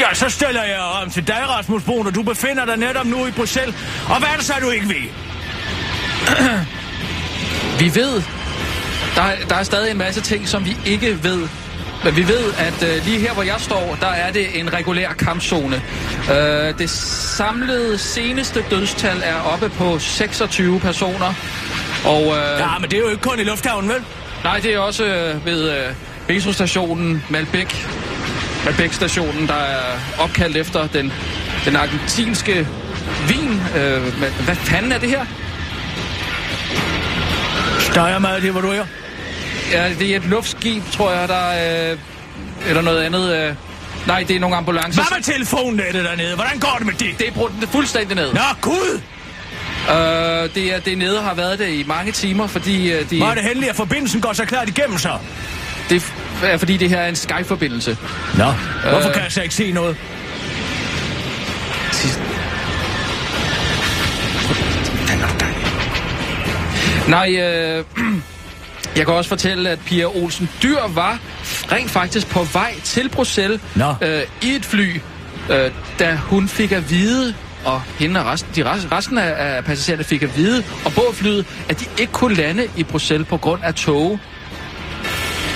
Ja, 0.00 0.14
så 0.14 0.28
stiller 0.28 0.62
jeg 0.64 0.80
om 1.02 1.10
til 1.10 1.26
dig, 1.26 1.42
Rasmus 1.48 1.82
Brun, 1.82 2.06
og 2.06 2.14
du 2.14 2.22
befinder 2.22 2.64
dig 2.64 2.76
netop 2.76 3.06
nu 3.06 3.26
i 3.26 3.30
Bruxelles. 3.30 3.74
Og 4.08 4.18
hvad 4.18 4.28
er 4.28 4.36
det 4.36 4.44
så, 4.44 4.54
du 4.62 4.70
ikke 4.70 4.88
ved? 4.88 5.08
Vi 7.80 7.94
ved, 7.94 8.22
der, 9.14 9.22
er- 9.22 9.46
der 9.48 9.54
er 9.54 9.62
stadig 9.62 9.90
en 9.90 9.98
masse 9.98 10.20
ting, 10.20 10.48
som 10.48 10.64
vi 10.64 10.76
ikke 10.86 11.22
ved. 11.24 11.48
Men 12.04 12.16
vi 12.16 12.28
ved, 12.28 12.52
at 12.58 12.82
øh, 12.82 13.04
lige 13.04 13.18
her, 13.18 13.32
hvor 13.32 13.42
jeg 13.42 13.56
står, 13.58 13.96
der 14.00 14.06
er 14.06 14.32
det 14.32 14.60
en 14.60 14.72
regulær 14.72 15.12
kampzone. 15.12 15.82
Øh, 16.30 16.78
det 16.78 16.90
samlede 16.90 17.98
seneste 17.98 18.64
dødstal 18.70 19.22
er 19.24 19.40
oppe 19.52 19.68
på 19.68 19.98
26 19.98 20.80
personer. 20.80 21.34
Og, 22.04 22.22
øh, 22.22 22.58
Ja, 22.58 22.78
men 22.80 22.90
det 22.90 22.96
er 22.96 23.00
jo 23.00 23.08
ikke 23.08 23.22
kun 23.22 23.40
i 23.40 23.44
lufthavnen, 23.44 23.90
vel? 23.90 24.04
Nej, 24.44 24.60
det 24.60 24.74
er 24.74 24.78
også 24.78 25.04
øh, 25.04 25.46
ved 25.46 25.70
øh, 25.70 25.94
metrostationen 26.28 27.24
Malbæk. 27.30 27.86
Malbæk-stationen, 28.64 29.48
der 29.48 29.54
er 29.54 29.98
opkaldt 30.18 30.56
efter 30.56 30.86
den, 30.86 31.12
den 31.64 31.76
argentinske 31.76 32.68
vin. 33.28 33.60
Øh, 33.76 34.02
hvad, 34.18 34.30
hvad 34.44 34.54
fanden 34.56 34.92
er 34.92 34.98
det 34.98 35.08
her? 35.08 35.24
Steger 37.80 38.18
meget 38.18 38.42
det, 38.42 38.52
hvor 38.52 38.60
du 38.60 38.68
er. 38.68 38.84
Ja, 39.72 39.88
det 39.98 40.12
er 40.12 40.16
et 40.16 40.24
luftskib, 40.24 40.82
tror 40.92 41.12
jeg, 41.12 41.28
der 41.28 41.34
er... 41.34 41.92
Øh, 41.92 41.98
eller 42.68 42.82
noget 42.82 43.02
andet... 43.02 43.36
Øh, 43.36 43.54
nej, 44.06 44.24
det 44.28 44.36
er 44.36 44.40
nogle 44.40 44.56
ambulancer. 44.56 45.02
Hvad 45.02 45.16
med 45.18 45.24
telefonnettet 45.24 46.04
dernede? 46.04 46.34
Hvordan 46.34 46.58
går 46.58 46.74
det 46.78 46.86
med 46.86 46.94
det? 46.94 47.18
Det 47.18 47.28
er 47.28 47.32
brudt 47.32 47.52
fuldstændig 47.72 48.16
ned. 48.16 48.32
Nå, 48.32 48.40
Gud! 48.60 49.00
Øh, 49.90 49.94
det, 50.54 50.74
er, 50.74 50.80
det 50.80 50.92
er 50.92 50.96
nede 50.96 51.20
har 51.20 51.34
været 51.34 51.58
det 51.58 51.68
i 51.68 51.84
mange 51.88 52.12
timer, 52.12 52.46
fordi 52.46 52.92
øh, 52.92 53.10
de, 53.10 53.16
Hvor 53.18 53.26
er 53.26 53.34
det 53.34 53.44
heldigt, 53.44 53.70
at 53.70 53.76
forbindelsen 53.76 54.20
går 54.20 54.32
så 54.32 54.44
klart 54.44 54.68
igennem 54.68 54.98
så? 54.98 55.18
det 55.90 56.12
er 56.44 56.56
fordi 56.56 56.76
det 56.76 56.88
her 56.88 56.98
er 56.98 57.08
en 57.08 57.16
Skype-forbindelse. 57.16 57.98
Nå, 58.38 58.44
hvorfor 58.90 59.08
Øh. 59.08 59.14
kan 59.14 59.22
jeg 59.22 59.32
så 59.32 59.42
ikke 59.42 59.54
se 59.54 59.72
noget? 59.72 59.96
Nej, 67.08 67.36
øh, 67.36 67.84
jeg 68.96 69.06
kan 69.06 69.14
også 69.14 69.28
fortælle, 69.28 69.70
at 69.70 69.78
Pia 69.86 70.06
Olsen 70.06 70.50
Dyr 70.62 70.80
var 70.88 71.18
rent 71.72 71.90
faktisk 71.90 72.28
på 72.28 72.42
vej 72.52 72.74
til 72.84 73.08
Bruxelles 73.08 73.60
Nå. 73.74 73.94
øh, 74.02 74.22
i 74.42 74.48
et 74.54 74.64
fly, 74.64 75.00
øh, 75.50 75.70
da 75.98 76.14
hun 76.14 76.48
fik 76.48 76.72
at 76.72 76.90
vide 76.90 77.34
og 77.64 77.82
hende 77.98 78.20
og 78.20 78.26
resten, 78.26 78.50
de 78.54 78.70
rest, 78.70 78.88
resten 78.92 79.18
af, 79.18 79.56
af 79.56 79.64
passagererne 79.64 80.04
fik 80.04 80.22
at 80.22 80.36
vide, 80.36 80.64
og 80.84 80.92
bådflyet, 80.92 81.46
at 81.68 81.80
de 81.80 81.84
ikke 82.00 82.12
kunne 82.12 82.34
lande 82.34 82.66
i 82.76 82.82
Bruxelles 82.82 83.28
på 83.28 83.36
grund 83.36 83.62
af 83.64 83.74
tog. 83.74 84.18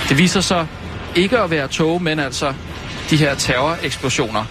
Det 0.09 0.17
viser 0.17 0.41
sig 0.41 0.67
ikke 1.15 1.39
at 1.39 1.51
være 1.51 1.67
tog, 1.67 2.01
men 2.01 2.19
altså 2.19 2.53
de 3.09 3.17
her 3.17 3.35
terroreksplosioner. 3.35 4.45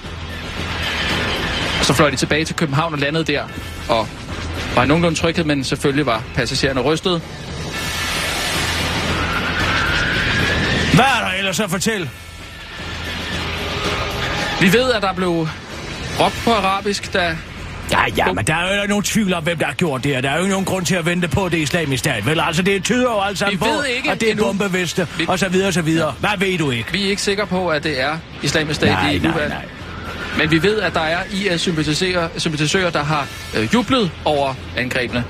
Og 1.78 1.84
så 1.84 1.94
fløj 1.94 2.10
de 2.10 2.16
tilbage 2.16 2.44
til 2.44 2.56
København 2.56 2.92
og 2.92 2.98
landede 2.98 3.24
der, 3.24 3.42
og 3.88 4.08
var 4.74 4.84
i 4.84 4.86
nogenlunde 4.86 5.18
tryghed, 5.18 5.44
men 5.44 5.64
selvfølgelig 5.64 6.06
var 6.06 6.22
passagererne 6.34 6.80
rystet. 6.80 7.22
Ellers 11.48 11.60
at 11.60 11.70
fortælle? 11.70 12.10
Vi 14.60 14.72
ved, 14.72 14.92
at 14.92 15.02
der 15.02 15.12
blev 15.12 15.48
råbt 16.20 16.40
på 16.44 16.50
arabisk, 16.52 17.12
da... 17.12 17.36
Ja, 17.92 18.00
ja, 18.16 18.32
men 18.32 18.44
der 18.46 18.54
er 18.54 18.80
jo 18.82 18.88
nogen 18.88 19.04
tvivl 19.04 19.32
om, 19.34 19.42
hvem 19.42 19.58
der 19.58 19.66
har 19.66 19.72
gjort 19.74 20.04
det 20.04 20.14
her. 20.14 20.20
Der 20.20 20.30
er 20.30 20.34
jo 20.34 20.40
ikke 20.40 20.50
nogen 20.50 20.64
grund 20.64 20.86
til 20.86 20.94
at 20.94 21.06
vente 21.06 21.28
på 21.28 21.48
det 21.48 21.58
islamiske 21.58 21.98
stat. 21.98 22.26
Vel, 22.26 22.40
altså, 22.40 22.62
det 22.62 22.84
tyder 22.84 23.02
jo 23.02 23.20
alt 23.20 23.38
sammen 23.38 23.58
på, 23.58 23.66
ikke 23.96 24.10
at 24.10 24.20
det 24.20 24.30
er 24.30 24.36
bombeveste, 24.36 25.08
Vi- 25.18 25.24
og 25.28 25.38
så 25.38 25.48
videre, 25.48 25.68
og 25.68 25.74
så 25.74 25.82
videre. 25.82 26.14
Hvad 26.20 26.30
ved 26.38 26.58
du 26.58 26.70
ikke? 26.70 26.92
Vi 26.92 27.04
er 27.06 27.10
ikke 27.10 27.22
sikre 27.22 27.46
på, 27.46 27.68
at 27.68 27.84
det 27.84 28.00
er 28.00 28.18
islamisk 28.42 28.76
stat 28.76 28.88
Nej, 28.88 29.10
i 29.10 29.18
nej, 29.18 29.30
nuværende. 29.30 29.54
nej. 29.56 29.64
Men 30.38 30.50
vi 30.50 30.62
ved, 30.62 30.80
at 30.80 30.94
der 30.94 31.00
er 31.00 31.18
IS-sympatisører, 31.32 32.28
sympatisører, 32.36 32.90
der 32.90 33.04
har 33.04 33.26
øh, 33.56 33.74
jublet 33.74 34.10
over 34.24 34.54
angrebene. 34.76 35.24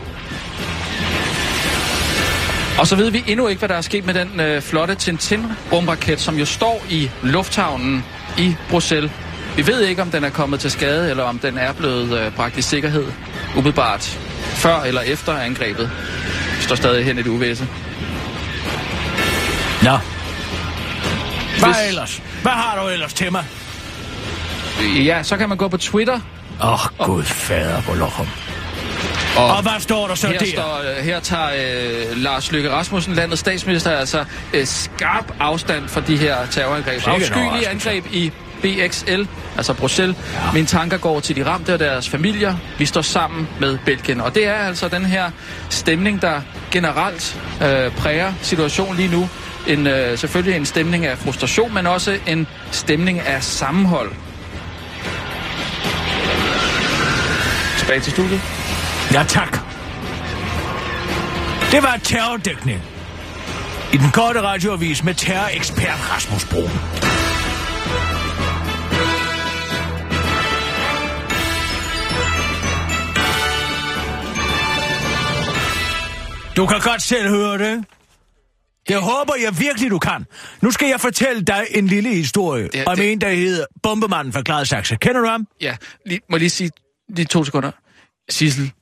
Og 2.78 2.86
så 2.86 2.96
ved 2.96 3.10
vi 3.10 3.24
endnu 3.26 3.46
ikke, 3.48 3.58
hvad 3.58 3.68
der 3.68 3.74
er 3.74 3.80
sket 3.80 4.06
med 4.06 4.14
den 4.14 4.40
øh, 4.40 4.62
flotte 4.62 4.94
Tintin-rumraket, 4.94 6.20
som 6.20 6.36
jo 6.38 6.44
står 6.44 6.84
i 6.90 7.10
lufthavnen 7.22 8.04
i 8.38 8.54
Bruxelles. 8.70 9.10
Vi 9.56 9.66
ved 9.66 9.80
ikke, 9.82 10.02
om 10.02 10.10
den 10.10 10.24
er 10.24 10.30
kommet 10.30 10.60
til 10.60 10.70
skade, 10.70 11.10
eller 11.10 11.24
om 11.24 11.38
den 11.38 11.58
er 11.58 11.72
blevet 11.72 12.18
øh, 12.20 12.32
bragt 12.32 12.56
i 12.58 12.62
sikkerhed 12.62 13.04
umiddelbart 13.56 14.18
før 14.40 14.80
eller 14.80 15.00
efter 15.00 15.32
angrebet. 15.38 15.90
Det 16.56 16.62
står 16.64 16.76
stadig 16.76 17.04
hen 17.04 17.18
i 17.18 17.22
det 17.22 17.30
uvæse. 17.30 17.68
Nå. 19.82 19.90
Hvad 21.58 21.68
Hvis- 21.68 21.88
ellers? 21.88 22.22
Hvad 22.42 22.52
har 22.52 22.82
du 22.82 22.88
ellers 22.88 23.12
til 23.14 23.32
mig? 23.32 23.44
Ja, 25.04 25.22
så 25.22 25.36
kan 25.36 25.48
man 25.48 25.58
gå 25.58 25.68
på 25.68 25.76
Twitter. 25.76 26.20
Åh, 26.62 26.72
oh, 27.00 27.06
gud 27.06 27.22
fader 27.24 27.82
på 27.82 27.94
lokum. 27.94 28.26
Og, 29.38 29.56
Og 29.56 29.62
hvad 29.62 29.72
står 29.80 30.06
der 30.08 30.14
så 30.14 30.26
her, 30.26 30.38
der? 30.38 30.46
står, 30.46 30.80
øh, 30.98 31.04
her 31.04 31.20
tager 31.20 31.48
øh, 32.10 32.16
Lars 32.16 32.52
Løkke 32.52 32.70
Rasmussen, 32.70 33.14
landets 33.14 33.40
statsminister, 33.40 33.90
altså 33.90 34.24
øh, 34.54 34.66
skarp 34.66 35.32
afstand 35.40 35.88
fra 35.88 36.00
de 36.00 36.16
her 36.16 36.36
terrorangreb. 36.50 37.06
Afskyelige 37.06 37.68
angreb 37.68 38.04
i 38.12 38.32
BXL, 38.62 39.22
altså 39.56 39.74
Bruxelles. 39.74 40.16
Ja. 40.34 40.52
Mine 40.52 40.66
tanker 40.66 40.96
går 40.98 41.20
til 41.20 41.36
de 41.36 41.46
ramte 41.46 41.74
og 41.74 41.78
deres 41.78 42.08
familier. 42.08 42.56
Vi 42.78 42.86
står 42.86 43.02
sammen 43.02 43.48
med 43.60 43.78
Belgien. 43.84 44.20
Og 44.20 44.34
det 44.34 44.46
er 44.46 44.54
altså 44.54 44.88
den 44.88 45.04
her 45.04 45.30
stemning, 45.70 46.22
der 46.22 46.40
generelt 46.70 47.40
øh, 47.62 47.92
præger 47.92 48.32
situationen 48.42 48.96
lige 48.96 49.08
nu. 49.08 49.28
En, 49.66 49.86
øh, 49.86 50.18
selvfølgelig 50.18 50.56
en 50.56 50.66
stemning 50.66 51.06
af 51.06 51.18
frustration, 51.18 51.74
men 51.74 51.86
også 51.86 52.18
en 52.26 52.46
stemning 52.70 53.20
af 53.20 53.42
sammenhold. 53.42 54.12
Tilbage 57.78 58.00
til 58.00 58.12
studiet. 58.12 58.57
Ja, 59.12 59.22
tak. 59.28 59.52
Det 61.72 61.82
var 61.82 62.00
terrordækning. 62.02 62.82
I 63.92 63.96
den 63.96 64.10
korte 64.10 64.42
radioavis 64.42 65.04
med 65.04 65.14
terrorekspert 65.14 66.10
Rasmus 66.14 66.44
Broen. 66.44 66.70
Du 76.56 76.66
kan 76.66 76.80
godt 76.80 77.02
selv 77.02 77.28
høre 77.28 77.58
det. 77.58 77.84
Det 78.88 78.96
håber 78.96 79.32
jeg 79.42 79.58
virkelig, 79.58 79.90
du 79.90 79.98
kan. 79.98 80.24
Nu 80.62 80.70
skal 80.70 80.88
jeg 80.88 81.00
fortælle 81.00 81.42
dig 81.42 81.66
en 81.70 81.86
lille 81.86 82.08
historie 82.14 82.68
Det- 82.72 82.84
om 82.88 82.96
det- 82.96 83.12
en, 83.12 83.20
der 83.20 83.28
hedder 83.30 83.66
Bombemanden 83.82 84.32
fra 84.32 84.42
Gladsaxe. 84.44 84.96
Kender 84.96 85.20
du 85.20 85.26
ham? 85.26 85.46
Ja, 85.60 85.76
lige, 86.06 86.20
må 86.30 86.36
jeg 86.36 86.40
lige 86.40 86.50
sige 86.50 86.70
lige 87.16 87.26
to 87.26 87.44
sekunder. 87.44 87.70
Sissel, 88.30 88.72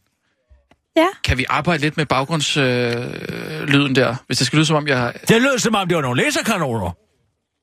Ja. 0.96 1.06
kan 1.24 1.38
vi 1.38 1.44
arbejde 1.48 1.82
lidt 1.82 1.96
med 1.96 2.06
baggrundslyden 2.06 3.14
øh, 3.30 3.62
lyden 3.68 3.94
der? 3.94 4.16
Hvis 4.26 4.38
det 4.38 4.46
skal 4.46 4.56
lyde 4.56 4.66
som 4.66 4.76
om, 4.76 4.88
jeg 4.88 4.98
har... 4.98 5.12
Det 5.12 5.42
lød 5.42 5.58
som 5.58 5.74
om, 5.74 5.88
det 5.88 5.96
var 5.96 6.02
nogle 6.02 6.22
laserkanoner. 6.22 6.90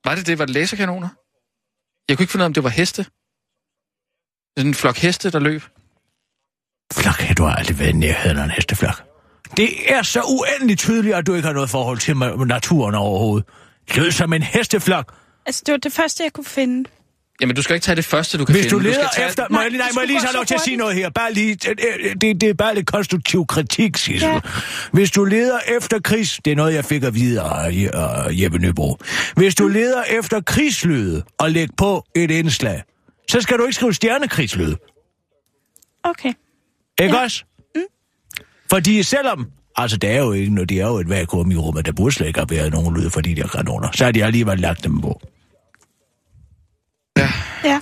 Var 0.10 0.15
det 0.15 0.28
det? 0.28 0.39
Var 0.39 0.46
det 0.46 0.54
laserkanoner? 0.54 1.10
Jeg 2.10 2.17
kunne 2.17 2.24
ikke 2.24 2.32
finde 2.32 2.41
ud 2.41 2.46
af, 2.46 2.50
om 2.50 2.54
det 2.54 2.63
var 2.63 2.69
heste. 2.69 3.06
Sådan 4.58 4.67
en 4.67 4.74
flok 4.74 4.98
heste, 4.98 5.32
der 5.32 5.39
løb. 5.39 5.62
Flok, 6.93 7.38
du 7.38 7.43
har 7.43 7.56
aldrig 7.56 7.80
været 7.80 7.89
i 7.89 7.98
nærheden 7.98 8.38
af 8.38 8.43
en 8.43 8.50
hesteflok. 8.50 9.04
Det 9.58 9.91
er 9.93 10.02
så 10.02 10.22
uendelig 10.22 10.78
tydeligt, 10.78 11.15
at 11.15 11.28
du 11.28 11.34
ikke 11.34 11.46
har 11.46 11.54
noget 11.54 11.69
forhold 11.69 11.98
til 11.98 12.17
naturen 12.48 12.96
overhovedet. 12.96 13.48
Lød 13.96 14.12
som 14.12 14.34
en 14.34 14.43
hesteflok. 14.43 15.15
Altså, 15.46 15.63
det 15.65 15.72
var 15.72 15.78
det 15.78 15.93
første, 15.93 16.24
jeg 16.24 16.34
kunne 16.34 16.46
finde. 16.46 16.89
Jamen, 17.41 17.56
du 17.56 17.62
skal 17.62 17.74
ikke 17.74 17.84
tage 17.84 17.96
det 17.96 18.06
første, 18.06 18.38
du 18.38 18.46
kan 18.46 18.56
Hvis 18.56 18.63
finde. 18.63 18.76
du 18.76 18.80
leder 18.80 18.93
skal 18.96 19.10
tage... 19.15 19.28
efter... 19.28 19.46
Må 19.50 19.60
jeg, 19.60 19.63
Nej, 19.63 19.69
lige- 19.69 19.78
nej, 19.80 19.89
må 19.93 20.02
jeg 20.02 20.08
lige 20.08 20.22
så 20.22 20.28
lov 20.34 20.46
til 20.46 20.54
at 20.56 20.62
sige 20.62 20.78
noget 20.78 20.96
her? 20.96 21.10
Bare 21.10 21.34
lige... 21.34 21.56
Det, 21.56 21.80
det, 22.22 22.41
det 22.41 22.50
er 22.50 22.54
bare 22.54 22.76
lidt 22.76 22.88
konstruktiv 22.88 23.46
kritik, 23.48 23.98
Sissel. 23.98 24.30
Ja. 24.30 24.39
Hvis 24.91 25.12
du 25.12 25.24
leder 25.26 25.60
efter 25.78 26.00
krigs... 26.00 26.39
Det 26.46 26.52
er 26.52 26.56
noget, 26.56 26.74
jeg 26.74 26.86
fik 26.86 27.04
at 27.04 27.15
vide 27.15 27.41
af 27.41 27.69
Jeppe 28.32 28.58
Nøbro. 28.60 28.98
Hvis 29.36 29.56
du 29.56 29.67
leder 29.67 30.04
efter 30.04 30.41
krigslyde 30.41 31.24
og 31.38 31.52
lægger 31.52 31.74
på 31.78 32.06
et 32.15 32.32
indslag, 32.32 32.84
så 33.30 33.41
skal 33.41 33.58
du 33.58 33.63
ikke 33.63 33.76
skrive 33.76 33.93
stjernekrigslyde. 33.93 34.76
Okay. 36.04 36.34
Ikke 37.02 37.15
Ja. 37.15 37.24
også? 37.24 37.43
Mm. 37.76 37.82
Fordi 38.69 39.04
selvom... 39.04 39.48
Altså, 39.76 39.98
det 39.98 40.10
er 40.10 40.17
jo 40.17 40.32
ikke 40.32 40.54
noget, 40.56 40.69
det 40.69 40.80
er 40.82 40.88
jo 40.88 40.96
et 40.98 41.10
vakuum 41.10 41.52
i 41.52 41.56
rummet, 41.56 41.86
der 41.86 41.91
burde 41.91 42.15
slet 42.15 42.28
ikke 42.28 42.39
have 42.39 42.50
været 42.50 42.72
nogen 42.74 42.96
lyd 42.98 43.10
for 43.10 43.22
de 43.22 43.36
der 43.36 43.48
granoner. 43.48 43.89
Så 43.96 44.04
har 44.04 44.12
de 44.12 44.26
alligevel 44.26 44.60
lagt 44.60 44.84
dem 44.84 45.02
på. 45.02 45.22
Ja. 47.63 47.80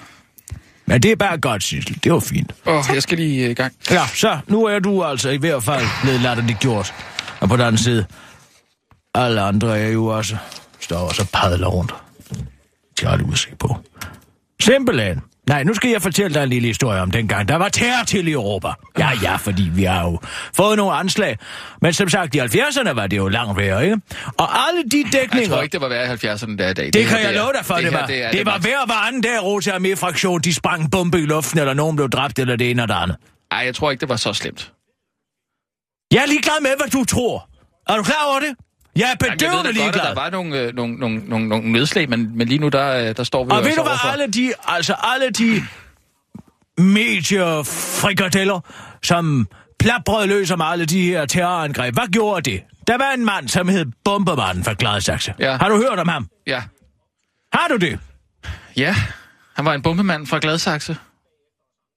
Men 0.85 1.03
det 1.03 1.11
er 1.11 1.15
bare 1.15 1.37
godt, 1.37 1.63
Sissel. 1.63 1.99
Det 2.03 2.13
var 2.13 2.19
fint. 2.19 2.51
Åh, 2.65 2.75
oh, 2.75 2.95
jeg 2.95 3.03
skal 3.03 3.17
lige 3.17 3.45
øh, 3.45 3.51
i 3.51 3.53
gang. 3.53 3.73
Ja, 3.91 4.07
så 4.13 4.39
nu 4.47 4.65
er 4.65 4.79
du 4.79 5.03
altså 5.03 5.29
i 5.29 5.37
hvert 5.37 5.63
fald 5.63 5.85
blevet 6.03 6.19
latterligt 6.19 6.59
gjort. 6.59 6.93
Og 7.39 7.49
på 7.49 7.57
den 7.57 7.65
anden 7.65 7.77
side, 7.77 8.05
alle 9.15 9.41
andre 9.41 9.79
er 9.79 9.87
jo 9.87 10.05
også, 10.05 10.37
står 10.79 10.97
også 10.97 11.21
og 11.21 11.29
padler 11.29 11.67
rundt. 11.67 11.93
De 12.99 13.05
har 13.05 13.11
aldrig 13.11 13.37
se 13.37 13.49
på. 13.59 13.77
Simpelthen. 14.61 15.21
Nej, 15.51 15.63
nu 15.63 15.73
skal 15.73 15.89
jeg 15.89 16.01
fortælle 16.01 16.33
dig 16.33 16.43
en 16.43 16.49
lille 16.49 16.67
historie 16.67 17.01
om 17.01 17.11
dengang. 17.11 17.47
Der 17.47 17.55
var 17.55 17.69
terror 17.69 18.03
til 18.03 18.27
i 18.27 18.31
Europa. 18.31 18.67
Ja, 18.99 19.09
ja, 19.23 19.35
fordi 19.35 19.69
vi 19.73 19.83
har 19.83 20.03
jo 20.03 20.19
fået 20.55 20.77
nogle 20.77 20.93
anslag. 20.93 21.37
Men 21.81 21.93
som 21.93 22.09
sagt, 22.09 22.35
i 22.35 22.39
70'erne 22.39 22.91
var 22.91 23.07
det 23.07 23.17
jo 23.17 23.27
langt 23.27 23.57
værre, 23.57 23.83
ikke? 23.83 23.97
Og 24.37 24.67
alle 24.67 24.83
de 24.83 25.03
dækninger... 25.03 25.39
Jeg 25.39 25.49
tror 25.49 25.61
ikke, 25.61 25.73
det 25.73 25.81
var 25.81 25.87
værre 25.89 26.05
i 26.05 26.17
70'erne 26.17 26.55
der 26.57 26.69
i 26.69 26.73
dag. 26.73 26.89
Det, 26.93 26.95
her, 27.05 27.09
kan 27.09 27.19
jeg 27.19 27.33
er- 27.33 27.37
love 27.41 27.53
dig 27.57 27.65
for, 27.65 27.75
det, 27.75 27.83
her, 27.83 27.91
var. 27.99 28.07
Det, 28.07 28.23
er- 28.23 28.31
det 28.31 28.45
var 28.45 28.57
hver 28.59 28.85
hver 28.85 29.07
anden 29.07 29.21
dag, 29.21 29.43
Rota 29.43 29.71
Armee-fraktion, 29.71 30.41
de 30.41 30.53
sprang 30.53 30.83
en 30.83 30.89
bombe 30.89 31.19
i 31.19 31.25
luften, 31.25 31.59
eller 31.59 31.73
nogen 31.73 31.95
blev 31.95 32.09
dræbt, 32.09 32.39
eller 32.39 32.55
det 32.55 32.69
ene 32.71 32.81
og 32.81 32.87
det 32.87 32.93
andet. 32.95 33.17
Ej, 33.51 33.57
jeg 33.65 33.75
tror 33.75 33.91
ikke, 33.91 34.01
det 34.01 34.09
var 34.09 34.15
så 34.15 34.33
slemt. 34.33 34.71
Jeg 36.13 36.21
er 36.21 36.27
ligeglad 36.27 36.61
med, 36.61 36.71
hvad 36.77 36.87
du 36.89 37.03
tror. 37.05 37.49
Er 37.89 37.97
du 37.97 38.03
klar 38.03 38.25
over 38.29 38.39
det? 38.39 38.55
Jeg 38.95 39.11
er 39.11 39.15
bedøvende 39.29 39.69
at 39.69 39.75
ligeglad. 39.75 40.03
der 40.03 40.13
var 40.13 40.29
nogle, 40.29 40.59
øh, 40.59 40.75
nogle, 40.75 40.95
nogle, 40.95 41.17
nogle, 41.17 41.47
nogle 41.47 41.71
nedslag, 41.71 42.09
men, 42.09 42.37
men 42.37 42.47
lige 42.47 42.59
nu, 42.59 42.67
der, 42.69 43.09
øh, 43.09 43.15
der 43.17 43.23
står 43.23 43.43
vi 43.45 43.51
Og 43.51 43.57
ved 43.57 43.65
altså 43.65 43.81
du 43.81 43.87
hvad, 43.87 43.91
overfor- 43.91 44.07
alle 44.11 44.27
de, 44.27 44.53
altså 44.67 44.95
alle 45.03 45.29
de 45.29 45.63
mediefrikadeller, 46.81 48.59
som 49.03 49.47
plabrede 49.79 50.27
løs 50.27 50.51
om 50.51 50.61
alle 50.61 50.85
de 50.85 51.01
her 51.05 51.25
terrorangreb, 51.25 51.93
hvad 51.93 52.07
gjorde 52.11 52.51
det? 52.51 52.61
Der 52.87 52.97
var 52.97 53.11
en 53.11 53.25
mand, 53.25 53.47
som 53.47 53.67
hed 53.67 53.85
Bombermanden 54.05 54.63
fra 54.63 54.73
Gladsaxe. 54.79 55.33
Ja. 55.39 55.57
Har 55.57 55.69
du 55.69 55.75
hørt 55.77 55.99
om 55.99 56.07
ham? 56.07 56.27
Ja. 56.47 56.63
Har 57.53 57.67
du 57.67 57.77
det? 57.77 57.99
Ja, 58.77 58.95
han 59.55 59.65
var 59.65 59.73
en 59.73 59.81
bombemand 59.81 60.27
fra 60.27 60.39
Gladsaxe. 60.41 60.97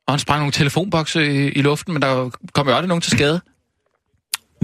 Og 0.06 0.12
han 0.12 0.18
sprang 0.18 0.40
nogle 0.40 0.52
telefonbokse 0.52 1.26
i, 1.26 1.48
i 1.48 1.62
luften, 1.62 1.92
men 1.92 2.02
der 2.02 2.30
kom 2.52 2.68
jo 2.68 2.74
aldrig 2.74 2.88
nogen 2.88 3.02
til 3.02 3.12
skade. 3.12 3.40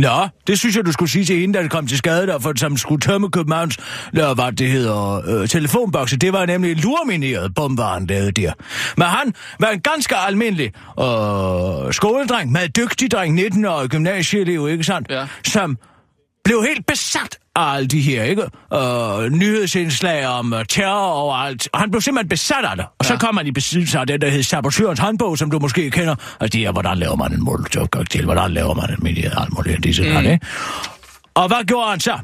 Nå, 0.00 0.28
det 0.46 0.58
synes 0.58 0.76
jeg, 0.76 0.86
du 0.86 0.92
skulle 0.92 1.10
sige 1.10 1.24
til 1.24 1.40
hende, 1.40 1.58
det 1.58 1.70
kom 1.70 1.86
til 1.86 1.98
skade, 1.98 2.26
der, 2.26 2.38
for, 2.38 2.52
som 2.56 2.76
skulle 2.76 3.00
tømme 3.00 3.30
Københavns, 3.30 3.76
der, 4.16 4.34
hvad 4.34 4.52
det 4.52 4.68
hedder, 4.68 5.22
øh, 5.26 5.48
telefonbokse. 5.48 6.16
Det 6.16 6.32
var 6.32 6.46
nemlig 6.46 6.72
en 6.72 6.78
lurmineret 6.78 7.54
bombe, 7.54 7.82
han 7.82 8.06
lavede 8.06 8.32
der. 8.32 8.52
Men 8.96 9.06
han 9.06 9.34
var 9.60 9.68
en 9.68 9.80
ganske 9.80 10.16
almindelig 10.16 10.66
øh, 11.00 11.92
skoledreng, 11.92 12.52
meget 12.52 12.76
dygtig 12.76 13.10
dreng, 13.10 13.34
19 13.34 13.64
år 13.64 13.86
gymnasieelev, 13.86 14.68
ikke 14.68 14.84
sandt? 14.84 15.10
Ja. 15.10 15.26
Som 15.44 15.78
blev 16.44 16.62
helt 16.62 16.86
besat 16.86 17.38
af 17.56 17.74
alle 17.74 17.88
de 17.88 18.00
her, 18.00 18.22
ikke? 18.22 18.42
Øh, 18.74 19.32
nyhedsindslag 19.32 20.26
om 20.26 20.52
uh, 20.52 20.58
terror 20.68 21.32
og 21.32 21.46
alt. 21.46 21.68
Og 21.72 21.80
han 21.80 21.90
blev 21.90 22.00
simpelthen 22.00 22.28
besat 22.28 22.64
af 22.64 22.76
det. 22.76 22.84
Og 22.84 23.04
ja. 23.04 23.08
så 23.08 23.16
kom 23.16 23.36
han 23.36 23.46
i 23.46 23.52
besiddelse 23.52 23.98
af 23.98 24.06
den, 24.06 24.20
der 24.20 24.28
hed 24.28 24.42
Sabotørens 24.42 24.98
håndbog, 24.98 25.38
som 25.38 25.50
du 25.50 25.58
måske 25.58 25.90
kender. 25.90 26.14
Altså 26.40 26.58
det 26.58 26.66
er, 26.66 26.72
hvordan 26.72 26.98
laver 26.98 27.16
man 27.16 27.32
en 27.32 27.44
molotov-cocktail? 27.44 28.24
Hvordan 28.24 28.50
laver 28.50 28.74
man 28.74 28.90
en 28.90 28.98
mini 29.00 29.22
alt 29.22 29.54
muligt, 29.56 29.84
disse 29.84 30.02
mm. 30.02 30.18
ikke? 30.18 30.40
Og 31.34 31.48
hvad 31.48 31.64
gjorde 31.66 31.90
han 31.90 32.00
så? 32.00 32.18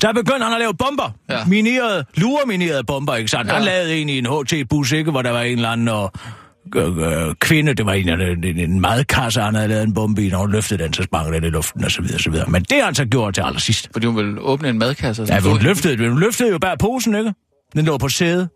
Så 0.00 0.12
begyndte 0.12 0.44
han 0.44 0.52
at 0.52 0.60
lave 0.60 0.74
bomber. 0.74 1.10
Ja. 1.30 1.44
Minerede, 1.44 2.04
lureminerede 2.14 2.84
bomber, 2.84 3.14
ikke 3.14 3.30
sandt? 3.30 3.48
Ja. 3.48 3.54
Han 3.54 3.64
lavede 3.64 3.96
en 3.96 4.08
i 4.08 4.18
en 4.18 4.26
HT-bus, 4.26 4.92
ikke? 4.92 5.10
Hvor 5.10 5.22
der 5.22 5.30
var 5.30 5.40
en 5.40 5.56
eller 5.56 5.70
anden 5.70 5.88
og 5.88 6.12
øh, 6.76 7.34
kvinde, 7.34 7.74
det 7.74 7.86
var 7.86 7.92
en, 7.92 8.20
en, 8.20 8.58
en 8.58 8.80
madkasse, 8.80 9.40
han 9.40 9.54
havde 9.54 9.68
lavet 9.68 9.82
en 9.82 9.94
bombe 9.94 10.26
i, 10.26 10.28
når 10.28 10.38
hun 10.38 10.52
løftede 10.52 10.82
den, 10.82 10.92
så 10.92 11.02
sprang 11.02 11.32
den 11.32 11.44
i 11.44 11.50
luften, 11.50 11.84
og 11.84 11.90
så 11.90 12.02
videre, 12.02 12.16
og 12.16 12.20
så 12.20 12.30
videre. 12.30 12.50
Men 12.50 12.62
det 12.62 12.78
har 12.78 12.84
han 12.84 12.94
så 12.94 13.04
gjort 13.04 13.34
til 13.34 13.40
allersidst. 13.40 13.88
Fordi 13.92 14.06
hun 14.06 14.16
ville 14.16 14.40
åbne 14.40 14.68
en 14.68 14.78
madkasse. 14.78 15.22
og 15.22 15.28
Ja, 15.28 15.40
hun 15.40 15.58
løftede, 15.58 16.08
hun 16.08 16.20
løftede 16.20 16.50
jo 16.50 16.58
bare 16.58 16.76
posen, 16.78 17.14
ikke? 17.14 17.34
Den 17.74 17.84
lå 17.84 17.98
på 17.98 18.08
sædet. 18.08 18.48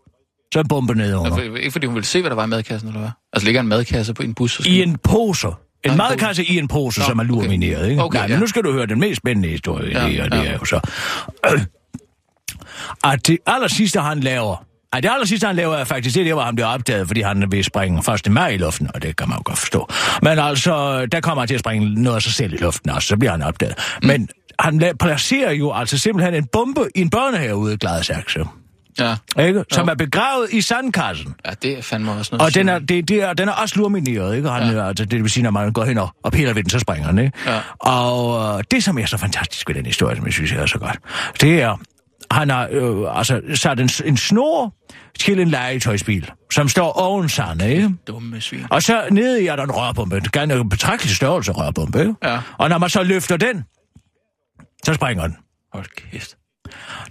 Så 0.53 0.59
en 0.59 0.67
bombe 0.67 0.95
ned 0.95 1.15
under. 1.15 1.35
Altså, 1.35 1.53
ikke 1.53 1.71
fordi 1.71 1.85
hun 1.85 1.95
ville 1.95 2.05
se, 2.05 2.21
hvad 2.21 2.29
der 2.29 2.35
var 2.35 2.45
i 2.45 2.47
madkassen, 2.47 2.89
eller 2.89 2.99
hvad? 2.99 3.09
Altså 3.33 3.45
ligger 3.45 3.61
en 3.61 3.67
madkasse 3.67 4.13
på 4.13 4.23
en 4.23 4.33
bus? 4.33 4.59
I 4.65 4.81
en 4.81 4.97
pose. 5.03 5.47
En 5.47 5.91
en 5.91 5.97
madkasse 5.97 6.43
i 6.43 6.57
en 6.57 6.67
pose, 6.67 6.99
Nå, 6.99 7.05
som 7.05 7.19
er 7.19 7.23
okay. 7.23 7.31
lumineret, 7.31 7.89
ikke? 7.89 8.03
Okay, 8.03 8.17
Nej, 8.17 8.27
men 8.27 8.33
ja. 8.33 8.39
nu 8.39 8.47
skal 8.47 8.63
du 8.63 8.71
høre 8.71 8.85
den 8.85 8.99
mest 8.99 9.17
spændende 9.17 9.49
historie, 9.49 9.91
Ja, 9.91 10.05
ja, 10.05 10.11
det, 10.11 10.21
og 10.21 10.31
det 10.31 10.37
ja. 10.37 10.43
er 10.45 10.53
jo 10.53 10.65
så... 10.65 10.79
Øh, 11.53 11.61
at 13.11 13.27
det 13.27 13.37
aller 13.47 13.67
sidste, 13.67 13.99
han 13.99 14.19
laver... 14.19 14.65
Ej, 14.95 14.99
det 15.01 15.09
aller 15.13 15.25
sidste, 15.25 15.47
han 15.47 15.55
laver, 15.55 15.75
er 15.75 15.83
faktisk 15.83 16.15
det, 16.15 16.25
der, 16.25 16.33
hvor 16.33 16.43
han 16.43 16.55
bliver 16.55 16.67
opdaget, 16.67 17.07
fordi 17.07 17.21
han 17.21 17.51
vil 17.51 17.63
springe 17.63 18.13
1. 18.25 18.31
maj 18.31 18.47
i 18.47 18.57
luften, 18.57 18.89
og 18.93 19.01
det 19.01 19.15
kan 19.17 19.29
man 19.29 19.37
jo 19.37 19.41
godt 19.45 19.57
forstå. 19.59 19.89
Men 20.21 20.39
altså, 20.39 21.05
der 21.05 21.19
kommer 21.21 21.41
han 21.41 21.47
til 21.47 21.53
at 21.53 21.59
springe 21.59 22.03
noget 22.03 22.15
af 22.15 22.21
sig 22.21 22.33
selv 22.33 22.53
i 22.53 22.57
luften, 22.57 22.89
og 22.89 23.01
så 23.03 23.17
bliver 23.17 23.31
han 23.31 23.41
opdaget. 23.41 23.75
Mm. 24.01 24.07
Men 24.07 24.29
han 24.59 24.83
la- 24.83 24.93
placerer 24.99 25.51
jo 25.51 25.73
altså 25.73 25.97
simpelthen 25.97 26.33
en 26.33 26.45
bombe 26.45 26.81
i 26.95 27.01
en 27.01 27.09
børnehave 27.09 27.55
ude 27.55 27.73
i 27.73 27.77
Gladsaxe, 27.77 28.39
Ja. 28.99 29.15
ikke? 29.39 29.63
Som 29.71 29.85
Jo. 29.87 29.91
er 29.91 29.95
begravet 29.95 30.47
i 30.51 30.61
sandkassen. 30.61 31.35
ja, 31.45 31.51
det 31.61 31.77
er 31.77 31.81
fandme 31.81 32.11
også 32.11 32.35
noget. 32.35 32.45
Og 32.47 32.55
den 32.55 32.69
er, 32.69 32.79
det, 32.79 33.07
det 33.09 33.23
er, 33.23 33.33
den 33.33 33.47
er 33.49 33.53
også 33.53 33.75
lumineret, 33.79 34.35
ikke? 34.35 34.49
Han, 34.49 34.73
ja. 34.75 34.87
altså, 34.87 35.05
det 35.05 35.21
vil 35.23 35.29
sige, 35.31 35.43
når 35.43 35.51
man 35.51 35.73
går 35.73 35.85
hen 35.85 35.97
og, 35.97 36.09
og 36.23 36.31
piller 36.31 36.53
ved 36.53 36.63
den, 36.63 36.69
så 36.69 36.79
springer 36.79 37.07
den, 37.09 37.17
ikke? 37.19 37.31
Ja. 37.47 37.59
Og 37.79 38.57
øh, 38.57 38.63
det, 38.71 38.83
som 38.83 38.97
er 38.99 39.05
så 39.05 39.17
fantastisk 39.17 39.67
ved 39.69 39.75
den 39.75 39.85
historie, 39.85 40.15
som 40.15 40.25
jeg 40.25 40.33
synes 40.33 40.51
er 40.51 40.65
så 40.65 40.77
godt, 40.77 40.97
det 41.41 41.61
er, 41.61 41.77
han 42.31 42.49
har 42.49 42.67
øh, 42.71 43.17
altså, 43.17 43.41
sat 43.53 43.79
en, 43.79 43.89
en 44.05 44.17
snor 44.17 44.73
til 45.19 45.39
en 45.39 45.47
legetøjsbil, 45.47 46.31
som 46.51 46.69
står 46.69 46.91
oven 46.91 47.29
sande, 47.29 47.73
ikke? 47.73 47.95
Dumme 48.07 48.41
svin. 48.41 48.65
Og 48.69 48.83
så 48.83 49.07
nede 49.11 49.43
i 49.43 49.47
er 49.47 49.55
der 49.55 49.63
en 49.63 49.71
rørbombe. 49.71 50.19
Det 50.19 50.35
er 50.35 50.41
en 50.41 50.69
betragtelig 50.69 51.15
størrelse 51.15 51.51
rørbombe, 51.51 51.99
ikke? 51.99 52.15
Ja. 52.23 52.39
Og 52.57 52.69
når 52.69 52.77
man 52.77 52.89
så 52.89 53.03
løfter 53.03 53.37
den, 53.37 53.63
så 54.85 54.93
springer 54.93 55.27
den. 55.27 55.37
Hold 55.73 55.85
kæft. 56.11 56.37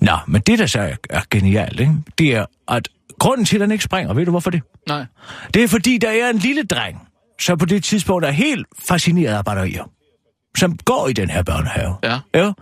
Nå, 0.00 0.16
men 0.26 0.42
det, 0.42 0.58
der 0.58 0.66
så 0.66 0.80
er, 0.80 0.96
er 1.10 1.20
genialt, 1.30 1.80
ikke? 1.80 1.92
det 2.18 2.34
er, 2.34 2.46
at 2.68 2.88
grunden 3.18 3.44
til, 3.46 3.56
at 3.56 3.60
den 3.60 3.70
ikke 3.70 3.84
springer, 3.84 4.14
ved 4.14 4.24
du 4.24 4.30
hvorfor 4.30 4.50
det? 4.50 4.62
Nej. 4.88 5.04
Det 5.54 5.64
er 5.64 5.68
fordi, 5.68 5.98
der 5.98 6.10
er 6.10 6.30
en 6.30 6.38
lille 6.38 6.62
dreng, 6.62 7.08
som 7.40 7.58
på 7.58 7.64
det 7.64 7.84
tidspunkt 7.84 8.24
er 8.24 8.30
helt 8.30 8.66
fascineret 8.88 9.34
af 9.34 9.44
batterier, 9.44 9.90
som 10.56 10.78
går 10.84 11.08
i 11.08 11.12
den 11.12 11.30
her 11.30 11.42
børnehave. 11.42 11.96
Ja. 12.02 12.18
ja. 12.34 12.52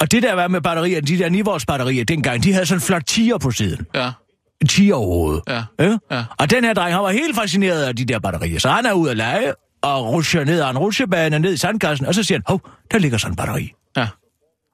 Og 0.00 0.10
det 0.12 0.22
der 0.22 0.32
var 0.32 0.48
med 0.48 0.60
batterier, 0.60 1.00
de 1.00 1.18
der 1.18 1.28
9 1.28 1.40
volts 1.40 1.66
batterier 1.66 2.04
dengang, 2.04 2.44
de 2.44 2.52
havde 2.52 2.66
sådan 2.66 2.76
en 2.76 2.82
flot 2.82 3.02
tiger 3.06 3.38
på 3.38 3.50
siden. 3.50 3.86
Ja. 3.94 4.12
En 4.60 4.68
tiger 4.68 4.94
overhovedet. 4.94 5.42
Ja. 5.48 5.64
ja. 5.78 5.98
Ja. 6.10 6.24
Og 6.38 6.50
den 6.50 6.64
her 6.64 6.74
dreng, 6.74 6.94
han 6.94 7.02
var 7.02 7.10
helt 7.10 7.36
fascineret 7.36 7.84
af 7.84 7.96
de 7.96 8.04
der 8.04 8.18
batterier. 8.18 8.58
Så 8.58 8.68
han 8.68 8.86
er 8.86 8.92
ude 8.92 9.10
at 9.10 9.16
lege 9.16 9.54
og 9.82 10.12
rusher 10.12 10.44
ned 10.44 10.60
ad 10.60 10.70
en 10.70 10.78
rutsjebane 10.78 11.38
ned 11.38 11.52
i 11.52 11.56
sandkassen, 11.56 12.06
og 12.06 12.14
så 12.14 12.22
siger 12.22 12.38
han, 12.38 12.44
hov, 12.46 12.70
der 12.90 12.98
ligger 12.98 13.18
sådan 13.18 13.32
en 13.32 13.36
batteri. 13.36 13.72
Ja. 13.96 14.08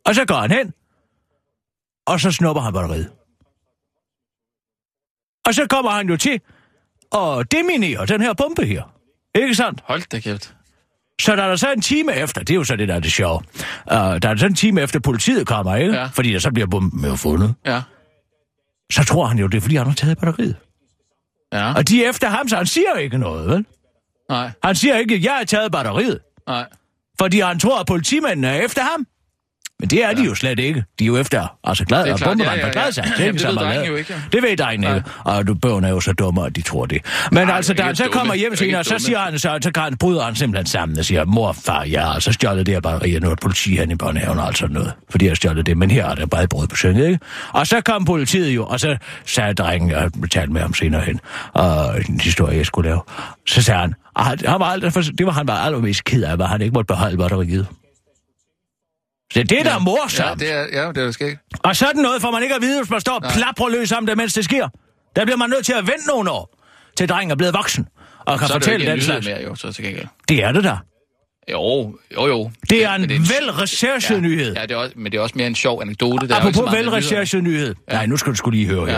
Og 0.06 0.14
så 0.14 0.24
går 0.24 0.34
han 0.34 0.50
hen, 0.50 0.72
og 2.06 2.20
så 2.20 2.30
snupper 2.30 2.62
han 2.62 2.72
batteriet. 2.72 3.10
Og 5.46 5.54
så 5.54 5.66
kommer 5.70 5.90
han 5.90 6.08
jo 6.08 6.16
til 6.16 6.40
at 7.12 7.52
deminere 7.52 8.06
den 8.06 8.20
her 8.20 8.34
bombe 8.34 8.66
her. 8.66 8.82
Ikke 9.34 9.54
sandt? 9.54 9.80
Hold 9.84 10.02
da 10.08 10.20
kæft. 10.20 10.55
Så 11.20 11.36
der 11.36 11.42
er 11.42 11.48
der 11.48 11.56
så 11.56 11.72
en 11.72 11.80
time 11.80 12.14
efter, 12.14 12.40
det 12.40 12.50
er 12.50 12.54
jo 12.54 12.64
så 12.64 12.76
det, 12.76 12.88
der 12.88 12.94
er 12.94 13.00
det 13.00 13.12
sjove, 13.12 13.40
uh, 13.92 13.96
der 13.96 14.28
er 14.28 14.36
så 14.36 14.46
en 14.46 14.54
time 14.54 14.80
efter 14.82 15.00
politiet 15.00 15.46
kommer, 15.46 15.76
ikke? 15.76 15.94
Ja. 15.94 16.06
Fordi 16.06 16.32
der 16.32 16.38
så 16.38 16.50
bliver 16.50 16.66
bomben 16.66 17.04
jo 17.04 17.14
fundet. 17.16 17.54
Ja. 17.66 17.82
Så 18.92 19.04
tror 19.04 19.26
han 19.26 19.38
jo, 19.38 19.46
det 19.46 19.56
er, 19.56 19.60
fordi 19.60 19.76
han 19.76 19.86
har 19.86 19.94
taget 19.94 20.18
batteriet. 20.18 20.56
Ja. 21.52 21.74
Og 21.74 21.88
de 21.88 22.04
er 22.04 22.10
efter 22.10 22.28
ham, 22.28 22.48
så 22.48 22.56
han 22.56 22.66
siger 22.66 22.94
ikke 22.94 23.18
noget, 23.18 23.50
vel? 23.50 23.66
Nej. 24.28 24.50
Han 24.64 24.74
siger 24.74 24.96
ikke, 24.96 25.24
jeg 25.24 25.32
har 25.32 25.44
taget 25.44 25.72
batteriet. 25.72 26.18
Nej. 26.48 26.66
Fordi 27.18 27.40
han 27.40 27.58
tror, 27.58 27.80
at 27.80 27.86
politimændene 27.86 28.48
er 28.48 28.64
efter 28.64 28.82
ham. 28.82 29.06
Men 29.80 29.88
det 29.88 30.04
er 30.04 30.12
de 30.12 30.22
jo 30.22 30.34
slet 30.34 30.58
ikke. 30.58 30.84
De 30.98 31.04
er 31.04 31.06
jo 31.06 31.16
efter, 31.16 31.56
altså 31.64 31.84
glad, 31.84 32.12
og 32.12 32.18
bombemand 32.24 32.60
ja, 32.60 32.66
ja, 32.66 32.72
glad 32.72 32.84
ja. 32.84 32.90
sig. 32.90 33.12
Jamen, 33.18 33.34
det 33.34 33.46
ved 33.46 33.56
drengen 33.56 33.86
jo 33.86 33.96
ikke, 33.96 34.12
ja. 34.12 34.20
Det 34.32 34.42
ved 34.42 34.56
drengene 34.56 34.96
ikke. 34.96 35.10
Og 35.24 35.46
du 35.46 35.54
bøverne 35.54 35.86
er 35.86 35.90
jo 35.90 36.00
så 36.00 36.12
dumme, 36.12 36.46
at 36.46 36.56
de 36.56 36.62
tror 36.62 36.86
det. 36.86 37.02
Men 37.32 37.46
Nej, 37.46 37.56
altså, 37.56 37.74
da 37.74 37.82
han 37.82 37.96
så 37.96 38.04
dumme. 38.04 38.18
kommer 38.18 38.34
hjem 38.34 38.52
og 38.78 38.84
så 38.84 38.98
siger 38.98 39.18
han, 39.18 39.38
så, 39.38 39.58
så 39.62 39.70
kan 39.70 39.82
han, 39.82 39.96
bryder 39.96 40.22
han 40.22 40.34
simpelthen 40.34 40.66
sammen 40.66 40.98
og 40.98 41.04
siger, 41.04 41.24
mor, 41.24 41.52
far, 41.52 41.82
jeg 41.84 42.02
har 42.02 42.08
altså 42.08 42.32
stjålet 42.32 42.66
det 42.66 42.74
her 42.74 42.80
batteri, 42.80 43.14
og 43.14 43.22
nu 43.22 43.28
er 43.28 43.32
et 43.32 43.40
politi 43.40 43.76
hen 43.76 43.90
i 43.90 43.94
børnehaven 43.94 44.38
og 44.38 44.46
alt 44.46 44.58
sådan 44.58 44.74
noget. 44.74 44.92
Fordi 45.10 45.24
jeg 45.24 45.30
har 45.30 45.36
stjålet 45.36 45.66
det, 45.66 45.76
men 45.76 45.90
her 45.90 46.06
er 46.06 46.14
der 46.14 46.26
bare 46.26 46.42
et 46.42 46.48
brud 46.48 46.66
på 46.66 46.76
søndag, 46.76 47.06
ikke? 47.06 47.20
Og 47.52 47.66
så 47.66 47.80
kom 47.80 48.04
politiet 48.04 48.50
jo, 48.50 48.66
og 48.66 48.80
så 48.80 48.96
sagde 49.26 49.54
drengen, 49.54 49.90
jeg 49.90 50.10
talte 50.30 50.52
med 50.52 50.60
ham 50.60 50.74
senere 50.74 51.02
hen, 51.02 51.20
og 51.52 52.00
en 52.08 52.20
historie, 52.20 52.56
jeg 52.56 52.66
skulle 52.66 52.88
lave. 52.88 53.00
Så 53.46 53.62
sagde 53.62 53.80
han, 53.80 53.94
og 54.14 54.24
han, 54.24 54.38
han 54.46 54.60
var 54.60 54.66
aldrig, 54.66 54.94
det 55.18 55.26
var 55.26 55.32
han 55.32 55.46
bare 55.46 55.64
allermest 55.64 56.04
ked 56.04 56.22
af, 56.22 56.32
at 56.32 56.48
han 56.48 56.62
ikke 56.62 56.74
måtte 56.74 56.86
beholde 56.86 57.16
batteriet. 57.16 57.66
Det 59.34 59.52
er 59.52 59.62
da 59.64 59.70
Ja, 59.70 59.78
morsomt. 59.78 60.40
det 60.40 60.52
er, 60.52 60.66
ja, 60.82 60.88
det 60.92 60.98
er 60.98 61.10
skægt. 61.10 61.40
Og 61.64 61.76
sådan 61.76 62.02
noget 62.02 62.22
får 62.22 62.30
man 62.30 62.42
ikke 62.42 62.54
at 62.54 62.62
vide, 62.62 62.80
hvis 62.82 62.90
man 62.90 63.00
står 63.00 63.12
og 63.14 63.32
plaprer 63.32 63.68
løs 63.68 63.92
om 63.92 64.06
det, 64.06 64.16
mens 64.16 64.34
det 64.34 64.44
sker. 64.44 64.68
Der 65.16 65.24
bliver 65.24 65.36
man 65.36 65.50
nødt 65.50 65.66
til 65.66 65.72
at 65.72 65.86
vente 65.86 66.06
nogle 66.08 66.30
år, 66.30 66.58
til 66.96 67.08
drengen 67.08 67.30
er 67.30 67.34
blevet 67.36 67.54
voksen, 67.54 67.86
og 68.18 68.38
kan 68.38 68.48
Så 68.48 68.54
er 68.54 68.58
fortælle 68.58 68.86
en 68.86 68.92
den 68.92 69.00
slags. 69.02 69.26
mere, 69.26 69.42
jo, 69.42 69.54
så 69.54 69.72
til 69.72 69.84
gengæld. 69.84 70.06
Det 70.28 70.44
er 70.44 70.52
det 70.52 70.64
da. 70.64 70.76
Jo, 71.52 71.96
jo, 72.14 72.26
jo. 72.26 72.50
Det 72.70 72.84
er 72.84 72.92
en 72.94 73.00
Men 73.00 73.10
velrecherchet 73.10 74.22
nyhed. 74.22 74.54
Ja, 74.54 74.62
det 74.62 74.70
er 74.70 74.76
også, 74.76 74.92
men 74.96 75.12
det 75.12 75.18
er 75.18 75.22
også 75.22 75.34
mere 75.38 75.46
en 75.46 75.54
sjov 75.54 75.82
anekdote. 75.82 76.28
Der 76.28 76.34
er 76.36 76.40
Apropos 76.40 76.72
velrecherchet 76.72 77.42
nyhed. 77.44 77.74
Nej, 77.92 78.06
nu 78.06 78.16
skal 78.16 78.32
du 78.32 78.36
skulle 78.36 78.58
lige 78.58 78.68
høre 78.70 78.84
Ja. 78.86 78.90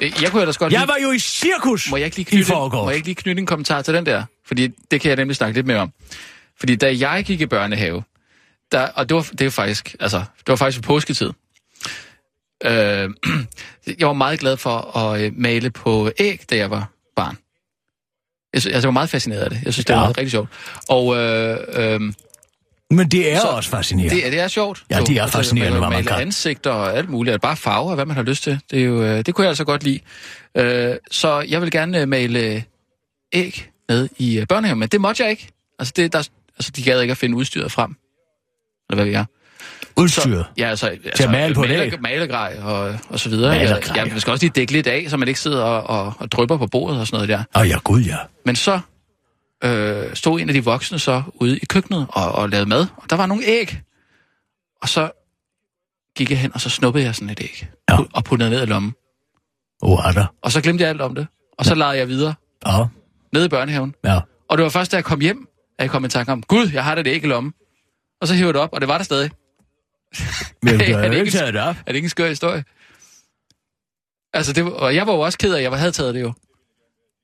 her. 0.00 0.10
Jeg 0.22 0.30
kunne 0.30 0.42
ellers 0.42 0.58
godt 0.58 0.72
Jeg 0.72 0.80
lide- 0.80 0.88
var 0.88 0.96
jo 1.02 1.10
i 1.10 1.18
cirkus 1.18 1.90
Må 1.90 1.96
jeg 1.96 2.04
ikke 2.04 2.16
lige 2.16 2.26
i 2.28 2.30
knytte, 2.30 2.46
forgårs. 2.46 2.84
må 2.84 2.90
jeg 2.90 2.96
ikke 2.96 3.08
lige 3.08 3.14
knytte 3.14 3.40
en 3.40 3.46
kommentar 3.46 3.82
til 3.82 3.94
den 3.94 4.06
der? 4.06 4.24
Fordi 4.46 4.68
det 4.90 5.00
kan 5.00 5.08
jeg 5.08 5.16
nemlig 5.16 5.36
snakke 5.36 5.54
lidt 5.58 5.66
mere 5.66 5.78
om. 5.78 5.92
Fordi 6.58 6.76
da 6.76 6.94
jeg 6.98 7.24
gik 7.24 7.40
i 7.40 7.46
børnehave, 7.46 8.02
der, 8.72 8.86
og 8.86 9.08
det 9.08 9.14
var, 9.14 9.22
det 9.38 9.44
var 9.44 9.50
faktisk, 9.50 9.96
altså, 10.00 10.18
det 10.18 10.48
var 10.48 10.56
faktisk 10.56 10.82
på 10.82 10.86
påsketid. 10.86 11.30
Øh, 12.64 13.10
jeg 13.98 14.06
var 14.06 14.12
meget 14.12 14.40
glad 14.40 14.56
for 14.56 14.96
at 14.96 15.20
øh, 15.20 15.32
male 15.36 15.70
på 15.70 16.10
æg, 16.18 16.40
da 16.50 16.56
jeg 16.56 16.70
var 16.70 16.90
barn. 17.16 17.36
Jeg, 18.54 18.62
sy- 18.62 18.66
altså, 18.66 18.78
jeg 18.80 18.84
var 18.88 18.90
meget 18.90 19.10
fascineret 19.10 19.40
af 19.42 19.50
det. 19.50 19.60
Jeg 19.64 19.72
synes, 19.72 19.86
det 19.86 19.94
Ja. 19.94 20.00
var 20.00 20.08
rigtig 20.08 20.30
sjovt. 20.30 20.48
Og 20.88 21.16
øh, 21.16 21.58
øh, 21.72 22.00
Men 22.90 23.08
det 23.10 23.32
er 23.32 23.40
Så- 23.40 23.46
også 23.48 23.70
fascinerende. 23.70 24.14
det, 24.22 24.32
det 24.32 24.40
er 24.40 24.48
sjovt. 24.48 24.84
Ja, 24.90 25.00
det 25.00 25.16
er 25.16 25.26
fascinerende, 25.26 25.80
man 25.80 25.88
hvad 25.88 25.98
man 25.98 26.04
kan. 26.04 26.20
ansigter 26.20 26.70
og 26.70 26.96
alt 26.96 27.08
muligt. 27.08 27.40
Bare 27.42 27.56
farver, 27.56 27.94
hvad 27.94 28.06
man 28.06 28.16
har 28.16 28.22
lyst 28.22 28.42
til. 28.42 28.60
Det, 28.70 28.80
er 28.80 28.84
jo, 28.84 29.02
øh, 29.04 29.26
det 29.26 29.34
kunne 29.34 29.42
jeg 29.44 29.48
altså 29.50 29.64
godt 29.64 29.82
lide. 29.84 30.00
Øh, 30.56 30.96
så 31.10 31.40
jeg 31.40 31.62
vil 31.62 31.70
gerne 31.70 32.00
øh, 32.00 32.08
male 32.08 32.64
æg 33.32 33.70
med 33.88 34.08
i 34.18 34.44
børnehaven, 34.48 34.78
men 34.80 34.88
det 34.88 35.00
måtte 35.00 35.22
jeg 35.22 35.30
ikke. 35.30 35.48
Altså, 35.78 35.92
det, 35.96 36.12
der, 36.12 36.28
altså 36.58 36.70
de 36.76 36.82
gad 36.82 37.00
ikke 37.00 37.10
at 37.12 37.18
finde 37.18 37.36
udstyret 37.36 37.72
frem. 37.72 37.96
Eller 38.90 38.96
hvad 38.96 39.04
vi 39.04 39.12
er. 39.12 39.24
Udstyret. 39.96 40.46
Ja, 40.58 40.68
altså, 40.68 40.86
altså 40.86 41.24
at 41.24 41.30
male 41.30 41.54
på 41.54 41.60
maler, 41.60 41.84
æg? 41.84 42.00
Malergrej 42.00 42.56
og, 42.62 42.98
og 43.08 43.20
så 43.20 43.28
videre. 43.28 43.54
Malergrej, 43.54 43.96
ja, 43.96 44.02
ja. 44.04 44.10
man 44.10 44.20
skal 44.20 44.30
også 44.30 44.44
lige 44.44 44.52
dække 44.54 44.72
lidt 44.72 44.86
af, 44.86 45.06
så 45.08 45.16
man 45.16 45.28
ikke 45.28 45.40
sidder 45.40 45.62
og, 45.62 46.04
og, 46.06 46.14
og 46.18 46.32
drypper 46.32 46.56
på 46.56 46.66
bordet 46.66 47.00
og 47.00 47.06
sådan 47.06 47.16
noget 47.28 47.28
der. 47.54 47.60
Åh, 47.60 47.68
ja, 47.68 47.78
gud 47.84 48.00
ja. 48.00 48.16
Men 48.46 48.56
så 48.56 48.80
øh, 49.64 50.14
stod 50.14 50.40
en 50.40 50.48
af 50.48 50.54
de 50.54 50.64
voksne 50.64 50.98
så 50.98 51.22
ude 51.34 51.58
i 51.58 51.64
køkkenet 51.66 52.06
og, 52.08 52.32
og 52.32 52.48
lavede 52.48 52.68
mad, 52.68 52.86
og 52.96 53.10
der 53.10 53.16
var 53.16 53.26
nogle 53.26 53.44
æg. 53.46 53.80
Og 54.82 54.88
så 54.88 55.10
gik 56.16 56.30
jeg 56.30 56.38
hen, 56.38 56.50
og 56.54 56.60
så 56.60 56.70
snuppede 56.70 57.04
jeg 57.04 57.14
sådan 57.14 57.30
et 57.30 57.40
æg. 57.40 57.66
Ja. 57.90 57.96
Og 58.12 58.24
puttede 58.24 58.50
ned 58.50 58.62
i 58.62 58.66
lommen. 58.66 58.92
Er 59.82 60.12
der? 60.14 60.26
Og 60.42 60.52
så 60.52 60.60
glemte 60.60 60.82
jeg 60.82 60.88
alt 60.90 61.00
om 61.00 61.14
det. 61.14 61.26
Og 61.58 61.64
så 61.64 61.74
legede 61.74 61.98
jeg 61.98 62.08
videre 62.08 62.34
Ja, 62.66 62.84
nede 63.32 63.46
i 63.46 63.48
børnehaven. 63.48 63.94
ja. 64.04 64.20
Og 64.50 64.58
det 64.58 64.64
var 64.64 64.70
først, 64.70 64.92
da 64.92 64.96
jeg 64.96 65.04
kom 65.04 65.20
hjem, 65.20 65.46
at 65.78 65.82
jeg 65.82 65.90
kom 65.90 66.04
i 66.04 66.08
tanke 66.08 66.32
om, 66.32 66.42
Gud, 66.42 66.68
jeg 66.72 66.84
har 66.84 66.94
da 66.94 67.00
et 67.00 67.06
æg 67.06 67.24
i 67.24 67.26
lommen. 67.26 67.52
Og 68.20 68.28
så 68.28 68.34
hiver 68.34 68.46
jeg 68.46 68.54
det 68.54 68.62
op, 68.62 68.72
og 68.72 68.80
det 68.80 68.88
var 68.88 68.96
der 68.98 69.04
stadig. 69.04 69.30
Men 70.62 70.74
du 70.78 70.84
Er 70.84 70.92
har 70.92 71.02
det 71.02 71.04
ikke 71.04 71.18
ikke 71.18 71.30
taget 71.30 71.54
det 71.54 71.62
op. 71.62 71.76
Er 71.76 71.82
det 71.86 71.94
ikke 71.94 72.06
en 72.06 72.10
skør 72.10 72.28
historie? 72.28 72.64
Altså, 74.34 74.52
det 74.52 74.64
og 74.72 74.94
jeg 74.94 75.06
var 75.06 75.12
jo 75.12 75.20
også 75.20 75.38
ked 75.38 75.52
af, 75.54 75.56
at 75.58 75.62
jeg 75.62 75.78
havde 75.78 75.92
taget 75.92 76.14
det 76.14 76.20
jo. 76.20 76.32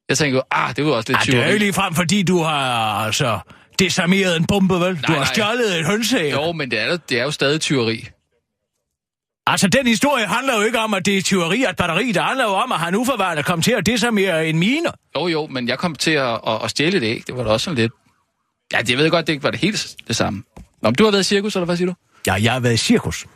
Jeg 0.09 0.19
tænkte 0.19 0.37
jo, 0.37 0.43
ah, 0.51 0.77
det 0.77 0.85
var 0.85 0.91
også 0.93 1.09
lidt 1.13 1.17
Ej, 1.19 1.23
det 1.25 1.35
er 1.35 1.37
jo 1.37 1.43
tyveri. 1.43 1.53
ikke 1.53 1.65
lige 1.65 1.73
frem, 1.73 1.95
fordi 1.95 2.23
du 2.23 2.39
har 2.43 3.05
altså 3.05 3.39
desarmeret 3.79 4.37
en 4.37 4.47
bombe, 4.47 4.75
vel? 4.75 4.97
du 5.03 5.13
har 5.13 5.19
nej. 5.19 5.25
stjålet 5.25 5.79
et 5.81 5.87
hønseæg. 5.87 6.33
Jo, 6.33 6.53
men 6.53 6.71
det 6.71 6.81
er, 6.81 6.87
jo- 6.91 6.99
det 7.09 7.19
er 7.21 7.25
jo 7.25 7.31
stadig 7.31 7.61
tyveri. 7.61 8.09
Altså, 9.47 9.69
den 9.69 9.87
historie 9.87 10.27
handler 10.27 10.57
jo 10.57 10.63
ikke 10.63 10.79
om, 10.79 10.95
at 10.95 11.07
det 11.07 11.19
er 11.19 11.23
tyveri 11.23 11.65
af 11.65 11.71
et 11.71 11.77
batteri. 11.77 12.13
Det 12.13 12.23
handler 12.23 12.45
jo 12.45 12.51
om, 12.51 12.73
at 12.73 12.79
han 12.81 12.95
uforvarende 12.95 13.43
kom 13.43 13.63
til 13.63 13.73
at 13.73 13.87
desarmere 13.87 14.47
en 14.49 14.59
mine. 14.59 14.89
Jo, 15.17 15.27
jo, 15.29 15.47
men 15.47 15.69
jeg 15.69 15.79
kom 15.79 15.95
til 15.95 16.11
at, 16.11 16.41
at, 16.47 16.65
at 16.65 16.71
stjæle 16.71 16.97
et 16.97 17.03
æg. 17.03 17.23
Det 17.27 17.37
var 17.37 17.45
da 17.45 17.51
også 17.51 17.65
sådan 17.65 17.79
lidt... 17.79 17.93
Ja, 18.73 18.79
det 18.79 18.91
jeg 18.91 18.99
ved 18.99 19.11
godt, 19.11 19.27
det 19.27 19.33
ikke 19.33 19.43
var 19.45 19.51
det 19.51 19.61
helt 19.61 19.97
det 20.09 20.17
samme. 20.17 20.43
Nå, 20.87 20.91
men 20.91 20.95
du 20.95 21.05
har 21.05 21.11
været 21.11 21.21
i 21.21 21.25
cirkus, 21.25 21.57
eller 21.57 21.65
hvad 21.65 21.77
siger 21.77 21.89
du? 21.89 21.95
Ja, 22.27 22.35
jeg 22.35 22.53
har 22.53 22.61
været 22.61 22.75
i 22.75 22.77
cirkus. 22.77 23.27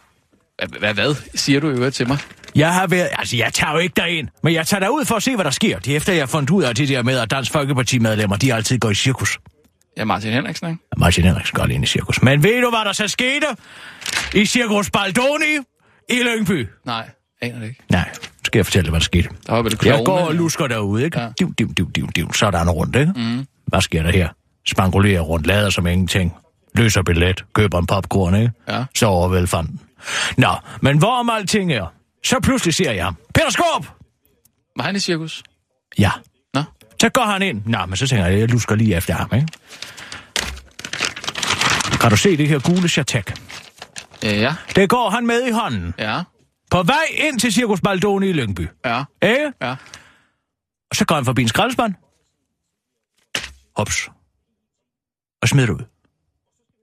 Hvad, 0.79 0.95
hvad, 0.95 1.15
siger 1.35 1.61
du 1.61 1.69
i 1.69 1.73
øvrigt 1.73 1.95
til 1.95 2.09
mig? 2.09 2.19
Jeg 2.55 2.75
har 2.75 2.87
været... 2.87 3.09
Altså, 3.19 3.37
jeg 3.37 3.53
tager 3.55 3.73
jo 3.73 3.79
ikke 3.79 3.93
derind, 3.97 4.29
men 4.43 4.55
jeg 4.55 4.67
tager 4.67 4.81
derud 4.81 5.05
for 5.05 5.15
at 5.15 5.23
se, 5.23 5.35
hvad 5.35 5.45
der 5.45 5.51
sker. 5.51 5.79
Det 5.79 5.93
er 5.93 5.97
efter, 5.97 6.13
jeg 6.13 6.23
har 6.23 6.27
fundet 6.27 6.51
ud 6.51 6.63
af 6.63 6.75
det 6.75 6.89
der 6.89 7.03
med, 7.03 7.19
at 7.19 7.31
Dansk 7.31 7.53
Folkeparti-medlemmer, 7.53 8.37
de 8.37 8.55
altid 8.55 8.79
går 8.79 8.91
i 8.91 8.95
cirkus. 8.95 9.39
Ja, 9.97 10.05
Martin 10.05 10.33
Henriksen, 10.33 10.69
ikke? 10.69 10.81
Martin 10.97 11.25
Henriksen 11.25 11.55
går 11.57 11.67
ind 11.67 11.85
i 11.85 11.87
cirkus. 11.87 12.23
Men 12.23 12.43
ved 12.43 12.63
du, 12.63 12.71
hvad 12.71 12.85
der 12.85 12.93
så 12.93 13.09
skete? 13.09 13.47
I 14.35 14.47
Cirkus 14.47 14.91
Baldoni 14.91 15.57
i 16.09 16.23
Lyngby. 16.23 16.69
Nej, 16.87 17.09
aner 17.43 17.59
det 17.59 17.69
ikke. 17.69 17.81
Nej, 17.91 18.09
Skal 18.45 18.59
jeg 18.59 18.67
fortælle 18.67 18.85
dig, 18.85 18.91
hvad 18.91 19.01
der 19.01 19.05
skete? 19.05 19.29
Der 19.47 19.53
var 19.53 19.63
vel 19.63 19.71
Jeg 19.73 19.79
klovne. 19.79 20.05
går 20.05 20.19
og 20.19 20.35
lusker 20.35 20.67
derude, 20.67 21.05
ikke? 21.05 21.19
Ja. 21.19 21.25
Ja. 21.25 21.31
Div, 21.39 21.55
div, 21.59 21.75
div, 21.77 21.91
div, 21.95 22.09
div. 22.17 22.33
Så 22.35 22.47
er 22.47 22.51
der 22.51 22.61
en 22.61 22.71
rundt, 22.71 22.97
ikke? 22.97 23.13
Mm. 23.17 23.47
Hvad 23.67 23.81
sker 23.81 24.03
der 24.03 24.11
her? 24.11 24.29
Spangulerer 24.67 25.21
rundt, 25.21 25.47
lader 25.47 25.71
som 25.71 25.87
ingenting. 25.87 26.33
Løser 26.75 27.03
billet, 27.03 27.45
køber 27.55 27.79
en 27.79 27.87
popcorn, 27.87 28.35
ikke? 28.35 28.53
Ja. 28.69 28.85
Så 28.95 29.07
over 29.07 29.29
velfanden. 29.29 29.81
Nå, 30.37 30.55
men 30.81 30.99
hvorom 30.99 31.31
alting 31.31 31.73
er, 31.73 31.87
så 32.25 32.41
pludselig 32.43 32.75
ser 32.75 32.93
jeg 32.93 33.05
ham. 33.05 33.17
Peter 33.35 33.51
Skåb! 33.51 33.87
Var 34.77 34.85
han 34.85 34.97
i 34.97 34.99
cirkus? 34.99 35.43
Ja. 35.99 36.11
Nå. 36.55 36.63
Så 37.01 37.09
går 37.09 37.25
han 37.25 37.43
ind. 37.43 37.63
Nå, 37.67 37.87
men 37.87 37.97
så 37.97 38.07
tænker 38.07 38.27
jeg, 38.27 38.39
jeg 38.39 38.49
lusker 38.49 38.75
lige 38.75 38.97
efter 38.97 39.15
ham, 39.15 39.31
ikke? 39.35 39.47
Kan 42.01 42.11
du 42.11 42.17
se 42.17 42.37
det 42.37 42.49
her 42.49 42.59
gule 42.59 42.89
chatek? 42.89 43.35
Ja. 44.23 44.55
Det 44.77 44.91
går 44.91 45.11
han 45.11 45.27
med 45.27 45.43
i 45.47 45.51
hånden. 45.51 45.95
Ja. 45.99 46.23
På 46.71 46.83
vej 46.83 47.05
ind 47.15 47.41
til 47.41 47.53
Cirkus 47.53 47.81
Baldoni 47.81 48.29
i 48.29 48.33
Lyngby. 48.33 48.69
Ja. 48.85 49.05
Ikke? 49.23 49.53
Ja. 49.63 49.71
Og 50.91 50.97
så 50.97 51.05
går 51.05 51.15
han 51.15 51.25
forbi 51.25 51.43
en 51.43 51.49
skraldespand. 51.49 51.95
Hops. 53.77 54.11
Og 55.43 55.49
smider 55.49 55.73
ud. 55.73 55.90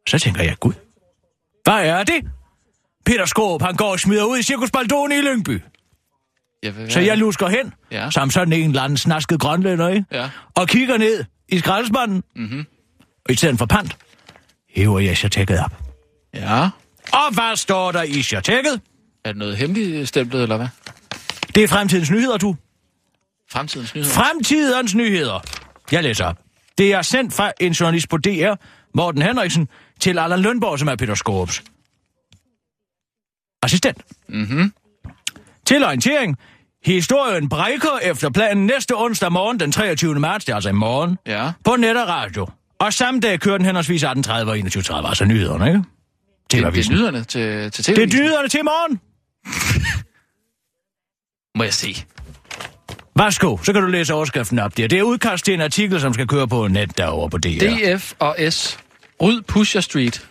Så 0.07 0.19
tænker 0.19 0.43
jeg, 0.43 0.55
gud, 0.59 0.73
hvad 1.63 1.73
er 1.85 2.03
det? 2.03 2.25
Peter 3.05 3.25
Skåb, 3.25 3.61
han 3.61 3.75
går 3.75 3.91
og 3.91 3.99
smider 3.99 4.23
ud 4.23 4.37
i 4.37 4.43
Cirkus 4.43 4.71
Baldoni 4.71 5.15
i 5.17 5.21
Lyngby. 5.21 5.61
ja 6.63 6.71
hvad, 6.71 6.89
Så 6.89 6.99
jeg 6.99 7.17
lusker 7.17 7.47
hen, 7.47 7.73
Ja. 7.91 8.11
som 8.11 8.31
sådan 8.31 8.53
en 8.53 8.69
eller 8.69 8.81
anden 8.81 8.97
snasket 8.97 9.39
grønlænder, 9.39 9.87
ikke? 9.89 10.05
Ja. 10.11 10.29
Og 10.55 10.67
kigger 10.67 10.97
ned 10.97 11.23
i 11.49 11.59
skraldespanden. 11.59 12.23
Mm-hmm. 12.35 12.65
Og 13.25 13.31
i 13.31 13.35
stedet 13.35 13.57
for 13.57 13.65
pant, 13.65 13.97
hæver 14.75 14.99
jeg 14.99 15.17
chatekket 15.17 15.59
op. 15.59 15.71
Ja. 16.33 16.69
Og 17.13 17.33
hvad 17.33 17.55
står 17.55 17.91
der 17.91 18.03
i 18.03 18.21
chatekket? 18.21 18.81
Er 19.25 19.29
det 19.31 19.37
noget 19.39 19.57
hemmeligt 19.57 20.07
stemplet, 20.07 20.43
eller 20.43 20.57
hvad? 20.57 20.67
Det 21.55 21.63
er 21.63 21.67
fremtidens 21.67 22.11
nyheder, 22.11 22.37
du. 22.37 22.55
Fremtidens 23.51 23.95
nyheder. 23.95 24.13
Fremtidens 24.13 24.95
nyheder. 24.95 25.39
Jeg 25.91 26.03
læser 26.03 26.25
op. 26.25 26.37
Det 26.77 26.93
er 26.93 27.01
sendt 27.01 27.33
fra 27.33 27.51
en 27.59 27.71
journalist 27.71 28.09
på 28.09 28.17
DR, 28.17 28.53
Morten 28.95 29.21
Henriksen, 29.21 29.67
til 29.99 30.19
Allan 30.19 30.39
Lønborg, 30.39 30.79
som 30.79 30.87
er 30.87 30.95
Peter 30.95 31.15
Skorps 31.15 31.63
assistent. 33.63 33.97
Mhm. 34.29 34.73
Til 35.65 35.85
orientering. 35.85 36.37
Historien 36.85 37.49
brækker 37.49 37.99
efter 38.03 38.29
planen 38.29 38.65
næste 38.65 38.95
onsdag 38.95 39.31
morgen, 39.31 39.59
den 39.59 39.71
23. 39.71 40.19
marts, 40.19 40.45
det 40.45 40.51
er 40.51 40.55
altså 40.55 40.69
i 40.69 40.73
morgen, 40.73 41.17
Ja. 41.25 41.51
på 41.63 41.75
net 41.75 41.97
og 41.97 42.07
radio. 42.07 42.47
Og 42.79 42.93
samme 42.93 43.19
dag 43.19 43.39
kører 43.39 43.57
den 43.57 43.65
henholdsvis 43.65 44.03
18.30 44.03 44.31
og 44.31 44.57
21.30, 44.57 45.07
altså 45.07 45.25
nyhederne, 45.25 45.67
ikke? 45.67 45.83
Det, 46.51 46.73
det 46.73 46.87
er 46.87 46.91
nyhederne 46.91 47.23
til, 47.23 47.71
til 47.71 47.83
tv 47.83 47.95
Det 47.95 48.03
er 48.03 48.07
nyhederne 48.19 48.47
til 48.47 48.63
morgen. 48.63 48.99
Må 51.57 51.63
jeg 51.63 51.73
se. 51.73 51.95
Værsgo, 53.15 53.57
så 53.63 53.73
kan 53.73 53.81
du 53.81 53.87
læse 53.87 54.13
overskriften 54.13 54.59
op 54.59 54.77
der. 54.77 54.87
Det 54.87 54.99
er 54.99 55.03
udkast 55.03 55.45
til 55.45 55.53
en 55.53 55.61
artikel, 55.61 56.01
som 56.01 56.13
skal 56.13 56.27
køre 56.27 56.47
på 56.47 56.67
net 56.67 56.97
derovre 56.97 57.29
på 57.29 57.37
DR. 57.37 57.95
DF 57.97 58.13
og 58.19 58.35
S. 58.49 58.79
Ryd 59.21 59.41
Pusher 59.41 59.81
Street. 59.81 60.27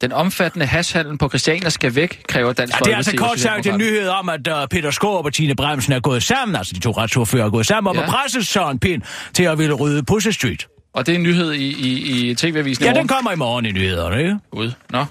Den 0.00 0.12
omfattende 0.12 0.66
hashhandel 0.66 1.18
på 1.18 1.28
Christiania 1.28 1.68
skal 1.70 1.94
væk, 1.94 2.22
kræver 2.28 2.52
Dansk 2.52 2.74
Ja, 2.74 2.78
det 2.84 2.92
er 2.92 2.96
altså 2.96 3.16
kort 3.16 3.40
sagt 3.40 3.66
en 3.66 3.78
nyhed 3.78 4.08
om, 4.08 4.28
at 4.28 4.48
uh, 4.48 4.54
Peter 4.70 4.90
Skåb 4.90 5.24
og 5.24 5.32
Tine 5.32 5.54
Bremsen 5.56 5.92
er 5.92 6.00
gået 6.00 6.22
sammen, 6.22 6.56
altså 6.56 6.74
de 6.74 6.80
to 6.80 6.90
retsordfører 6.90 7.44
er 7.46 7.50
gået 7.50 7.66
sammen 7.66 7.90
om 7.90 7.96
Ja. 7.96 8.02
at 8.02 8.08
presse 8.08 8.44
Søren 8.44 8.78
Pind 8.78 9.02
til 9.34 9.42
at 9.44 9.58
ville 9.58 9.74
rydde 9.74 10.02
Pussy 10.02 10.28
Street. 10.28 10.66
Og 10.94 11.06
det 11.06 11.12
er 11.12 11.16
en 11.16 11.22
nyhed 11.22 11.52
i, 11.52 11.68
i, 11.88 12.30
i 12.30 12.34
tv-avisen 12.34 12.84
Ja, 12.84 12.92
den 12.92 13.08
kommer 13.08 13.32
i 13.32 13.36
morgen 13.36 13.66
i 13.66 13.72
nyhederne, 13.72 14.18
ikke? 14.18 14.38
Ud. 14.52 14.72
Nå. 14.90 15.04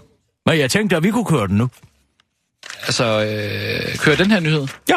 Men 0.46 0.60
jeg 0.60 0.72
tænkte, 0.72 0.96
at 0.96 1.04
vi 1.04 1.12
kunne 1.12 1.26
køre 1.26 1.48
den 1.48 1.58
nu. 1.58 1.70
Altså, 2.86 3.04
øh, 3.06 3.98
kører 3.98 4.16
den 4.16 4.32
her 4.32 4.40
nyhed? 4.40 4.68
Ja. 4.90 4.96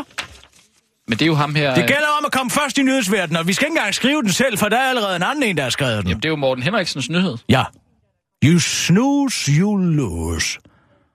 Men 1.08 1.18
det 1.18 1.22
er 1.22 1.26
jo 1.26 1.34
ham 1.34 1.54
her... 1.54 1.74
Det 1.74 1.86
gælder 1.86 2.08
om 2.18 2.24
at 2.26 2.32
komme 2.32 2.50
først 2.50 2.78
i 2.78 2.82
nyhedsverdenen, 2.82 3.36
og 3.36 3.46
vi 3.46 3.52
skal 3.52 3.66
ikke 3.66 3.78
engang 3.78 3.94
skrive 3.94 4.22
den 4.22 4.32
selv, 4.32 4.58
for 4.58 4.68
der 4.68 4.76
er 4.76 4.88
allerede 4.88 5.16
en 5.16 5.22
anden 5.22 5.42
en, 5.44 5.56
der 5.56 5.62
har 5.62 5.70
skrevet 5.70 5.96
den. 6.02 6.08
Jamen, 6.08 6.22
det 6.22 6.28
er 6.28 6.30
jo 6.30 6.36
Morten 6.36 6.62
Henriksens 6.64 7.10
nyhed. 7.10 7.36
Ja. 7.48 7.62
You 8.44 8.58
snooze, 8.58 9.52
you 9.52 9.76
lose. 9.76 10.58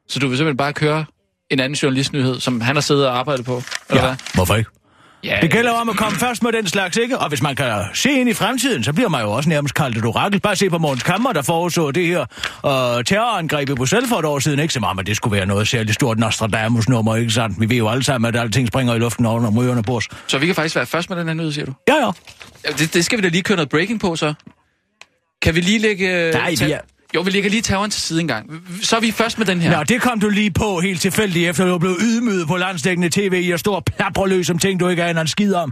Så 0.09 0.19
du 0.19 0.27
vil 0.27 0.37
simpelthen 0.37 0.57
bare 0.57 0.73
køre 0.73 1.05
en 1.49 1.59
anden 1.59 1.75
journalistnyhed, 1.75 2.39
som 2.39 2.61
han 2.61 2.75
har 2.75 2.81
siddet 2.81 3.07
og 3.07 3.19
arbejdet 3.19 3.45
på? 3.45 3.63
Eller 3.89 4.01
Ja, 4.01 4.07
hvad? 4.07 4.15
hvorfor 4.33 4.55
ikke? 4.55 4.69
Ja, 5.23 5.37
Det 5.41 5.51
gælder 5.51 5.71
om 5.71 5.89
at 5.89 5.97
komme 5.97 6.17
først 6.19 6.43
med 6.43 6.51
den 6.51 6.67
slags, 6.67 6.97
ikke? 6.97 7.17
Og 7.17 7.29
hvis 7.29 7.41
man 7.41 7.55
kan 7.55 7.83
se 7.93 8.11
ind 8.11 8.29
i 8.29 8.33
fremtiden, 8.33 8.83
så 8.83 8.93
bliver 8.93 9.09
man 9.09 9.21
jo 9.21 9.31
også 9.31 9.49
nærmest 9.49 9.73
kaldt 9.75 9.97
et 9.97 10.05
orakel. 10.05 10.39
Bare 10.39 10.55
se 10.55 10.69
på 10.69 10.77
Måns 10.77 11.03
Kammer, 11.03 11.33
der 11.33 11.41
foreså 11.41 11.91
det 11.91 12.07
her 12.07 12.19
uh, 12.19 13.03
terrorangreb 13.03 13.69
i 13.69 13.73
Bruxelles 13.75 14.09
for 14.09 14.15
et 14.19 14.25
år 14.25 14.39
siden. 14.39 14.59
Ikke 14.59 14.73
som 14.73 14.83
om, 14.83 14.99
at 14.99 15.07
det 15.07 15.15
skulle 15.15 15.37
være 15.37 15.45
noget 15.45 15.67
særligt 15.67 15.95
stort 15.95 16.19
Nostradamus-nummer, 16.19 17.15
ikke 17.15 17.31
sandt? 17.31 17.59
Vi 17.59 17.69
ved 17.69 17.77
jo 17.77 17.89
alle 17.89 18.03
sammen, 18.03 18.35
at 18.35 18.41
alting 18.41 18.67
springer 18.67 18.95
i 18.95 18.99
luften 18.99 19.25
over 19.25 19.47
om 19.47 19.57
rygerne 19.57 19.83
på 19.83 19.95
os. 19.97 20.07
Så 20.27 20.37
vi 20.37 20.45
kan 20.45 20.55
faktisk 20.55 20.75
være 20.75 20.85
først 20.85 21.09
med 21.09 21.17
den 21.17 21.27
her 21.27 21.33
nyhed, 21.33 21.51
siger 21.51 21.65
du? 21.65 21.73
Ja, 21.87 21.95
ja. 22.05 22.11
Det, 22.71 22.93
det 22.93 23.05
skal 23.05 23.17
vi 23.17 23.21
da 23.23 23.27
lige 23.27 23.43
køre 23.43 23.55
noget 23.55 23.69
breaking 23.69 23.99
på, 23.99 24.15
så. 24.15 24.33
Kan 25.41 25.55
vi 25.55 25.61
lige 25.61 25.79
lægge... 25.79 26.31
Nej, 26.31 26.55
ta- 26.55 26.65
vi 26.65 26.71
er- 26.71 26.79
Jo, 27.15 27.21
vi 27.21 27.29
lægger 27.31 27.49
lige 27.49 27.61
terroren 27.61 27.91
til 27.91 28.01
side 28.01 28.21
en 28.21 28.27
gang. 28.27 28.63
Så 28.81 28.95
er 28.95 28.99
vi 28.99 29.11
først 29.11 29.37
med 29.37 29.45
den 29.45 29.61
her. 29.61 29.77
Nå, 29.77 29.83
det 29.83 30.01
kom 30.01 30.19
du 30.19 30.29
lige 30.29 30.51
på 30.51 30.79
helt 30.79 31.01
tilfældigt, 31.01 31.49
efter 31.49 31.65
du 31.65 31.77
blev 31.77 31.95
ydmyget 32.01 32.47
på 32.47 32.57
landsdækkende 32.57 33.09
tv 33.09 33.33
i 33.43 33.51
at 33.51 33.59
stå 33.59 33.73
og 33.73 33.85
plapre 33.85 34.29
løs 34.29 34.49
om 34.49 34.59
ting, 34.59 34.79
du 34.79 34.87
ikke 34.87 35.03
aner 35.03 35.21
en 35.21 35.27
skid 35.27 35.53
om. 35.53 35.71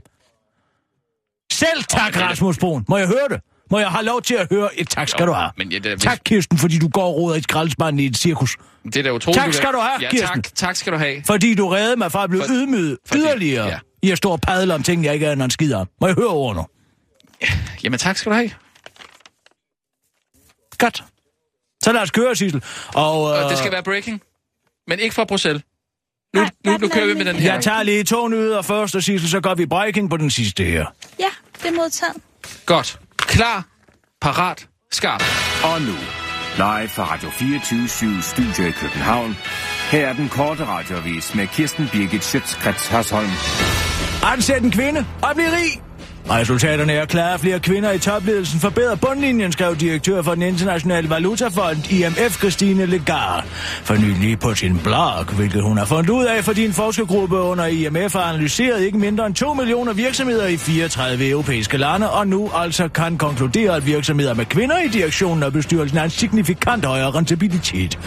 Selv 1.51 1.83
tak, 1.83 2.07
Okay. 2.09 2.21
Rasmus 2.21 2.57
Brun. 2.57 2.85
Må 2.89 2.97
jeg 2.97 3.07
høre 3.07 3.27
det? 3.29 3.39
Må 3.71 3.79
jeg 3.79 3.87
have 3.87 4.05
lov 4.05 4.21
til 4.21 4.35
at 4.35 4.47
høre 4.51 4.79
et 4.79 4.89
tak, 4.89 5.09
skal 5.09 5.27
du 5.27 5.31
have? 5.31 5.51
Men 5.57 5.71
ja, 5.71 5.77
det, 5.77 5.91
er, 5.91 5.95
Tak, 5.97 6.19
Kirsten, 6.25 6.57
fordi 6.57 6.79
du 6.79 6.87
går 6.89 7.03
og 7.03 7.15
roder 7.15 7.35
i 7.35 7.37
et 7.37 7.43
skraldespand 7.43 8.01
i 8.01 8.05
et 8.05 8.17
cirkus. 8.17 8.57
det 8.85 8.97
er 8.97 9.03
da 9.03 9.11
utroligt. 9.13 9.43
Tak 9.43 9.53
skal 9.53 9.69
du 9.73 9.79
have, 9.79 10.01
ja, 10.01 10.09
Kirsten. 10.09 10.41
tak, 10.41 10.55
tak 10.55 10.75
skal 10.75 10.93
du 10.93 10.97
have. 10.97 11.23
Fordi 11.25 11.55
du 11.55 11.67
reddede 11.67 11.95
mig 11.95 12.11
fra 12.11 12.23
at 12.23 12.29
blive 12.29 12.43
For- 12.43 12.53
ydmyget 12.53 12.97
fordi- 13.05 13.21
yderligere 13.21 13.67
ja. 13.67 13.79
i 14.03 14.11
at 14.11 14.17
stå 14.17 14.29
og 14.29 14.41
padle 14.41 14.73
om 14.73 14.83
ting, 14.83 15.05
jeg 15.05 15.13
ikke 15.13 15.27
aner 15.29 15.45
en 15.45 15.51
skid 15.51 15.73
om. 15.73 15.87
Må 16.01 16.07
jeg 16.07 16.15
høre 16.15 16.55
nu? 16.55 16.65
Jamen, 17.83 17.99
tak 17.99 18.17
skal 18.17 18.29
du 18.31 18.35
have. 18.35 18.51
Godt. 20.77 21.03
Så 21.83 21.91
lad 21.91 22.01
os 22.01 22.11
køre, 22.11 22.35
Sissel. 22.35 22.63
Og, 22.95 23.23
Og 23.23 23.43
øh, 23.43 23.49
det 23.49 23.57
skal 23.57 23.71
være 23.71 23.83
breaking. 23.83 24.21
Men 24.87 24.99
ikke 24.99 25.15
fra 25.15 25.23
Bruxelles. 25.25 25.63
Nu, 26.35 26.41
Nej, 26.41 26.49
nu, 26.65 26.77
nu 26.77 26.85
er 26.87 26.89
kører 26.91 27.05
vi 27.05 27.13
med 27.13 27.25
den 27.25 27.35
her. 27.35 27.53
jeg 27.53 27.63
tager 27.63 27.83
lige 27.83 28.03
to 28.03 28.27
nyheder 28.27 28.61
først, 28.61 28.95
og 28.95 29.03
Sissel, 29.03 29.29
så 29.29 29.39
går 29.41 29.55
vi 29.55 29.65
breaking 29.65 30.09
på 30.09 30.17
den 30.17 30.31
sidste 30.31 30.63
her. 30.63 30.85
Ja, 31.19 31.25
det 31.63 31.67
er 31.69 31.75
modtaget. 31.75 32.13
Godt. 32.65 32.99
Klar. 33.17 33.65
Parat. 34.21 34.67
Skarp. 34.91 35.23
Og 35.63 35.81
nu, 35.81 35.93
live 36.57 36.89
fra 36.89 37.13
Radio 37.13 37.29
24 37.29 38.21
Studio 38.21 38.67
i 38.67 38.71
København. 38.71 39.37
Her 39.91 40.07
er 40.07 40.13
den 40.13 40.29
korte 40.29 40.65
radiovis 40.65 41.35
med 41.35 41.47
Kirsten 41.47 41.89
Birgit 41.91 42.23
Schøtzgrads 42.23 42.87
Hasholm. 42.87 43.29
Ansæt 44.23 44.61
en 44.61 44.71
kvinde 44.71 45.05
og 45.23 45.35
bliv 45.35 45.45
rig. 45.47 45.81
Resultaterne 46.29 46.93
er 46.93 47.05
klare. 47.05 47.39
Flere 47.39 47.59
kvinder 47.59 47.91
i 47.91 47.99
topledelsen 47.99 48.59
forbedrer 48.59 48.95
bundlinjen, 48.95 49.51
skrev 49.51 49.75
direktør 49.75 50.21
for 50.21 50.33
den 50.33 50.43
internationale 50.43 51.09
valutafond 51.09 51.91
IMF, 51.91 52.37
Christine 52.37 52.85
Lagarde, 52.85 53.47
for 53.83 53.95
nylig 53.95 54.39
på 54.39 54.55
sin 54.55 54.79
blog, 54.83 55.23
hvilket 55.23 55.63
hun 55.63 55.77
har 55.77 55.85
fundet 55.85 56.09
ud 56.09 56.25
af, 56.25 56.43
fordi 56.43 56.65
en 56.65 56.73
forskergruppe 56.73 57.35
under 57.35 57.65
IMF 57.65 58.13
har 58.13 58.21
analyseret 58.21 58.81
ikke 58.81 58.97
mindre 58.97 59.25
end 59.25 59.35
2 59.35 59.53
millioner 59.53 59.93
virksomheder 59.93 60.47
i 60.47 60.57
34 60.57 61.29
europæiske 61.29 61.77
lande, 61.77 62.09
og 62.11 62.27
nu 62.27 62.49
altså 62.55 62.87
kan 62.87 63.17
konkludere, 63.17 63.75
at 63.75 63.85
virksomheder 63.85 64.33
med 64.33 64.45
kvinder 64.45 64.79
i 64.79 64.87
direktionen 64.87 65.43
og 65.43 65.53
bestyrelsen 65.53 65.97
har 65.97 66.05
en 66.05 66.11
signifikant 66.11 66.85
højere 66.85 67.11
rentabilitet. 67.11 67.99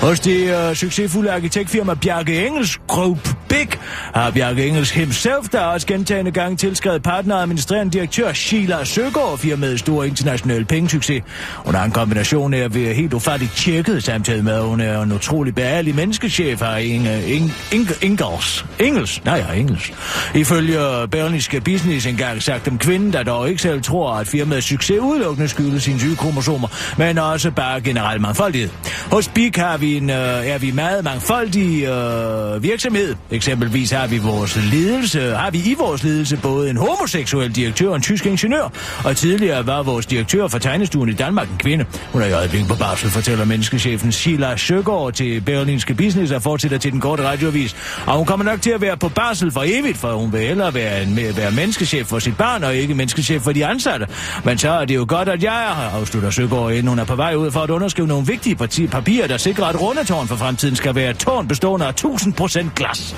Hos 0.00 0.20
det 0.20 0.68
uh, 0.68 0.74
succesfulde 0.76 1.32
arkitektfirma 1.32 1.94
Bjarke 1.94 2.46
Engels 2.46 2.80
Group 2.86 3.28
Big 3.48 3.68
har 4.14 4.30
Bjarke 4.30 4.66
Engels 4.66 4.90
himself, 4.90 5.48
der 5.52 5.60
også 5.60 5.86
gentagende 5.86 6.30
gange 6.30 6.56
tilskrevet 6.56 7.02
partnere 7.02 7.46
administrerende 7.58 7.92
direktør 7.92 8.32
Sheila 8.32 8.84
Søgaard 8.84 9.38
firmaets 9.38 9.80
store 9.80 10.08
internationale 10.08 10.64
pengesucces. 10.64 11.22
Hun 11.56 11.74
har 11.74 11.84
en 11.84 11.90
kombination 11.90 12.54
af 12.54 12.58
at 12.58 12.74
være 12.74 12.94
helt 12.94 13.14
ufattigt 13.14 13.52
tjekket, 13.56 14.04
samtidig 14.04 14.44
med, 14.44 14.52
at 14.52 14.62
hun 14.62 14.80
er 14.80 15.02
en 15.02 15.12
utrolig 15.12 15.54
bærlig 15.54 15.94
menneskechef 15.94 16.62
af 16.62 16.82
Inge, 16.82 17.24
Inge, 17.26 17.50
Inge, 17.72 17.94
Ingels. 18.02 18.66
Engels? 18.78 19.24
Nej, 19.24 19.44
ja, 19.48 19.60
Engels. 19.60 19.92
Ifølge 20.34 20.78
Berlingske 21.10 21.60
Business 21.60 22.06
engang 22.06 22.42
sagt 22.42 22.68
om 22.68 22.78
kvinden, 22.78 23.12
der 23.12 23.22
dog 23.22 23.48
ikke 23.48 23.62
selv 23.62 23.82
tror, 23.82 24.12
at 24.12 24.26
firmaets 24.26 24.66
succes 24.66 24.98
udelukkende 25.00 25.48
skyldes 25.48 25.82
sine 25.82 25.98
syge 26.00 26.16
kromosomer, 26.16 26.68
men 26.98 27.18
også 27.18 27.50
bare 27.50 27.80
generelt 27.80 28.22
mangfoldighed. 28.22 28.70
Hos 29.10 29.28
Big 29.28 29.52
har 29.56 29.76
vi 29.76 29.96
en, 29.96 30.10
øh, 30.10 30.46
er 30.46 30.58
vi 30.58 30.70
meget 30.70 31.04
mangfoldig 31.04 31.84
øh, 31.84 32.62
virksomhed. 32.62 33.14
Eksempelvis 33.30 33.90
har 33.90 34.06
vi 34.06 34.18
vores 34.18 34.58
ledelse, 34.72 35.34
har 35.34 35.50
vi 35.50 35.58
i 35.58 35.74
vores 35.78 36.04
ledelse 36.04 36.36
både 36.36 36.70
en 36.70 36.76
homoseksuel 36.76 37.37
direktør 37.46 37.94
en 37.94 38.02
tysk 38.02 38.26
ingeniør, 38.26 38.72
og 39.04 39.16
tidligere 39.16 39.66
var 39.66 39.82
vores 39.82 40.06
direktør 40.06 40.48
for 40.48 40.58
tegnestuen 40.58 41.08
i 41.08 41.12
Danmark 41.12 41.48
en 41.48 41.58
kvinde. 41.58 41.84
Hun 42.12 42.22
er 42.22 42.26
i 42.26 42.32
øjeblikket 42.32 42.68
på 42.68 42.76
barsel, 42.76 43.10
fortæller 43.10 43.44
menneskechefen 43.44 44.12
Sheila 44.12 44.56
Søgaard 44.56 45.12
til 45.12 45.40
Berlinske 45.40 45.94
Business 45.94 46.32
og 46.32 46.42
fortsætter 46.42 46.78
til 46.78 46.92
den 46.92 47.00
korte 47.00 47.22
radioavis. 47.22 47.76
Og 48.06 48.16
hun 48.16 48.26
kommer 48.26 48.44
nok 48.44 48.62
til 48.62 48.70
at 48.70 48.80
være 48.80 48.96
på 48.96 49.08
barsel 49.08 49.52
for 49.52 49.62
evigt, 49.66 49.96
for 49.96 50.12
hun 50.12 50.32
vil 50.32 50.40
hellere 50.40 50.74
være, 50.74 51.02
en, 51.02 51.16
være 51.16 51.50
menneskechef 51.50 52.06
for 52.06 52.18
sit 52.18 52.36
barn 52.36 52.64
og 52.64 52.76
ikke 52.76 52.94
menneskechef 52.94 53.42
for 53.42 53.52
de 53.52 53.66
ansatte. 53.66 54.06
Men 54.44 54.58
så 54.58 54.70
er 54.70 54.84
det 54.84 54.94
jo 54.94 55.04
godt, 55.08 55.28
at 55.28 55.42
jeg 55.42 55.62
er 55.62 55.74
her, 55.74 55.98
afslutter 56.00 56.30
Søgaard, 56.30 56.70
inden 56.72 56.88
hun 56.88 56.98
er 56.98 57.04
på 57.04 57.16
vej 57.16 57.34
ud 57.34 57.50
for 57.50 57.60
at 57.60 57.70
underskrive 57.70 58.08
nogle 58.08 58.26
vigtige 58.26 58.56
parti- 58.56 58.86
papirer, 58.86 59.26
der 59.26 59.36
sikrer, 59.36 59.64
at 59.64 59.80
rundetårn 59.80 60.28
for 60.28 60.36
fremtiden 60.36 60.76
skal 60.76 60.94
være 60.94 61.10
et 61.10 61.18
tårn 61.18 61.48
bestående 61.48 61.86
af 61.86 61.92
1000% 62.04 62.74
glas. 62.76 63.16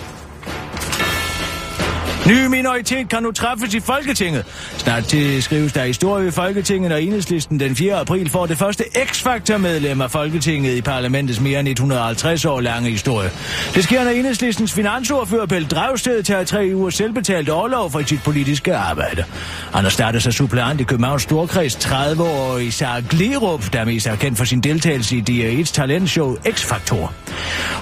Ny 2.30 2.46
minoritet 2.46 3.08
kan 3.08 3.22
nu 3.22 3.32
træffes 3.32 3.74
i 3.74 3.80
Folketinget. 3.80 4.44
Snart 4.76 5.04
til 5.04 5.42
skrives 5.42 5.72
der 5.72 5.84
historie 5.84 6.28
i 6.28 6.30
Folketinget, 6.30 6.92
og 6.92 7.02
enhedslisten 7.02 7.60
den 7.60 7.76
4. 7.76 7.94
april 7.94 8.30
får 8.30 8.46
det 8.46 8.58
første 8.58 8.84
X-Factor-medlem 8.84 10.00
af 10.00 10.10
Folketinget 10.10 10.76
i 10.76 10.80
parlamentets 10.80 11.40
mere 11.40 11.60
end 11.60 11.68
150 11.68 12.44
år 12.44 12.60
lange 12.60 12.90
historie. 12.90 13.30
Det 13.74 13.84
sker, 13.84 14.04
når 14.04 14.10
enhedslistens 14.10 14.72
finansordfører 14.72 15.46
Pelle 15.46 15.68
Dragsted 15.68 16.22
tager 16.22 16.44
tre 16.44 16.70
uger 16.74 16.90
selvbetalt 16.90 17.48
overlov 17.48 17.90
for 17.90 18.02
sit 18.06 18.22
politiske 18.22 18.76
arbejde. 18.76 19.24
Han 19.74 19.82
har 19.82 19.90
startet 19.90 20.22
sig 20.22 20.32
suppleant 20.32 20.80
i 20.80 20.84
Københavns 20.84 21.22
Storkreds 21.22 21.76
30 21.76 22.22
år 22.22 22.58
i 22.58 22.70
Sarah 22.70 23.08
Glerup, 23.08 23.72
der 23.72 23.84
mest 23.84 24.06
er 24.06 24.16
kendt 24.16 24.38
for 24.38 24.44
sin 24.44 24.60
deltagelse 24.60 25.16
i 25.16 25.24
DR1's 25.30 25.72
talentshow 25.72 26.36
X-Factor. 26.36 27.12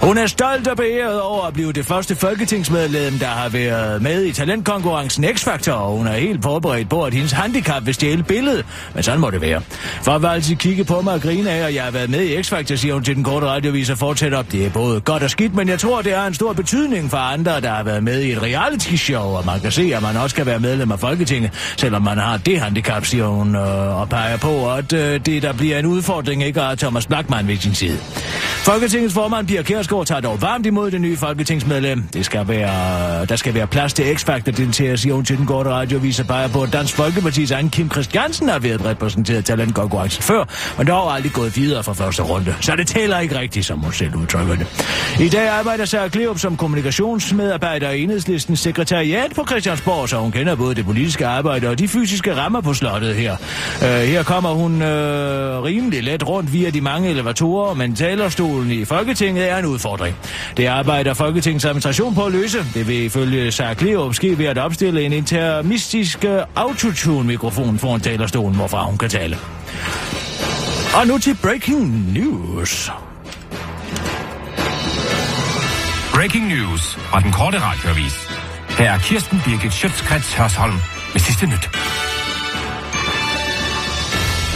Hun 0.03 0.18
er 0.18 0.26
stolt 0.26 0.68
og 0.68 0.76
beæret 0.76 1.20
over 1.20 1.46
at 1.46 1.53
blive 1.55 1.72
det 1.72 1.86
første 1.86 2.16
folketingsmedlem, 2.16 3.18
der 3.18 3.26
har 3.26 3.49
været 3.49 4.03
med 4.03 4.24
i 4.24 4.32
talentkonkurrencen 4.39 5.24
X-Factor, 5.24 5.72
og 5.72 5.97
hun 5.97 6.07
er 6.07 6.12
helt 6.12 6.43
forberedt 6.43 6.89
på, 6.89 7.05
at 7.05 7.14
hendes 7.14 7.32
handicap 7.32 7.86
vil 7.86 7.95
stjæle 7.95 8.22
billedet. 8.22 8.66
Men 8.95 9.03
sådan 9.03 9.20
må 9.20 9.30
det 9.30 9.41
være. 9.41 9.62
For 10.03 10.12
at 10.12 10.34
altid 10.34 10.57
kigge 10.57 10.84
på 10.84 11.01
mig 11.01 11.14
og 11.14 11.20
grine 11.20 11.51
af, 11.51 11.66
at 11.66 11.74
jeg 11.74 11.84
har 11.84 11.91
været 11.91 12.11
med 12.11 12.22
i 12.22 12.41
X-Factor, 12.41 12.76
siger 12.76 12.95
hun 12.95 13.05
til 13.05 13.16
den 13.16 13.24
korte 13.24 13.47
radiovis 13.47 13.91
og 13.91 13.99
fortsætter 13.99 14.39
op. 14.39 14.53
Det 14.53 14.66
er 14.66 14.70
både 14.70 15.01
godt 15.01 15.22
og 15.22 15.30
skidt, 15.30 15.55
men 15.55 15.68
jeg 15.68 15.78
tror, 15.78 16.03
det 16.03 16.14
har 16.14 16.26
en 16.26 16.34
stor 16.34 16.53
betydning 16.53 17.11
for 17.11 17.16
andre, 17.16 17.61
der 17.61 17.70
har 17.70 17.82
været 17.82 18.03
med 18.03 18.22
i 18.22 18.32
et 18.32 18.43
reality-show, 18.43 19.22
og 19.22 19.47
man 19.47 19.61
kan 19.61 19.72
se, 19.72 19.93
at 19.95 20.03
man 20.03 20.16
også 20.16 20.36
kan 20.36 20.47
være 20.47 20.59
medlem 20.59 20.93
af 20.93 21.01
Folketinget, 21.01 21.51
selvom 21.76 22.03
man 22.03 22.18
har 22.18 22.36
det 22.36 22.61
handicap, 22.61 23.05
siger 23.05 23.26
hun, 23.26 23.55
øh, 23.55 24.01
og 24.01 24.09
peger 24.09 24.36
på, 24.36 24.72
at 24.72 24.93
øh, 24.93 25.20
det 25.26 25.43
der 25.43 25.53
bliver 25.53 25.78
en 25.78 25.86
udfordring 25.86 26.45
ikke 26.45 26.62
at 26.62 26.78
Thomas 26.78 27.07
Blackman 27.07 27.49
ved 27.49 27.57
sin 27.57 27.74
side. 27.74 27.99
Folketingets 28.64 29.14
formand 29.14 29.47
Pia 29.47 29.62
Kjærsgaard 29.62 30.07
tager 30.07 30.20
dog 30.20 30.43
varmt 30.43 30.66
imod 30.66 30.91
det 30.91 31.01
nye 31.01 31.16
folketingsmedlem. 31.16 32.03
Det 32.03 32.24
skal 32.24 32.49
være, 32.49 33.24
der 33.24 33.36
skal 33.36 33.55
være 33.55 33.66
plads 33.66 33.93
til 33.93 34.05
X-Factor 34.18 34.50
deltager, 34.50 34.96
siger 34.96 35.22
til 35.22 35.36
den 35.38 35.46
korte 35.46 35.70
radiovis 35.70 36.20
og 36.20 36.26
peger 36.26 36.48
på, 36.48 36.62
at 36.62 36.72
Dansk 36.72 36.98
Folkeparti's 36.98 37.54
egen 37.54 37.70
Kim 37.70 37.90
Christiansen 37.90 38.48
har 38.48 38.58
været 38.58 38.84
repræsenteret 38.84 39.44
talentkonkurrencen 39.44 40.22
før, 40.22 40.44
men 40.78 40.86
har 40.86 40.94
aldrig 40.94 41.32
gået 41.32 41.56
videre 41.56 41.82
fra 41.82 41.92
første 41.92 42.22
runde. 42.22 42.54
Så 42.60 42.76
det 42.76 42.86
tæller 42.86 43.18
ikke 43.18 43.38
rigtigt, 43.38 43.66
som 43.66 43.78
hun 43.78 43.92
selv 43.92 44.16
udtrykker 44.16 44.54
det. 44.54 44.66
I 45.20 45.28
dag 45.28 45.48
arbejder 45.48 45.84
Sarah 45.84 46.10
Kleop 46.10 46.38
som 46.38 46.56
kommunikationsmedarbejder 46.56 47.90
i 47.90 48.02
enhedslistens 48.02 48.60
sekretariat 48.60 49.32
på 49.34 49.44
Christiansborg, 49.46 50.08
så 50.08 50.16
hun 50.16 50.32
kender 50.32 50.54
både 50.54 50.74
det 50.74 50.84
politiske 50.84 51.26
arbejde 51.26 51.68
og 51.68 51.78
de 51.78 51.88
fysiske 51.88 52.36
rammer 52.36 52.60
på 52.60 52.74
slottet 52.74 53.14
her. 53.14 53.36
Øh, 53.82 53.88
her 53.88 54.22
kommer 54.22 54.50
hun 54.50 54.82
øh, 54.82 55.62
rimelig 55.62 56.02
let 56.02 56.28
rundt 56.28 56.52
via 56.52 56.70
de 56.70 56.80
mange 56.80 57.10
elevatorer, 57.10 57.74
men 57.74 57.94
talerstolen 57.94 58.70
i 58.70 58.84
Folketinget 58.84 59.50
er 59.50 59.58
en 59.58 59.64
udfordring. 59.64 60.16
Det 60.56 60.66
arbejder 60.66 61.14
Folketingets 61.14 61.64
administration 61.64 62.14
på 62.14 62.24
at 62.24 62.32
løse. 62.32 62.58
Det 62.74 62.88
vil 62.88 63.04
ifølge 63.04 63.52
Sarah 63.52 63.76
Kleop 64.09 64.14
ske 64.14 64.38
ved 64.38 64.46
at 64.46 64.59
opstille 64.59 65.02
en 65.02 65.12
intermistisk 65.12 66.24
øh, 66.24 66.42
autotune-mikrofon 66.56 67.78
foran 67.78 68.00
talerstolen, 68.00 68.56
hvorfra 68.56 68.84
hun 68.84 68.98
kan 68.98 69.09
tale. 69.09 69.38
Og 70.94 71.06
nu 71.06 71.18
til 71.18 71.36
breaking 71.42 72.12
news. 72.12 72.90
Breaking 76.14 76.48
news 76.48 76.94
fra 76.94 77.20
den 77.20 77.32
korte 77.32 77.59
radioavis. 77.61 78.14
Her 78.78 78.92
er 78.92 78.98
Kirsten 78.98 79.40
Birgit 79.44 79.72
Schøtzgrads 79.72 80.34
Hørsholm 80.34 80.76
med 81.12 81.20
sidste 81.20 81.46
nyt. 81.46 81.68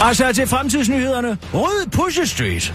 Altså 0.01 0.33
til 0.35 0.47
fremtidsnyhederne. 0.47 1.39
Rød 1.55 1.91
Pusher 1.91 2.25
Street. 2.25 2.75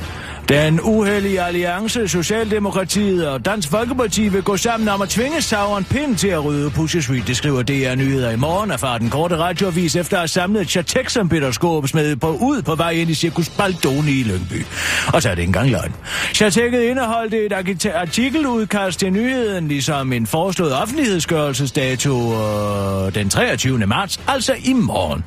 Den 0.50 0.80
uheldige 0.82 1.42
alliance, 1.42 2.08
Socialdemokratiet 2.08 3.28
og 3.28 3.46
Dansk 3.46 3.70
Folkeparti 3.70 4.28
vil 4.28 4.44
gå 4.44 4.58
sammen 4.58 4.90
om 4.90 5.02
at 5.02 5.10
tvinge 5.10 5.42
Sauron 5.42 5.84
Pind 5.84 6.16
til 6.16 6.28
at 6.28 6.46
rydde 6.46 6.70
Pusher 6.70 7.02
Street, 7.02 7.28
det 7.28 7.38
skriver 7.38 7.64
DR 7.64 7.96
Nyheder 7.96 8.32
i 8.32 8.36
morgen, 8.36 8.72
og 8.72 9.00
den 9.00 9.10
korte 9.10 9.38
radioavis 9.38 9.96
efter 9.96 10.18
at 10.18 10.20
have 10.20 10.28
samlet 10.28 10.62
et 10.62 10.70
chatek, 10.70 11.10
som 11.10 11.30
Peter 11.30 11.52
Skåb 11.52 11.88
smed 11.88 12.16
på, 12.16 12.28
ud 12.28 12.62
på 12.62 12.76
vej 12.76 12.92
ind 12.92 13.10
i 13.10 13.14
Cirkus 13.14 13.50
Baldoni 13.50 14.12
i 14.12 14.24
Lyngby. 14.24 14.66
Og 15.14 15.22
så 15.22 15.30
er 15.30 15.36
det 15.36 15.42
ikke 15.42 15.50
engang 15.50 15.70
løgn. 15.70 15.94
Chatekket 16.34 16.82
indeholdt 16.82 17.34
et 17.34 17.54
artikeludkast 17.96 19.00
til 19.00 19.14
nyheden, 19.14 19.68
ligesom 19.68 20.14
en 20.14 20.28
foreslået 20.28 20.74
offentlighedsgørelsesdato 20.74 22.34
øh, 22.34 23.16
den 23.16 23.30
23. 23.30 23.78
marts, 23.88 24.20
altså 24.28 24.56
i 24.64 24.74
morgen. 24.74 25.24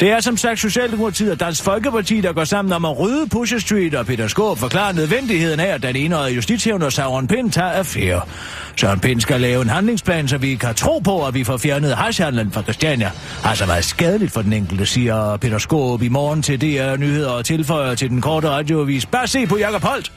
Det 0.00 0.10
er 0.10 0.20
som 0.20 0.36
sagt 0.36 0.60
Socialdemokratiet 0.60 1.30
og 1.30 1.40
Dansk 1.40 1.64
Folkeparti, 1.64 2.20
der 2.20 2.32
går 2.32 2.44
sammen 2.44 2.72
om 2.72 2.84
at 2.84 2.98
rydde 2.98 3.28
Pusher 3.28 3.58
Street, 3.58 3.94
og 3.94 4.06
Peter 4.06 4.28
Skåb 4.28 4.61
forklare 4.62 4.94
nødvendigheden 4.94 5.60
af, 5.60 5.66
at 5.66 5.82
den 5.82 5.96
enøjede 5.96 6.34
justitshævner 6.34 6.90
Søren 6.90 7.28
Pind 7.28 7.50
tager 7.50 7.70
affære. 7.70 8.20
Søren 8.76 9.00
Pind 9.00 9.20
skal 9.20 9.40
lave 9.40 9.62
en 9.62 9.68
handlingsplan, 9.68 10.28
så 10.28 10.38
vi 10.38 10.54
kan 10.54 10.74
tro 10.74 10.98
på, 10.98 11.26
at 11.26 11.34
vi 11.34 11.44
får 11.44 11.56
fjernet 11.56 11.96
hashhandlen 11.96 12.52
fra 12.52 12.62
Christiania. 12.62 13.10
Har 13.42 13.54
så 13.54 13.66
været 13.66 13.84
skadeligt 13.84 14.32
for 14.32 14.42
den 14.42 14.52
enkelte, 14.52 14.86
siger 14.86 15.36
Peter 15.36 15.58
Skåb 15.58 16.02
i 16.02 16.08
morgen 16.08 16.42
til 16.42 16.60
DR 16.60 16.96
Nyheder 16.96 17.30
og 17.30 17.44
tilføjer 17.44 17.94
til 17.94 18.10
den 18.10 18.20
korte 18.20 18.48
radioavis. 18.48 19.06
Bare 19.06 19.26
se 19.26 19.46
på 19.46 19.56
Jakob 19.56 19.82
Holt. 19.82 20.12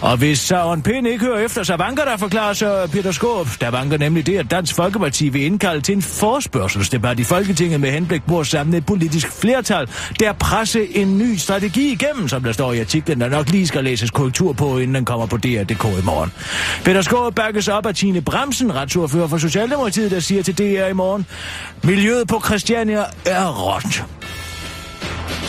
Og 0.00 0.16
hvis 0.16 0.38
Søren 0.38 0.82
Pind 0.82 1.06
ikke 1.06 1.24
hører 1.24 1.44
efter, 1.44 1.62
så 1.62 1.76
vanker 1.76 2.04
der 2.04 2.16
forklarer 2.16 2.52
så 2.52 2.88
Peter 2.92 3.12
Skåb. 3.12 3.46
Der 3.60 3.70
vanker 3.70 3.98
nemlig 3.98 4.26
det, 4.26 4.38
at 4.38 4.50
Dansk 4.50 4.74
Folkeparti 4.74 5.28
vil 5.28 5.44
indkalde 5.44 5.80
til 5.80 5.96
en 5.96 6.02
forspørgselsdebat 6.02 7.18
i 7.18 7.24
Folketinget 7.24 7.80
med 7.80 7.90
henblik 7.90 8.26
på 8.26 8.40
at 8.40 8.46
samle 8.46 8.76
et 8.76 8.86
politisk 8.86 9.32
flertal, 9.40 9.88
der 10.20 10.32
presse 10.32 10.96
en 10.96 11.18
ny 11.18 11.36
strategi 11.36 11.92
igennem, 11.92 12.28
som 12.28 12.42
der 12.42 12.52
står 12.52 12.72
i 12.72 12.80
artiklen, 12.80 13.20
der 13.20 13.28
nok 13.28 13.50
lige 13.50 13.66
skal 13.66 13.77
læses 13.82 14.10
korrektur 14.10 14.52
på, 14.52 14.78
inden 14.78 14.94
den 14.94 15.04
kommer 15.04 15.26
på 15.26 15.36
DR.dk 15.36 15.84
i 15.84 16.04
morgen. 16.04 16.32
Peter 16.84 17.02
Skåre 17.02 17.32
bakkes 17.32 17.68
op 17.68 17.86
af 17.86 17.94
Tine 17.94 18.20
Bremsen, 18.20 18.74
retsordfører 18.74 19.26
for 19.28 19.38
Socialdemokratiet, 19.38 20.10
der 20.10 20.20
siger 20.20 20.42
til 20.42 20.58
DR 20.58 20.86
i 20.86 20.92
morgen, 20.92 21.26
Miljøet 21.82 22.28
på 22.28 22.42
Christiania 22.44 23.04
er 23.26 23.46
råt. 23.48 24.17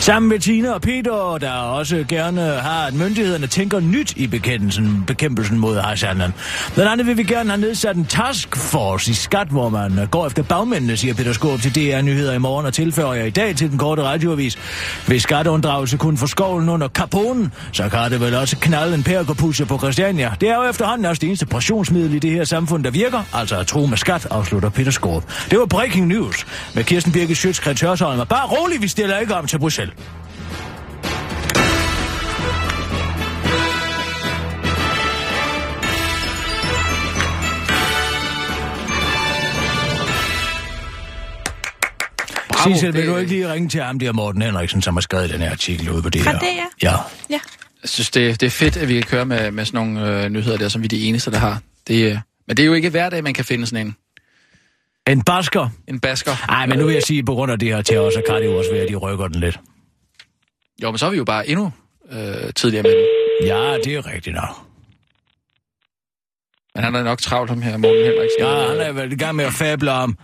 Sammen 0.00 0.28
med 0.28 0.38
Tina 0.38 0.70
og 0.70 0.80
Peter, 0.80 1.38
der 1.40 1.52
også 1.52 2.04
gerne 2.08 2.40
har, 2.40 2.86
at 2.86 2.94
myndighederne 2.94 3.46
tænker 3.46 3.80
nyt 3.80 4.12
i 4.16 4.26
bekæmpelsen, 4.26 5.04
bekæmpelsen 5.06 5.58
mod 5.58 5.78
hashhandlen. 5.78 6.34
Blandt 6.74 6.92
andet 6.92 7.06
vil 7.06 7.16
vi 7.16 7.22
gerne 7.22 7.50
have 7.50 7.60
nedsat 7.60 7.96
en 7.96 8.04
taskforce 8.04 9.10
i 9.10 9.14
skat, 9.14 9.48
hvor 9.48 9.68
man 9.68 10.08
går 10.10 10.26
efter 10.26 10.42
bagmændene, 10.42 10.96
siger 10.96 11.14
Peter 11.14 11.32
Skåb 11.32 11.60
til 11.60 11.74
DR 11.74 12.00
Nyheder 12.00 12.32
i 12.32 12.38
morgen, 12.38 12.66
og 12.66 12.74
tilføjer 12.74 13.18
jeg 13.18 13.26
i 13.26 13.30
dag 13.30 13.56
til 13.56 13.70
den 13.70 13.78
korte 13.78 14.02
radioavis. 14.02 14.58
Hvis 15.06 15.22
skatteunddragelse 15.22 15.96
kun 15.96 16.16
får 16.16 16.26
skovlen 16.26 16.68
under 16.68 16.88
kaponen, 16.88 17.52
så 17.72 17.88
kan 17.88 18.10
det 18.10 18.20
vel 18.20 18.34
også 18.34 18.56
knalde 18.56 18.94
en 18.94 19.02
perkopusher 19.02 19.66
på 19.66 19.78
Christiania. 19.78 20.32
Det 20.40 20.48
er 20.48 20.56
jo 20.56 20.62
efterhånden 20.62 21.06
også 21.06 21.20
det 21.20 21.26
eneste 21.26 21.46
pressionsmiddel 21.46 22.14
i 22.14 22.18
det 22.18 22.30
her 22.30 22.44
samfund, 22.44 22.84
der 22.84 22.90
virker, 22.90 23.22
altså 23.34 23.56
at 23.56 23.66
tro 23.66 23.86
med 23.86 23.96
skat, 23.96 24.26
afslutter 24.30 24.68
Peter 24.68 24.90
Skåb. 24.90 25.24
Det 25.50 25.58
var 25.58 25.66
breaking 25.66 26.06
news 26.06 26.46
med 26.74 26.84
Kirsten 26.84 27.12
Birke 27.12 27.34
Sjøtskrets 27.34 27.80
Hørsholm. 27.80 28.26
Bare 28.26 28.46
rolig, 28.46 28.82
vi 28.82 28.88
stiller 28.88 29.18
ikke 29.18 29.34
om 29.34 29.46
til 29.46 29.58
Bruxelles. 29.58 29.89
Bravo, 42.52 42.72
Sissel, 42.74 42.92
vil 42.94 43.02
det- 43.02 43.08
du 43.10 43.16
ikke 43.16 43.32
lige 43.32 43.52
ringe 43.52 43.68
til 43.68 43.82
ham 43.82 43.98
der 43.98 44.12
Morten 44.12 44.42
Henriksen, 44.42 44.82
som 44.82 44.94
har 44.96 45.00
skrevet 45.00 45.30
den 45.30 45.40
her 45.40 45.50
artikel 45.50 45.90
ude 45.90 46.02
på 46.02 46.08
det 46.08 46.22
Fra 46.22 46.30
her? 46.32 46.38
DR? 46.38 46.44
Ja. 46.82 46.96
Ja. 47.30 47.40
Jeg 47.82 47.88
synes, 47.90 48.10
det, 48.10 48.40
det 48.40 48.46
er 48.46 48.50
fedt, 48.50 48.76
at 48.76 48.88
vi 48.88 48.94
kan 48.94 49.02
køre 49.02 49.24
med, 49.26 49.50
med 49.50 49.64
sådan 49.64 49.86
nogle 49.86 50.24
øh, 50.24 50.30
nyheder 50.30 50.56
der, 50.58 50.68
som 50.68 50.82
vi 50.82 50.86
er 50.86 50.88
de 50.88 51.04
eneste, 51.04 51.30
der 51.30 51.38
har. 51.38 51.60
Det, 51.88 52.10
øh, 52.10 52.18
men 52.48 52.56
det 52.56 52.62
er 52.62 52.66
jo 52.66 52.72
ikke 52.74 52.88
hver 52.90 53.10
dag, 53.10 53.24
man 53.24 53.34
kan 53.34 53.44
finde 53.44 53.66
sådan 53.66 53.86
en, 53.86 53.96
En 55.06 55.22
basker? 55.22 55.68
en 55.88 56.00
basker. 56.00 56.32
Nej, 56.48 56.66
men 56.66 56.78
nu 56.78 56.84
vil 56.86 56.92
jeg 56.94 57.02
sige, 57.02 57.22
på 57.24 57.34
grund 57.34 57.52
af 57.52 57.58
det 57.58 57.68
her 57.68 57.82
terror, 57.82 58.10
så 58.10 58.22
kan 58.28 58.36
det 58.36 58.44
jo 58.44 58.58
også 58.58 58.70
være, 58.72 58.82
at 58.82 58.88
de 58.88 58.96
rykker 58.96 59.28
den 59.28 59.40
lidt. 59.40 59.60
Jo, 60.82 60.90
men 60.90 60.98
så 60.98 61.06
er 61.06 61.10
vi 61.10 61.16
jo 61.16 61.24
bare 61.24 61.48
endnu 61.48 61.72
øh, 62.12 62.52
tidligere 62.56 62.82
med 62.82 62.90
den. 62.96 63.06
Ja, 63.46 63.76
det 63.84 63.94
er 63.96 64.06
rigtigt 64.14 64.34
nok. 64.36 64.50
Men 66.74 66.84
han 66.84 66.94
er 66.94 67.02
nok 67.02 67.18
travlt 67.18 67.50
ham 67.50 67.62
her, 67.62 67.76
Morten 67.76 68.04
Henriksen. 68.04 68.40
Ja, 68.40 68.68
han 68.68 68.80
er 68.80 68.92
vel 68.92 69.12
i 69.12 69.16
gang 69.16 69.36
med 69.36 69.44
at 69.44 69.52
fable 69.52 69.90
om. 69.92 70.18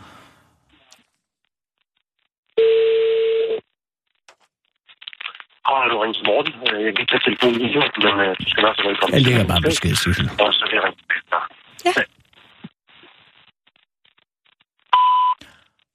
Har 5.68 5.88
du 5.90 5.96
ringet 6.02 6.16
til 6.18 6.26
Morten? 6.30 6.52
Øh, 6.70 6.84
Jeg 6.86 6.92
kan 6.94 7.00
ikke 7.02 7.12
tage 7.12 7.24
telefonen 7.28 7.56
lige 7.62 7.74
nu, 7.76 7.82
men 8.06 8.14
øh, 8.24 8.30
du 8.42 8.46
skal 8.52 8.62
være 8.66 8.74
så 8.78 8.82
velkommen. 8.88 9.14
Jeg 9.16 9.22
lægger 9.26 9.44
bare 9.52 9.62
besked, 9.70 9.94
Sissel. 10.02 10.26
Og 10.44 10.50
så 10.58 10.62
vil 10.68 10.74
jeg 10.78 10.84
ringe. 10.86 11.00
Ja. 11.86 11.92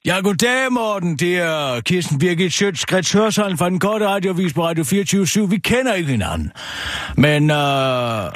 Ja, 0.06 0.20
goddag, 0.20 0.72
Morten. 0.72 1.16
Det 1.16 1.38
er 1.38 1.82
Kirsten 1.82 2.20
Birgit 2.20 2.54
Sjøtskrets 2.54 3.12
Hørsholm 3.12 3.58
fra 3.58 3.70
den 3.70 3.80
korte 3.80 4.08
radiovis 4.08 4.54
på 4.54 4.68
Radio 4.68 4.84
24 4.84 5.24
/7. 5.24 5.45
Vi 5.45 5.58
kender 5.58 5.93
ikke 5.93 6.12
hinanden. 6.12 6.52
Men 7.18 7.52
øh, 7.52 8.32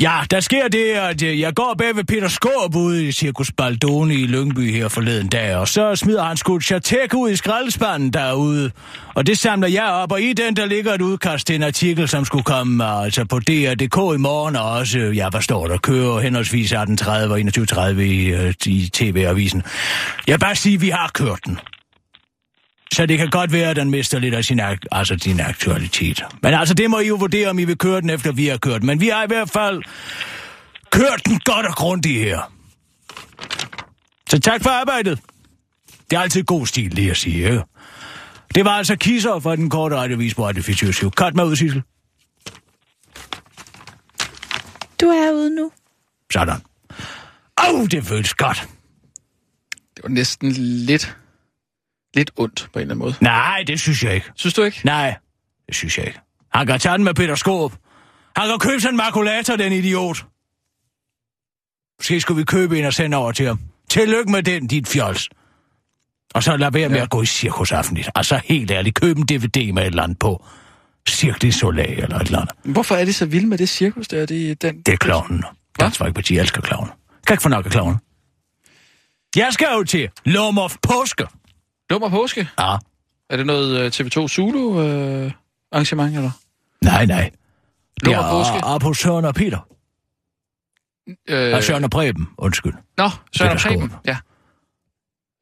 Ja, 0.00 0.20
der 0.30 0.40
sker 0.40 0.68
det, 0.68 0.92
at 0.92 1.22
øh, 1.22 1.40
jeg 1.40 1.54
går 1.54 1.74
bag 1.78 1.96
ved 1.96 2.04
Peter 2.04 2.28
Skåb 2.28 2.76
ude 2.76 3.08
i 3.08 3.12
Circus 3.12 3.52
Baldoni 3.52 4.14
i 4.14 4.26
Lyngby 4.26 4.72
her 4.72 4.88
forleden 4.88 5.28
dag, 5.28 5.56
og 5.56 5.68
så 5.68 5.96
smider 5.96 6.22
han 6.22 6.36
skudt 6.36 6.64
chatek 6.64 7.14
ud 7.14 7.30
i 7.30 7.36
skraldespanden 7.36 8.12
derude. 8.12 8.70
Og 9.14 9.26
det 9.26 9.38
samler 9.38 9.68
jeg 9.68 9.84
op, 9.84 10.12
og 10.12 10.20
i 10.20 10.32
den 10.32 10.56
der 10.56 10.66
ligger 10.66 10.94
et 10.94 11.00
udkast 11.00 11.46
til 11.46 11.54
en 11.54 11.62
artikel, 11.62 12.08
som 12.08 12.24
skulle 12.24 12.44
komme 12.44 12.84
øh, 12.84 13.02
altså 13.02 13.24
på 13.24 13.38
DR.dk 13.38 14.16
i 14.16 14.18
morgen, 14.18 14.56
og 14.56 14.70
også, 14.70 14.98
øh, 14.98 15.16
ja, 15.16 15.28
hvad 15.28 15.40
står 15.40 15.66
der, 15.66 15.78
kører 15.78 16.20
henholdsvis 16.20 16.72
18.30 16.72 17.10
og 17.10 17.40
21.30 17.40 18.00
i, 18.00 18.52
i 18.66 18.90
TV-avisen. 18.92 19.62
Jeg 20.26 20.32
vil 20.32 20.40
bare 20.40 20.56
sige, 20.56 20.74
at 20.74 20.80
vi 20.80 20.88
har 20.88 21.10
kørt 21.14 21.40
den. 21.46 21.58
Så 22.92 23.06
det 23.06 23.18
kan 23.18 23.30
godt 23.30 23.52
være, 23.52 23.70
at 23.70 23.76
den 23.76 23.90
mister 23.90 24.18
lidt 24.18 24.34
af 24.34 24.44
sin, 24.44 24.60
ak- 24.60 24.86
altså 24.92 25.16
din 25.16 25.40
aktualitet. 25.40 26.22
Men 26.42 26.54
altså, 26.54 26.74
det 26.74 26.90
må 26.90 26.98
I 26.98 27.08
jo 27.08 27.14
vurdere, 27.14 27.48
om 27.50 27.58
I 27.58 27.64
vil 27.64 27.78
køre 27.78 28.00
den, 28.00 28.10
efter 28.10 28.32
vi 28.32 28.46
har 28.46 28.56
kørt 28.56 28.80
den. 28.80 28.86
Men 28.86 29.00
vi 29.00 29.08
har 29.08 29.24
i 29.24 29.26
hvert 29.26 29.50
fald 29.50 29.82
kørt 30.90 31.26
den 31.26 31.40
godt 31.44 31.66
og 31.66 31.74
grundigt 31.74 32.24
her. 32.24 32.52
Så 34.30 34.38
tak 34.40 34.62
for 34.62 34.70
arbejdet. 34.70 35.18
Det 36.10 36.16
er 36.16 36.20
altid 36.20 36.42
god 36.44 36.66
stil, 36.66 36.90
lige 36.90 37.10
at 37.10 37.16
sige, 37.16 37.44
ikke? 37.44 37.62
Det 38.54 38.64
var 38.64 38.70
altså 38.70 38.96
kisser 38.96 39.40
fra 39.40 39.56
den 39.56 39.70
korte 39.70 39.96
radiovis 39.96 40.34
på 40.34 40.46
Radio 40.46 40.62
24 40.62 41.10
Cut 41.10 41.34
mig 41.34 41.46
ud, 41.46 41.56
Sissel. 41.56 41.82
Du 45.00 45.06
er 45.06 45.32
ude 45.32 45.54
nu. 45.56 45.72
Sådan. 46.32 46.56
Åh, 47.68 47.74
oh, 47.80 47.86
det 47.86 48.04
føles 48.04 48.34
godt. 48.34 48.68
Det 49.96 50.02
var 50.02 50.08
næsten 50.08 50.52
lidt, 50.86 51.16
lidt 52.14 52.30
ondt 52.36 52.68
på 52.72 52.78
en 52.78 52.80
eller 52.80 52.94
anden 52.94 52.98
måde. 52.98 53.14
Nej, 53.20 53.64
det 53.66 53.80
synes 53.80 54.04
jeg 54.04 54.14
ikke. 54.14 54.30
Synes 54.34 54.54
du 54.54 54.62
ikke? 54.62 54.80
Nej, 54.84 55.16
det 55.66 55.74
synes 55.76 55.98
jeg 55.98 56.06
ikke. 56.06 56.20
Han 56.54 56.66
kan 56.66 56.80
tage 56.80 56.94
den 56.94 57.04
med 57.04 57.14
Peter 57.14 57.34
Skåb. 57.34 57.72
Han 58.36 58.48
kan 58.48 58.58
købe 58.58 58.80
sådan 58.80 58.92
en 58.94 58.96
makulator, 58.96 59.56
den 59.56 59.72
idiot. 59.72 60.24
Måske 61.98 62.20
skulle 62.20 62.38
vi 62.38 62.44
købe 62.44 62.78
en 62.78 62.84
og 62.84 62.94
sende 62.94 63.16
over 63.16 63.32
til 63.32 63.46
ham. 63.46 63.60
Tillykke 63.90 64.30
med 64.32 64.42
den, 64.42 64.66
dit 64.66 64.88
fjols. 64.88 65.28
Og 66.34 66.42
så 66.42 66.56
lad 66.56 66.70
være 66.70 66.88
med 66.88 66.96
Ja. 66.96 67.02
at 67.02 67.10
gå 67.10 67.22
i 67.22 67.26
cirkusaften. 67.26 67.98
Altså 68.14 68.40
helt 68.44 68.70
ærligt, 68.70 69.00
køb 69.00 69.16
en 69.16 69.22
DVD 69.26 69.72
med 69.72 69.82
et 69.82 69.86
eller 69.86 70.02
andet 70.02 70.18
på. 70.18 70.44
Cirque 71.08 71.48
du 71.48 71.52
Soleil 71.52 71.98
eller 72.02 72.16
et 72.18 72.26
eller 72.26 72.40
andet. 72.40 72.54
Hvorfor 72.74 72.94
er 72.96 73.04
de 73.04 73.12
så 73.12 73.26
vilde 73.26 73.46
med 73.46 73.58
det 73.58 73.68
cirkus 73.68 74.08
der? 74.08 74.26
Det, 74.26 74.50
er 74.50 74.54
den... 74.54 74.82
Det 74.82 74.92
er 74.92 74.96
klovnen. 74.96 75.44
Dansk 75.80 75.98
Folkeparti 75.98 76.38
elsker 76.38 76.60
klovnen. 76.60 76.92
Kan 77.26 77.34
ikke 77.34 77.42
få 77.42 77.48
nok 77.48 77.66
af 77.66 77.72
klovnen. 77.72 77.98
Jeg 79.36 79.48
skal 79.52 79.68
jo 79.76 79.84
til 79.84 80.08
Lomov 80.24 80.70
Påske. 80.82 81.24
Lummer 81.92 82.08
påske? 82.08 82.48
Ja. 82.58 82.76
Er 83.30 83.36
det 83.36 83.46
noget 83.46 83.80
øh, 83.80 83.86
TV2 83.94 84.28
Zulu 84.28 84.80
øh, 84.82 85.32
arrangement, 85.72 86.16
eller? 86.16 86.30
Nej, 86.84 87.06
nej. 87.06 87.30
Det 87.94 88.02
Lummer 88.06 88.22
er 88.22 88.30
påske? 88.30 88.64
op 88.66 88.82
hos 88.82 88.98
Søren 88.98 89.24
og 89.24 89.34
Peter. 89.34 89.68
Øh, 91.28 91.54
Og 91.54 91.62
Søren 91.62 91.84
og 91.84 91.90
Preben, 91.90 92.28
undskyld. 92.38 92.72
Nå, 92.98 93.08
Søren 93.36 93.50
og 93.52 93.56
Peter 93.56 93.68
Preben. 93.70 93.88
Skaarup. 93.88 94.06
Ja. 94.06 94.16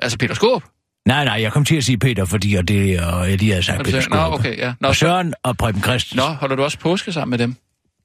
Altså 0.01 0.19
Peter 0.19 0.35
Skåb? 0.35 0.63
Nej, 1.07 1.25
nej, 1.25 1.41
jeg 1.43 1.53
kom 1.53 1.65
til 1.65 1.77
at 1.77 1.85
sige 1.85 1.99
Peter, 1.99 2.25
fordi 2.25 2.55
og 2.55 2.69
det 2.69 3.01
og 3.01 3.31
Elias 3.31 3.69
Er 3.69 3.79
du 3.79 3.85
Peter 3.85 4.01
siger- 4.01 4.29
Nå, 4.29 4.35
okay, 4.35 4.59
ja. 4.59 4.75
Nå, 4.81 4.89
Og 4.89 4.95
så, 4.95 4.99
Søren 4.99 5.35
og 5.43 5.57
Preben 5.57 5.83
Christensen. 5.83 6.17
nå, 6.17 6.35
holder 6.35 6.57
du 6.57 6.63
også 6.63 6.79
påske 6.79 7.13
sammen 7.13 7.31
med 7.31 7.39
dem? 7.39 7.57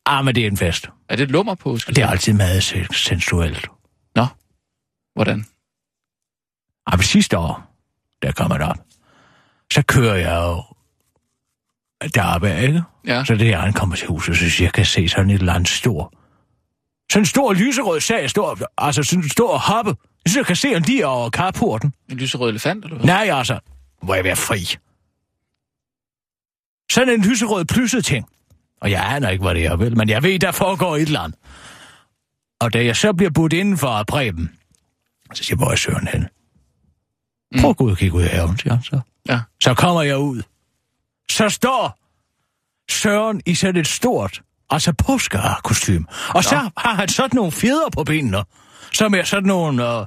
Ah, 0.06 0.26
men 0.26 0.36
det 0.36 0.44
er 0.44 0.48
en 0.48 0.58
fest. 0.58 0.90
Er 1.10 1.16
det 1.16 1.24
et 1.24 1.32
lummer 1.32 1.56
påske? 1.56 1.90
Det 1.94 1.98
er 2.04 2.08
altid 2.08 2.34
meget 2.34 2.64
se- 2.64 2.88
sensuelt. 2.94 3.68
Nå, 4.16 4.26
hvordan? 5.16 5.46
Ah, 6.88 7.00
sidste 7.00 7.38
år, 7.38 7.75
der 8.26 8.32
kommer 8.32 8.58
det 8.58 8.68
op, 8.68 8.78
så 9.74 9.82
kører 9.88 10.16
jeg 10.16 10.36
jo 10.36 10.64
deroppe, 12.10 12.62
ikke? 12.62 12.84
Ja. 13.08 13.24
Så 13.26 13.36
det 13.36 13.50
er, 13.50 13.60
han 13.60 13.74
kommer 13.74 13.96
til 13.96 14.08
huset, 14.08 14.38
så 14.38 14.64
jeg, 14.64 14.74
kan 14.74 14.86
se 14.86 15.08
sådan 15.10 15.30
et 15.30 15.40
eller 15.40 15.54
andet 15.54 15.70
stor. 15.70 16.14
Sådan 17.12 17.22
en 17.22 17.26
stor 17.26 17.54
lyserød 17.54 18.00
sag, 18.00 18.30
stor, 18.30 18.60
altså 18.78 19.04
sådan 19.04 19.24
en 19.24 19.30
stor 19.30 19.58
hoppe. 19.58 19.90
Jeg 20.26 20.30
synes, 20.32 20.38
jeg 20.38 20.46
kan 20.46 20.56
se 20.56 20.74
den 20.74 20.82
lige 20.82 21.08
over 21.08 21.30
carporten. 21.30 21.94
En 22.10 22.18
lyserød 22.18 22.50
elefant, 22.50 22.86
eller 22.86 22.98
hvad? 22.98 23.06
Nej, 23.06 23.30
altså, 23.32 23.60
må 24.04 24.14
jeg 24.14 24.24
være 24.24 24.36
fri. 24.36 24.78
Sådan 26.92 27.14
en 27.14 27.22
lyserød 27.22 27.66
plysset 27.66 28.06
ting. 28.06 28.26
Og 28.82 28.92
jeg 28.92 29.16
aner 29.16 29.30
ikke, 29.30 29.44
hvad 29.44 29.56
det 29.56 29.66
er, 29.66 29.76
vel? 29.76 29.98
Men 29.98 30.10
jeg 30.10 30.24
ved, 30.24 30.40
der 30.40 30.52
foregår 30.52 30.96
et 30.96 31.02
eller 31.02 31.20
andet. 31.20 31.40
Og 32.60 32.74
da 32.74 32.86
jeg 32.86 32.96
så 32.96 33.14
bliver 33.14 33.30
budt 33.30 33.54
indenfor 33.54 33.88
af 33.88 34.06
Preben, 34.06 34.52
så 35.34 35.44
siger 35.44 35.58
jeg, 35.58 35.66
hvor 35.66 35.72
er 35.72 35.76
Søren 35.76 36.08
hen? 36.08 36.28
Prøv 37.62 37.70
at 37.70 37.78
gå 37.78 37.84
ud 37.84 37.92
og 37.92 37.98
kigge 37.98 38.18
ud 38.18 38.22
af 38.24 38.30
haven, 38.30 38.58
siger 38.58 38.74
han 38.74 38.84
så. 38.84 39.00
Ja. 39.30 39.40
Så 39.64 39.74
kommer 39.74 40.02
jeg 40.02 40.18
ud. 40.18 40.42
Så 41.32 41.50
står 41.50 42.00
Søren 42.92 43.42
i 43.46 43.56
sådan 43.56 43.82
et 43.82 43.88
stort, 43.88 44.42
altså 44.70 44.94
påskekostume. 45.06 46.06
Og 46.36 46.44
så 46.44 46.56
har 46.78 46.96
han 46.96 47.08
sådan 47.10 47.36
nogle 47.36 47.52
fjeder 47.52 47.90
på 47.90 48.04
benene, 48.04 48.44
som 48.94 49.14
er 49.16 49.24
sådan 49.24 49.48
nogle... 49.48 49.84
Øh, 50.00 50.06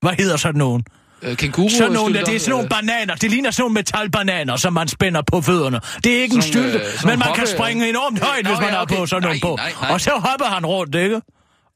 hvad 0.00 0.12
hedder 0.18 0.36
sådan 0.36 0.58
nogle? 0.58 0.84
Øh, 1.22 1.36
kænguru 1.36 1.68
Sådan 1.68 1.92
nogle, 1.92 2.14
stylter, 2.14 2.24
det 2.24 2.34
er 2.36 2.40
sådan 2.40 2.50
nogle 2.50 2.64
øh, 2.64 2.70
bananer. 2.70 3.14
Det 3.14 3.30
ligner 3.30 3.50
sådan 3.50 3.62
nogle 3.62 3.74
metalbananer, 3.74 4.56
som 4.56 4.72
man 4.72 4.88
spænder 4.88 5.22
på 5.32 5.40
fødderne. 5.40 5.80
Det 6.04 6.18
er 6.18 6.22
ikke 6.22 6.36
en 6.36 6.42
Sådan 6.42 6.62
nogle, 6.62 6.72
stylte, 6.72 6.86
øh, 6.86 6.92
men 6.94 7.06
nogle 7.08 7.16
man 7.18 7.34
kan 7.34 7.44
hoppe- 7.46 7.56
springe 7.56 7.88
enormt 7.88 8.20
højt, 8.24 8.44
Nå, 8.44 8.50
hvis 8.50 8.60
man 8.60 8.68
ja, 8.68 8.74
har 8.74 8.82
okay. 8.82 8.96
på 8.96 9.06
sådan 9.06 9.22
nogle 9.22 9.38
Nej, 9.38 9.48
på. 9.50 9.56
nej, 9.56 9.72
nej. 9.82 9.92
Og 9.92 10.00
så 10.00 10.10
hopper 10.10 10.46
han 10.46 10.66
rundt, 10.66 10.94
ikke? 10.94 11.20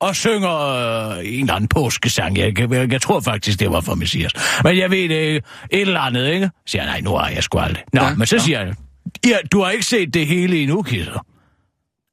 Og 0.03 0.17
synger 0.17 0.59
øh, 0.59 1.19
en 1.19 1.41
eller 1.41 1.55
anden 1.55 1.69
påskesang. 1.69 2.39
Jeg, 2.39 2.59
jeg, 2.59 2.93
jeg 2.93 3.03
tror 3.03 3.21
faktisk, 3.21 3.61
det 3.61 3.71
var 3.71 3.81
for 3.81 3.95
Messias. 3.95 4.33
Men 4.65 4.79
jeg 4.79 4.91
ved 4.91 5.09
det 5.09 5.15
ikke. 5.15 5.43
Et 5.71 5.81
eller 5.81 6.01
andet, 6.01 6.29
ikke? 6.29 6.47
Så 6.47 6.71
siger 6.71 6.83
jeg, 6.83 6.93
nej, 6.93 7.01
nu 7.01 7.11
har 7.17 7.29
jeg 7.29 7.43
sgu 7.43 7.59
aldrig. 7.59 7.85
Nå, 7.93 8.03
Ja, 8.03 8.15
men 8.15 8.27
så 8.27 8.37
nå. 8.37 8.43
siger 8.43 8.61
jeg, 8.63 8.75
ja, 9.27 9.37
du 9.53 9.63
har 9.63 9.71
ikke 9.71 9.85
set 9.87 10.15
det 10.15 10.27
hele 10.27 10.63
endnu, 10.63 10.83
kisser. 10.83 11.27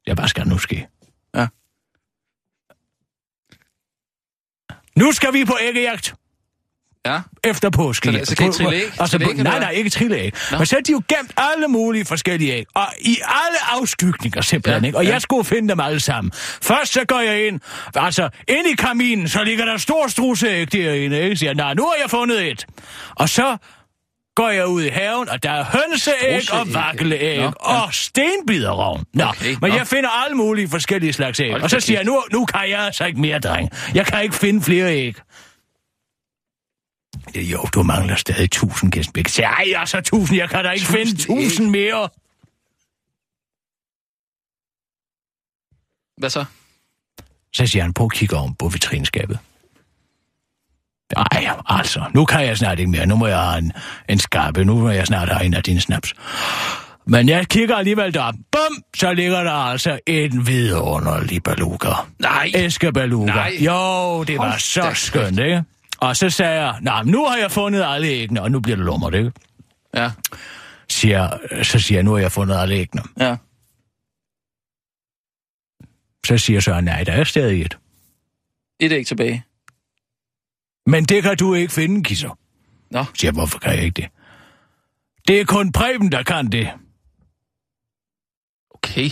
Jeg 0.07 0.15
hvad 0.15 0.27
skal 0.27 0.47
nu 0.47 0.57
ske? 0.57 0.87
Ja. 1.35 1.47
Nu 4.95 5.11
skal 5.11 5.33
vi 5.33 5.45
på 5.45 5.57
æggejagt 5.61 6.15
Ja. 7.13 7.19
efter 7.49 7.69
påske. 7.69 8.05
Så 8.05 8.11
det- 8.11 8.27
så 8.27 8.35
kan 8.35 8.49
I 8.49 8.51
trille 8.53 8.75
æg? 8.75 8.83
Altså, 8.99 9.17
Trille 9.17 9.33
æg, 9.33 9.43
nej, 9.43 9.59
nej, 9.59 9.69
ikke 9.71 9.89
trille 9.89 10.17
æg. 10.17 10.33
Men 10.57 10.65
så 10.65 10.75
er 10.77 10.81
de 10.81 10.91
jo 10.91 11.01
gemt 11.07 11.31
alle 11.37 11.67
mulige 11.67 12.05
forskellige 12.05 12.53
æg. 12.53 12.65
Og 12.75 12.87
i 13.01 13.17
alle 13.25 13.57
afskygninger 13.81 14.41
simpelthen. 14.41 14.83
Ja, 14.83 14.87
ikke? 14.87 14.97
Og 14.97 15.05
ja. 15.05 15.11
jeg 15.11 15.21
skulle 15.21 15.45
finde 15.45 15.69
dem 15.69 15.79
alle 15.79 15.99
sammen. 15.99 16.31
Først 16.61 16.93
så 16.93 17.05
går 17.07 17.19
jeg 17.19 17.47
ind, 17.47 17.59
altså 17.95 18.29
ind 18.47 18.67
i 18.67 18.75
kaminen, 18.75 19.27
så 19.27 19.43
ligger 19.43 19.65
der 19.65 19.77
stor 19.77 20.07
struseæg 20.07 20.71
derinde. 20.71 21.21
Ikke? 21.21 21.35
Så 21.35 21.39
siger 21.39 21.49
jeg, 21.49 21.55
nej, 21.55 21.73
nu 21.73 21.83
har 21.83 21.95
jeg 22.01 22.09
fundet 22.09 22.51
et. 22.51 22.65
Og 23.15 23.29
så 23.29 23.57
går 24.35 24.49
jeg 24.49 24.67
ud 24.67 24.83
i 24.83 24.87
haven, 24.89 25.29
og 25.29 25.43
der 25.43 25.51
er 25.51 25.63
hønseæg 25.65 26.53
og 26.53 26.67
Nå, 26.67 27.09
ja. 27.11 27.47
og 27.59 27.93
stenbiderrovn. 27.93 29.03
Nå, 29.13 29.23
Okay, 29.23 29.55
men 29.61 29.69
nå. 29.71 29.75
jeg 29.77 29.87
finder 29.87 30.09
alle 30.25 30.37
mulige 30.37 30.69
forskellige 30.69 31.13
slags 31.13 31.39
æg. 31.39 31.51
Hold 31.51 31.63
Og 31.63 31.69
så 31.69 31.79
siger 31.79 31.97
jeg, 31.99 32.05
nu, 32.05 32.23
nu 32.33 32.45
kan 32.45 32.69
jeg 32.69 32.79
altså 32.79 33.05
ikke 33.05 33.21
mere, 33.21 33.39
dreng. 33.39 33.69
Jeg 33.93 34.05
kan 34.05 34.23
ikke 34.23 34.35
finde 34.35 34.61
flere 34.61 34.93
æg. 34.95 35.15
Ja, 37.35 37.41
Jo, 37.41 37.61
du 37.73 37.83
mangler 37.83 38.15
stadig 38.15 38.51
tusind, 38.51 38.91
Kirsten 38.91 39.13
Bæk. 39.13 39.39
Ej, 39.39 39.65
altså 39.75 40.01
tusind, 40.01 40.37
jeg 40.37 40.49
kan 40.49 40.63
da 40.63 40.71
ikke 40.71 40.85
finde 40.85 41.11
Tusind 41.11 41.39
æg. 41.39 41.45
tusind 41.49 41.69
mere. 41.69 42.09
Hvad 46.17 46.29
så? 46.29 46.45
Så 47.53 47.67
siger 47.67 47.83
han, 47.83 47.93
prøv 47.93 48.05
at 48.05 48.11
kigge 48.11 48.35
om 48.35 48.55
på 48.55 48.67
vitrinskabet. 48.67 49.39
Ej, 51.15 51.49
altså, 51.65 52.03
nu 52.13 52.25
kan 52.25 52.45
jeg 52.45 52.57
snart 52.57 52.79
ikke 52.79 52.91
mere. 52.91 53.05
Nu 53.05 53.15
må 53.15 53.27
jeg 53.27 53.39
have 53.39 53.57
en, 53.57 53.71
en 54.09 54.19
skarpe. 54.19 54.65
Nu 54.65 54.79
må 54.79 54.89
jeg 54.89 55.07
snart 55.07 55.29
have 55.29 55.45
en 55.45 55.53
af 55.53 55.63
dine 55.63 55.81
snaps. 55.81 56.13
Men 57.05 57.29
jeg 57.29 57.47
kigger 57.47 57.75
alligevel 57.75 58.13
derop. 58.13 58.33
Bum! 58.51 58.83
Så 58.95 59.13
ligger 59.13 59.43
der 59.43 59.51
altså 59.51 59.99
en 60.07 60.47
vidunderlig 60.47 61.43
beluga. 61.43 61.89
Nej. 62.19 62.51
Æskebeluga. 62.55 63.33
Nej. 63.33 63.57
Jo, 63.59 64.23
det 64.23 64.37
var 64.37 64.49
Hold 64.49 64.59
så 64.59 64.91
skønt, 64.93 65.39
ikke? 65.39 65.63
Og 66.01 66.15
så 66.15 66.29
sagde 66.29 66.61
jeg, 66.61 66.79
nej, 66.81 67.03
nu 67.03 67.25
har 67.25 67.37
jeg 67.37 67.51
fundet 67.51 67.83
alle 67.83 68.07
æggene, 68.07 68.41
og 68.41 68.51
nu 68.51 68.59
bliver 68.59 68.75
det 68.75 68.85
lummert, 68.85 69.13
ikke? 69.13 69.31
Ja. 69.93 70.11
Siger, 70.89 71.37
så 71.63 71.79
siger 71.79 71.97
jeg, 71.97 72.03
nu 72.03 72.11
har 72.11 72.19
jeg 72.19 72.31
fundet 72.31 72.55
alle 72.55 72.75
æggene. 72.75 73.03
Ja. 73.19 73.37
Så 76.25 76.37
siger 76.37 76.59
så, 76.59 76.81
nej, 76.81 77.03
der 77.03 77.13
er 77.13 77.23
stadig 77.23 77.61
et. 77.61 77.77
Et 78.79 78.91
æg 78.91 79.07
tilbage. 79.07 79.43
Men 80.85 81.05
det 81.05 81.23
kan 81.23 81.37
du 81.37 81.53
ikke 81.53 81.73
finde, 81.73 82.03
Kisser. 82.03 82.39
Nå. 82.91 83.05
Siger 83.13 83.27
jeg, 83.27 83.33
hvorfor 83.33 83.59
kan 83.59 83.75
jeg 83.75 83.83
ikke 83.83 84.01
det? 84.01 84.09
Det 85.27 85.41
er 85.41 85.45
kun 85.45 85.71
Preben, 85.71 86.11
der 86.11 86.23
kan 86.23 86.51
det. 86.51 86.69
Okay. 88.69 89.09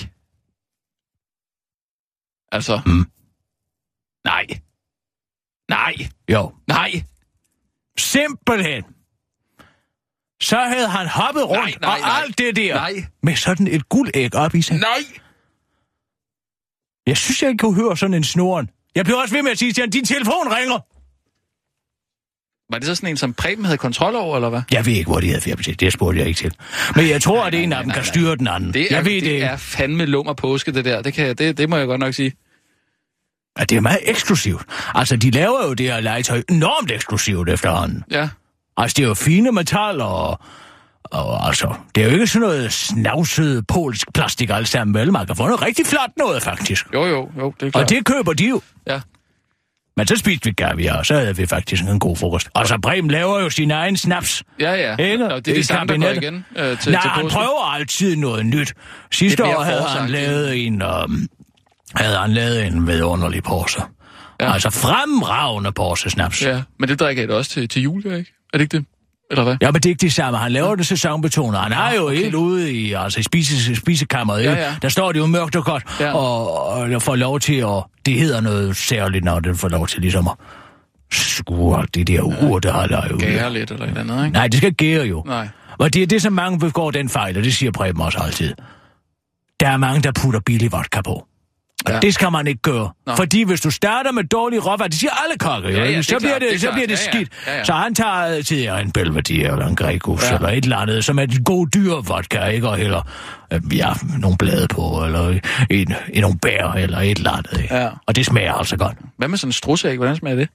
Altså. 2.52 2.82
Mm. 2.86 3.12
Nej. 4.24 4.46
Nej. 5.70 5.94
Jo. 6.32 6.52
Nej. 6.68 7.04
Simpelthen. 7.98 8.84
Så 10.42 10.58
havde 10.60 10.88
han 10.88 11.08
hoppet 11.08 11.50
rundt 11.50 11.82
nej, 11.82 11.94
og 11.94 12.00
nej. 12.00 12.22
alt 12.24 12.38
det 12.38 12.56
der. 12.56 12.76
Nej. 12.76 12.94
Med 13.24 13.36
sådan 13.36 13.68
et 13.68 13.90
guldæg 13.90 14.36
op 14.36 14.56
i 14.56 14.62
sig. 14.62 14.78
Nej. 14.78 15.04
Jeg 17.08 17.18
synes, 17.18 17.42
jeg 17.42 17.50
ikke 17.50 17.62
kunne 17.62 17.76
høre 17.76 17.98
sådan 17.98 18.14
en 18.14 18.24
snoren. 18.24 18.70
Jeg 18.96 19.06
blev 19.06 19.18
også 19.18 19.36
ved 19.36 19.44
med 19.44 19.52
at 19.52 19.58
sige 19.58 19.74
til 19.74 19.82
ham, 19.82 19.92
din 19.92 20.06
telefon 20.06 20.48
ringer. 20.56 20.80
Var 22.74 22.78
det 22.80 22.86
så 22.86 22.96
sådan 22.96 23.10
en, 23.10 23.18
som 23.18 23.34
Preben 23.34 23.66
havde 23.66 23.78
kontrol 23.78 24.16
over, 24.16 24.36
eller 24.36 24.50
hvad? 24.50 24.62
Jeg 24.72 24.86
ved 24.86 24.94
ikke, 24.94 25.10
hvor 25.12 25.20
de 25.20 25.28
havde 25.28 25.42
febertæt. 25.42 25.80
Det 25.80 25.94
spurgte 25.94 26.20
jeg 26.20 26.28
ikke 26.28 26.38
til. 26.38 26.56
Men 26.96 27.10
jeg 27.10 27.22
tror, 27.22 27.44
at 27.46 27.54
en 27.56 27.74
af 27.74 27.84
dem 27.84 27.92
kan 27.94 28.04
styre 28.04 28.36
den 28.36 28.48
anden. 28.48 28.74
Det 28.74 28.82
er, 28.92 28.96
jeg 28.96 29.06
ved 29.06 29.14
det, 29.14 29.24
det 29.24 29.44
er 29.44 29.58
fandme 29.58 30.06
lummer 30.06 30.34
påske, 30.34 30.72
det 30.72 30.86
der. 30.86 31.02
Det, 31.02 31.14
kan, 31.14 31.26
jeg- 31.28 31.38
det, 31.40 31.58
det 31.58 31.70
må 31.70 31.78
jeg 31.78 31.88
godt 31.88 32.00
nok 32.00 32.14
sige. 32.14 32.34
Ja, 33.60 33.64
det 33.64 33.76
er 33.76 33.82
meget 33.82 34.00
eksklusivt. 34.04 34.62
Altså, 34.96 35.16
de 35.16 35.32
laver 35.32 35.66
jo 35.68 35.74
det 35.74 35.86
her 35.86 36.00
legetøj 36.00 36.44
enormt 36.50 36.92
eksklusivt 36.92 37.50
efterhånden. 37.50 38.04
Ja. 38.12 38.30
Altså, 38.78 38.96
det 38.98 39.04
er 39.04 39.08
jo 39.08 39.14
fine 39.14 39.52
metaller, 39.52 40.06
og, 40.06 40.40
og 41.04 41.48
altså, 41.48 41.74
det 41.96 42.04
er 42.04 42.08
jo 42.08 42.14
ikke 42.14 42.28
sådan 42.28 42.48
noget 42.48 42.74
snavset 42.74 43.68
polsk 43.68 44.14
plastik 44.14 44.50
alt 44.50 44.68
sammen, 44.68 44.94
vel? 44.94 45.12
Man 45.12 45.28
kan 45.28 45.36
få 45.36 45.46
noget 45.46 45.62
rigtig 45.62 45.86
flot 45.86 46.12
noget, 46.18 46.44
faktisk. 46.44 46.86
Jo, 46.94 47.06
jo, 47.06 47.30
jo, 47.38 47.54
det 47.60 47.68
er 47.68 47.72
klart. 47.72 47.84
Og 47.84 47.90
det 47.90 48.06
køber 48.06 48.34
de 48.34 48.48
jo. 48.50 48.62
Ja. 48.88 49.00
Men 49.98 50.08
så 50.08 50.16
spiste 50.16 50.46
vi 50.50 50.54
kaviar, 50.54 50.98
og 50.98 51.06
så 51.06 51.14
havde 51.14 51.38
vi 51.38 51.46
faktisk 51.46 51.84
en 51.84 52.00
god 52.00 52.18
frokost. 52.18 52.50
Og 52.54 52.68
så 52.68 52.78
Bremen 52.82 53.12
laver 53.12 53.40
jo 53.40 53.50
sin 53.50 53.72
egen 53.72 53.98
snaps. 53.98 54.44
Ja, 54.60 54.74
ja. 54.74 54.96
Ikke? 55.12 55.34
Og 55.34 55.46
det 55.46 55.52
er 55.52 55.56
de 55.56 55.60
I 55.60 55.64
samme, 55.64 55.94
der 55.94 56.00
går 56.00 56.22
igen 56.22 56.46
øh, 56.56 56.80
til, 56.80 56.92
Nej, 56.92 57.02
til 57.02 57.10
han 57.12 57.30
prøver 57.30 57.74
altid 57.74 58.16
noget 58.16 58.46
nyt. 58.46 58.74
Sidste 59.12 59.44
Det 59.44 59.56
år 59.56 59.62
havde 59.62 59.84
han 59.84 60.10
lavet 60.10 60.66
en, 60.66 60.82
um, 60.82 61.28
havde 61.98 62.18
han 62.18 62.34
lavet 62.34 62.66
en 62.66 62.88
vidunderlig 62.88 63.44
porse. 63.44 63.80
Ja. 64.40 64.46
Ja. 64.46 64.54
Altså 64.54 64.70
fremragende 64.70 65.72
porse 65.72 66.10
snaps. 66.10 66.42
Ja. 66.42 66.50
Ja, 66.50 66.62
men 66.80 66.90
det 66.90 67.00
drikker 67.00 67.24
I 67.24 67.28
da 67.28 67.34
også 67.34 67.52
til, 67.52 67.70
til 67.70 67.82
jul, 67.82 67.98
ikke? 67.98 68.34
Er 68.54 68.58
det 68.58 68.62
ikke 68.62 68.78
det? 68.78 68.86
Eller 69.32 69.44
hvad? 69.44 69.58
ja, 69.62 69.72
men 69.72 69.76
det 69.76 69.86
er 69.86 69.90
ikke 69.90 70.02
det 70.02 70.14
samme. 70.14 70.38
Han 70.38 70.52
laver 70.52 70.76
det 70.76 70.88
sæsonbetonet. 70.88 71.60
Han 71.60 71.72
er 71.72 71.96
jo 71.96 72.06
okay. 72.06 72.18
helt 72.18 72.36
ude 72.36 72.74
i, 72.74 72.94
altså, 72.94 73.20
i 73.20 73.24
spise, 73.24 73.76
spisekammeret. 73.76 74.44
Ja, 74.44 74.54
ja. 74.54 74.76
Der 74.82 74.90
står 74.90 75.12
det 75.12 75.20
jo 75.20 75.26
mørkt 75.26 75.56
og 75.56 75.66
godt. 75.66 75.84
Ja. 76.00 76.14
Og, 76.14 76.68
og 76.68 76.92
jeg 76.92 77.02
får 77.02 77.16
lov 77.16 77.40
til 77.40 77.56
at... 77.56 77.84
Det 78.06 78.14
hedder 78.14 78.42
noget 78.42 78.78
særligt, 78.78 79.24
når 79.26 79.40
det 79.40 79.58
får 79.58 79.70
lov 79.70 79.88
til 79.88 80.02
ligesom 80.02 80.28
at 80.28 80.36
skure 81.12 81.86
det 81.94 82.08
der 82.08 82.22
ur, 82.22 82.60
der 82.60 82.72
har 82.72 83.08
jo. 83.12 83.18
Gære 83.20 83.54
lidt 83.54 83.72
eller 83.72 83.86
et 83.86 83.98
andet, 83.98 84.26
ikke? 84.26 84.34
Nej, 84.34 84.48
det 84.48 84.58
skal 84.58 84.74
gære 84.74 85.06
jo. 85.06 85.24
Nej. 85.26 85.48
Og 85.80 85.94
det 85.94 86.04
er 86.04 86.08
det, 86.08 86.22
som 86.22 86.34
mange 86.34 86.60
begår 86.60 86.92
den 86.92 87.10
fejl, 87.10 87.38
og 87.38 87.44
det 87.44 87.54
siger 87.54 87.72
Preben 87.72 88.02
også 88.02 88.20
altid. 88.20 88.54
Der 89.60 89.70
er 89.70 89.78
mange, 89.78 90.02
der 90.02 90.12
putter 90.12 90.40
billig 90.40 90.72
vodka 90.72 91.02
på. 91.02 91.28
Og 91.86 91.92
Ja. 91.92 91.94
ja. 91.96 92.00
det 92.00 92.14
skal 92.14 92.32
man 92.32 92.48
ikke 92.48 92.62
gøre. 92.62 92.92
Nå. 93.08 93.16
Fordi 93.16 93.44
hvis 93.44 93.62
du 93.62 93.72
starter 93.72 94.12
med 94.12 94.24
dårlig 94.24 94.66
råvarer, 94.66 94.88
det 94.88 95.00
siger 95.00 95.12
alle 95.24 95.38
kokke, 95.40 95.70
Ja, 95.70 95.76
ja, 95.78 95.84
ikke? 95.84 95.98
det 95.98 95.98
er 95.98 96.02
så, 96.04 96.18
bliver 96.18 96.30
klart, 96.32 96.42
det, 96.42 96.52
det 96.52 96.62
så 96.62 96.66
klart. 96.68 96.74
bliver 96.76 96.88
det 96.88 96.94
Ja, 96.94 97.06
ja. 97.06 97.12
skidt. 97.12 97.30
Ja, 97.48 97.58
ja. 97.58 97.64
Så 97.64 97.74
han 97.74 97.96
tager 97.96 98.56
ja, 98.76 98.80
en 98.80 98.92
Belvedere 98.92 99.52
eller 99.52 99.68
en 99.68 99.76
Gregus 99.76 100.24
Ja. 100.24 100.30
ja. 100.30 100.36
eller 100.36 100.50
et 100.50 100.64
eller 100.64 100.78
andet, 100.78 101.06
som 101.06 101.20
er 101.20 101.24
en 101.24 101.44
god 101.44 101.68
dyr 101.68 101.94
vodka, 101.94 102.46
ikke? 102.46 102.70
Og 102.70 102.78
heller 102.78 103.02
øh, 103.54 103.78
ja, 103.78 103.94
nogle 104.20 104.38
blade 104.38 104.68
på, 104.68 105.04
eller 105.06 105.40
en, 105.70 105.94
en, 106.14 106.22
nogle 106.22 106.40
bær, 106.42 106.68
eller 106.72 107.00
et 107.00 107.18
eller 107.18 107.32
andet. 107.32 107.62
Ikke? 107.62 107.76
Ja. 107.76 107.90
Og 108.06 108.16
det 108.16 108.26
smager 108.26 108.54
altså 108.54 108.78
godt. 108.78 108.98
Hvad 109.18 109.28
med 109.28 109.38
sådan 109.38 109.50
en 109.50 109.54
strusæg? 109.54 109.98
Hvordan 109.98 110.16
smager 110.16 110.36
det? 110.36 110.50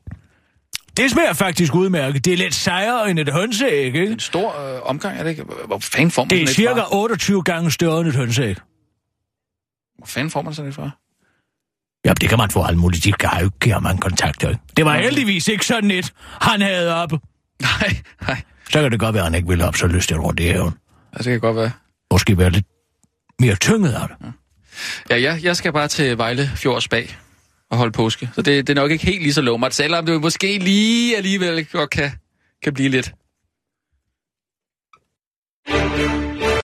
Det 0.97 1.11
smager 1.11 1.33
faktisk 1.33 1.75
udmærket. 1.75 2.25
Det 2.25 2.33
er 2.33 2.37
lidt 2.37 2.55
sejere 2.55 3.11
end 3.11 3.19
et 3.19 3.33
hønseæg, 3.33 3.85
ikke? 3.85 4.07
En 4.07 4.19
stor 4.21 4.75
øh, 4.75 4.81
omgang, 4.85 5.19
er 5.19 5.23
det 5.23 5.31
ikke? 5.31 5.45
Hvor 5.67 5.79
fanden 5.79 6.11
får 6.11 6.23
man 6.23 6.31
Det 6.31 6.39
er 6.39 6.43
et 6.43 6.49
cirka 6.49 6.81
fra? 6.81 6.97
28 6.97 7.43
gange 7.43 7.71
større 7.71 8.01
end 8.01 8.09
et 8.09 8.15
hønseæg. 8.17 8.57
Hvor 9.99 10.07
fanden 10.07 10.31
får 10.31 10.43
man 10.43 10.55
sådan 10.55 10.69
et 10.69 10.75
fra? 10.75 10.91
Ja, 12.05 12.13
det 12.13 12.29
kan 12.29 12.39
man 12.39 12.51
få 12.51 12.63
alt 12.63 12.79
muligt. 12.79 13.05
De 13.05 13.13
har 13.21 13.41
jo 13.41 13.51
ikke, 13.63 13.81
man 13.81 13.99
kontakter 13.99 14.49
ikke. 14.49 14.61
Det 14.77 14.85
var 14.85 14.97
heldigvis 14.97 15.49
ikke 15.49 15.67
sådan 15.67 15.91
et, 15.91 16.13
han 16.41 16.61
havde 16.61 16.95
op. 16.95 17.13
Nej, 17.61 17.97
nej. 18.29 18.43
Så 18.71 18.83
kan 18.83 18.91
det 18.93 19.01
godt 19.01 19.15
være, 19.15 19.23
at 19.23 19.27
han 19.27 19.35
ikke 19.35 19.49
ville 19.49 19.67
op 19.67 19.77
så 19.77 19.87
lyst 19.87 20.09
til 20.09 20.19
rundt 20.19 20.39
det 20.39 20.47
her. 20.47 20.63
Ja, 20.63 21.19
det 21.19 21.25
kan 21.25 21.41
godt 21.41 21.57
være. 21.57 21.71
Måske 22.13 22.39
være 22.39 22.51
lidt 22.51 22.67
mere 23.41 23.55
tynget 23.55 23.93
af 23.93 24.09
det. 24.09 24.33
Ja, 25.11 25.17
ja 25.17 25.39
jeg 25.43 25.57
skal 25.57 25.73
bare 25.73 25.89
til 25.89 26.19
Vejle 26.19 26.51
Fjords 26.57 26.89
bag 26.89 27.17
og 27.71 27.79
holde 27.79 27.93
påske. 27.93 28.31
Så 28.35 28.43
det, 28.43 28.67
det 28.67 28.79
er 28.79 28.83
nok 28.83 28.91
ikke 28.91 29.07
helt 29.07 29.23
lige 29.23 29.33
så 29.33 29.41
lov. 29.41 29.53
lovmert, 29.53 29.75
selvom 29.75 30.07
det 30.07 30.21
måske 30.21 30.59
lige 30.59 31.17
alligevel 31.17 31.67
godt 31.67 31.91
kan, 31.91 32.11
kan 32.63 32.75
blive 32.75 32.89
lidt. 32.89 33.13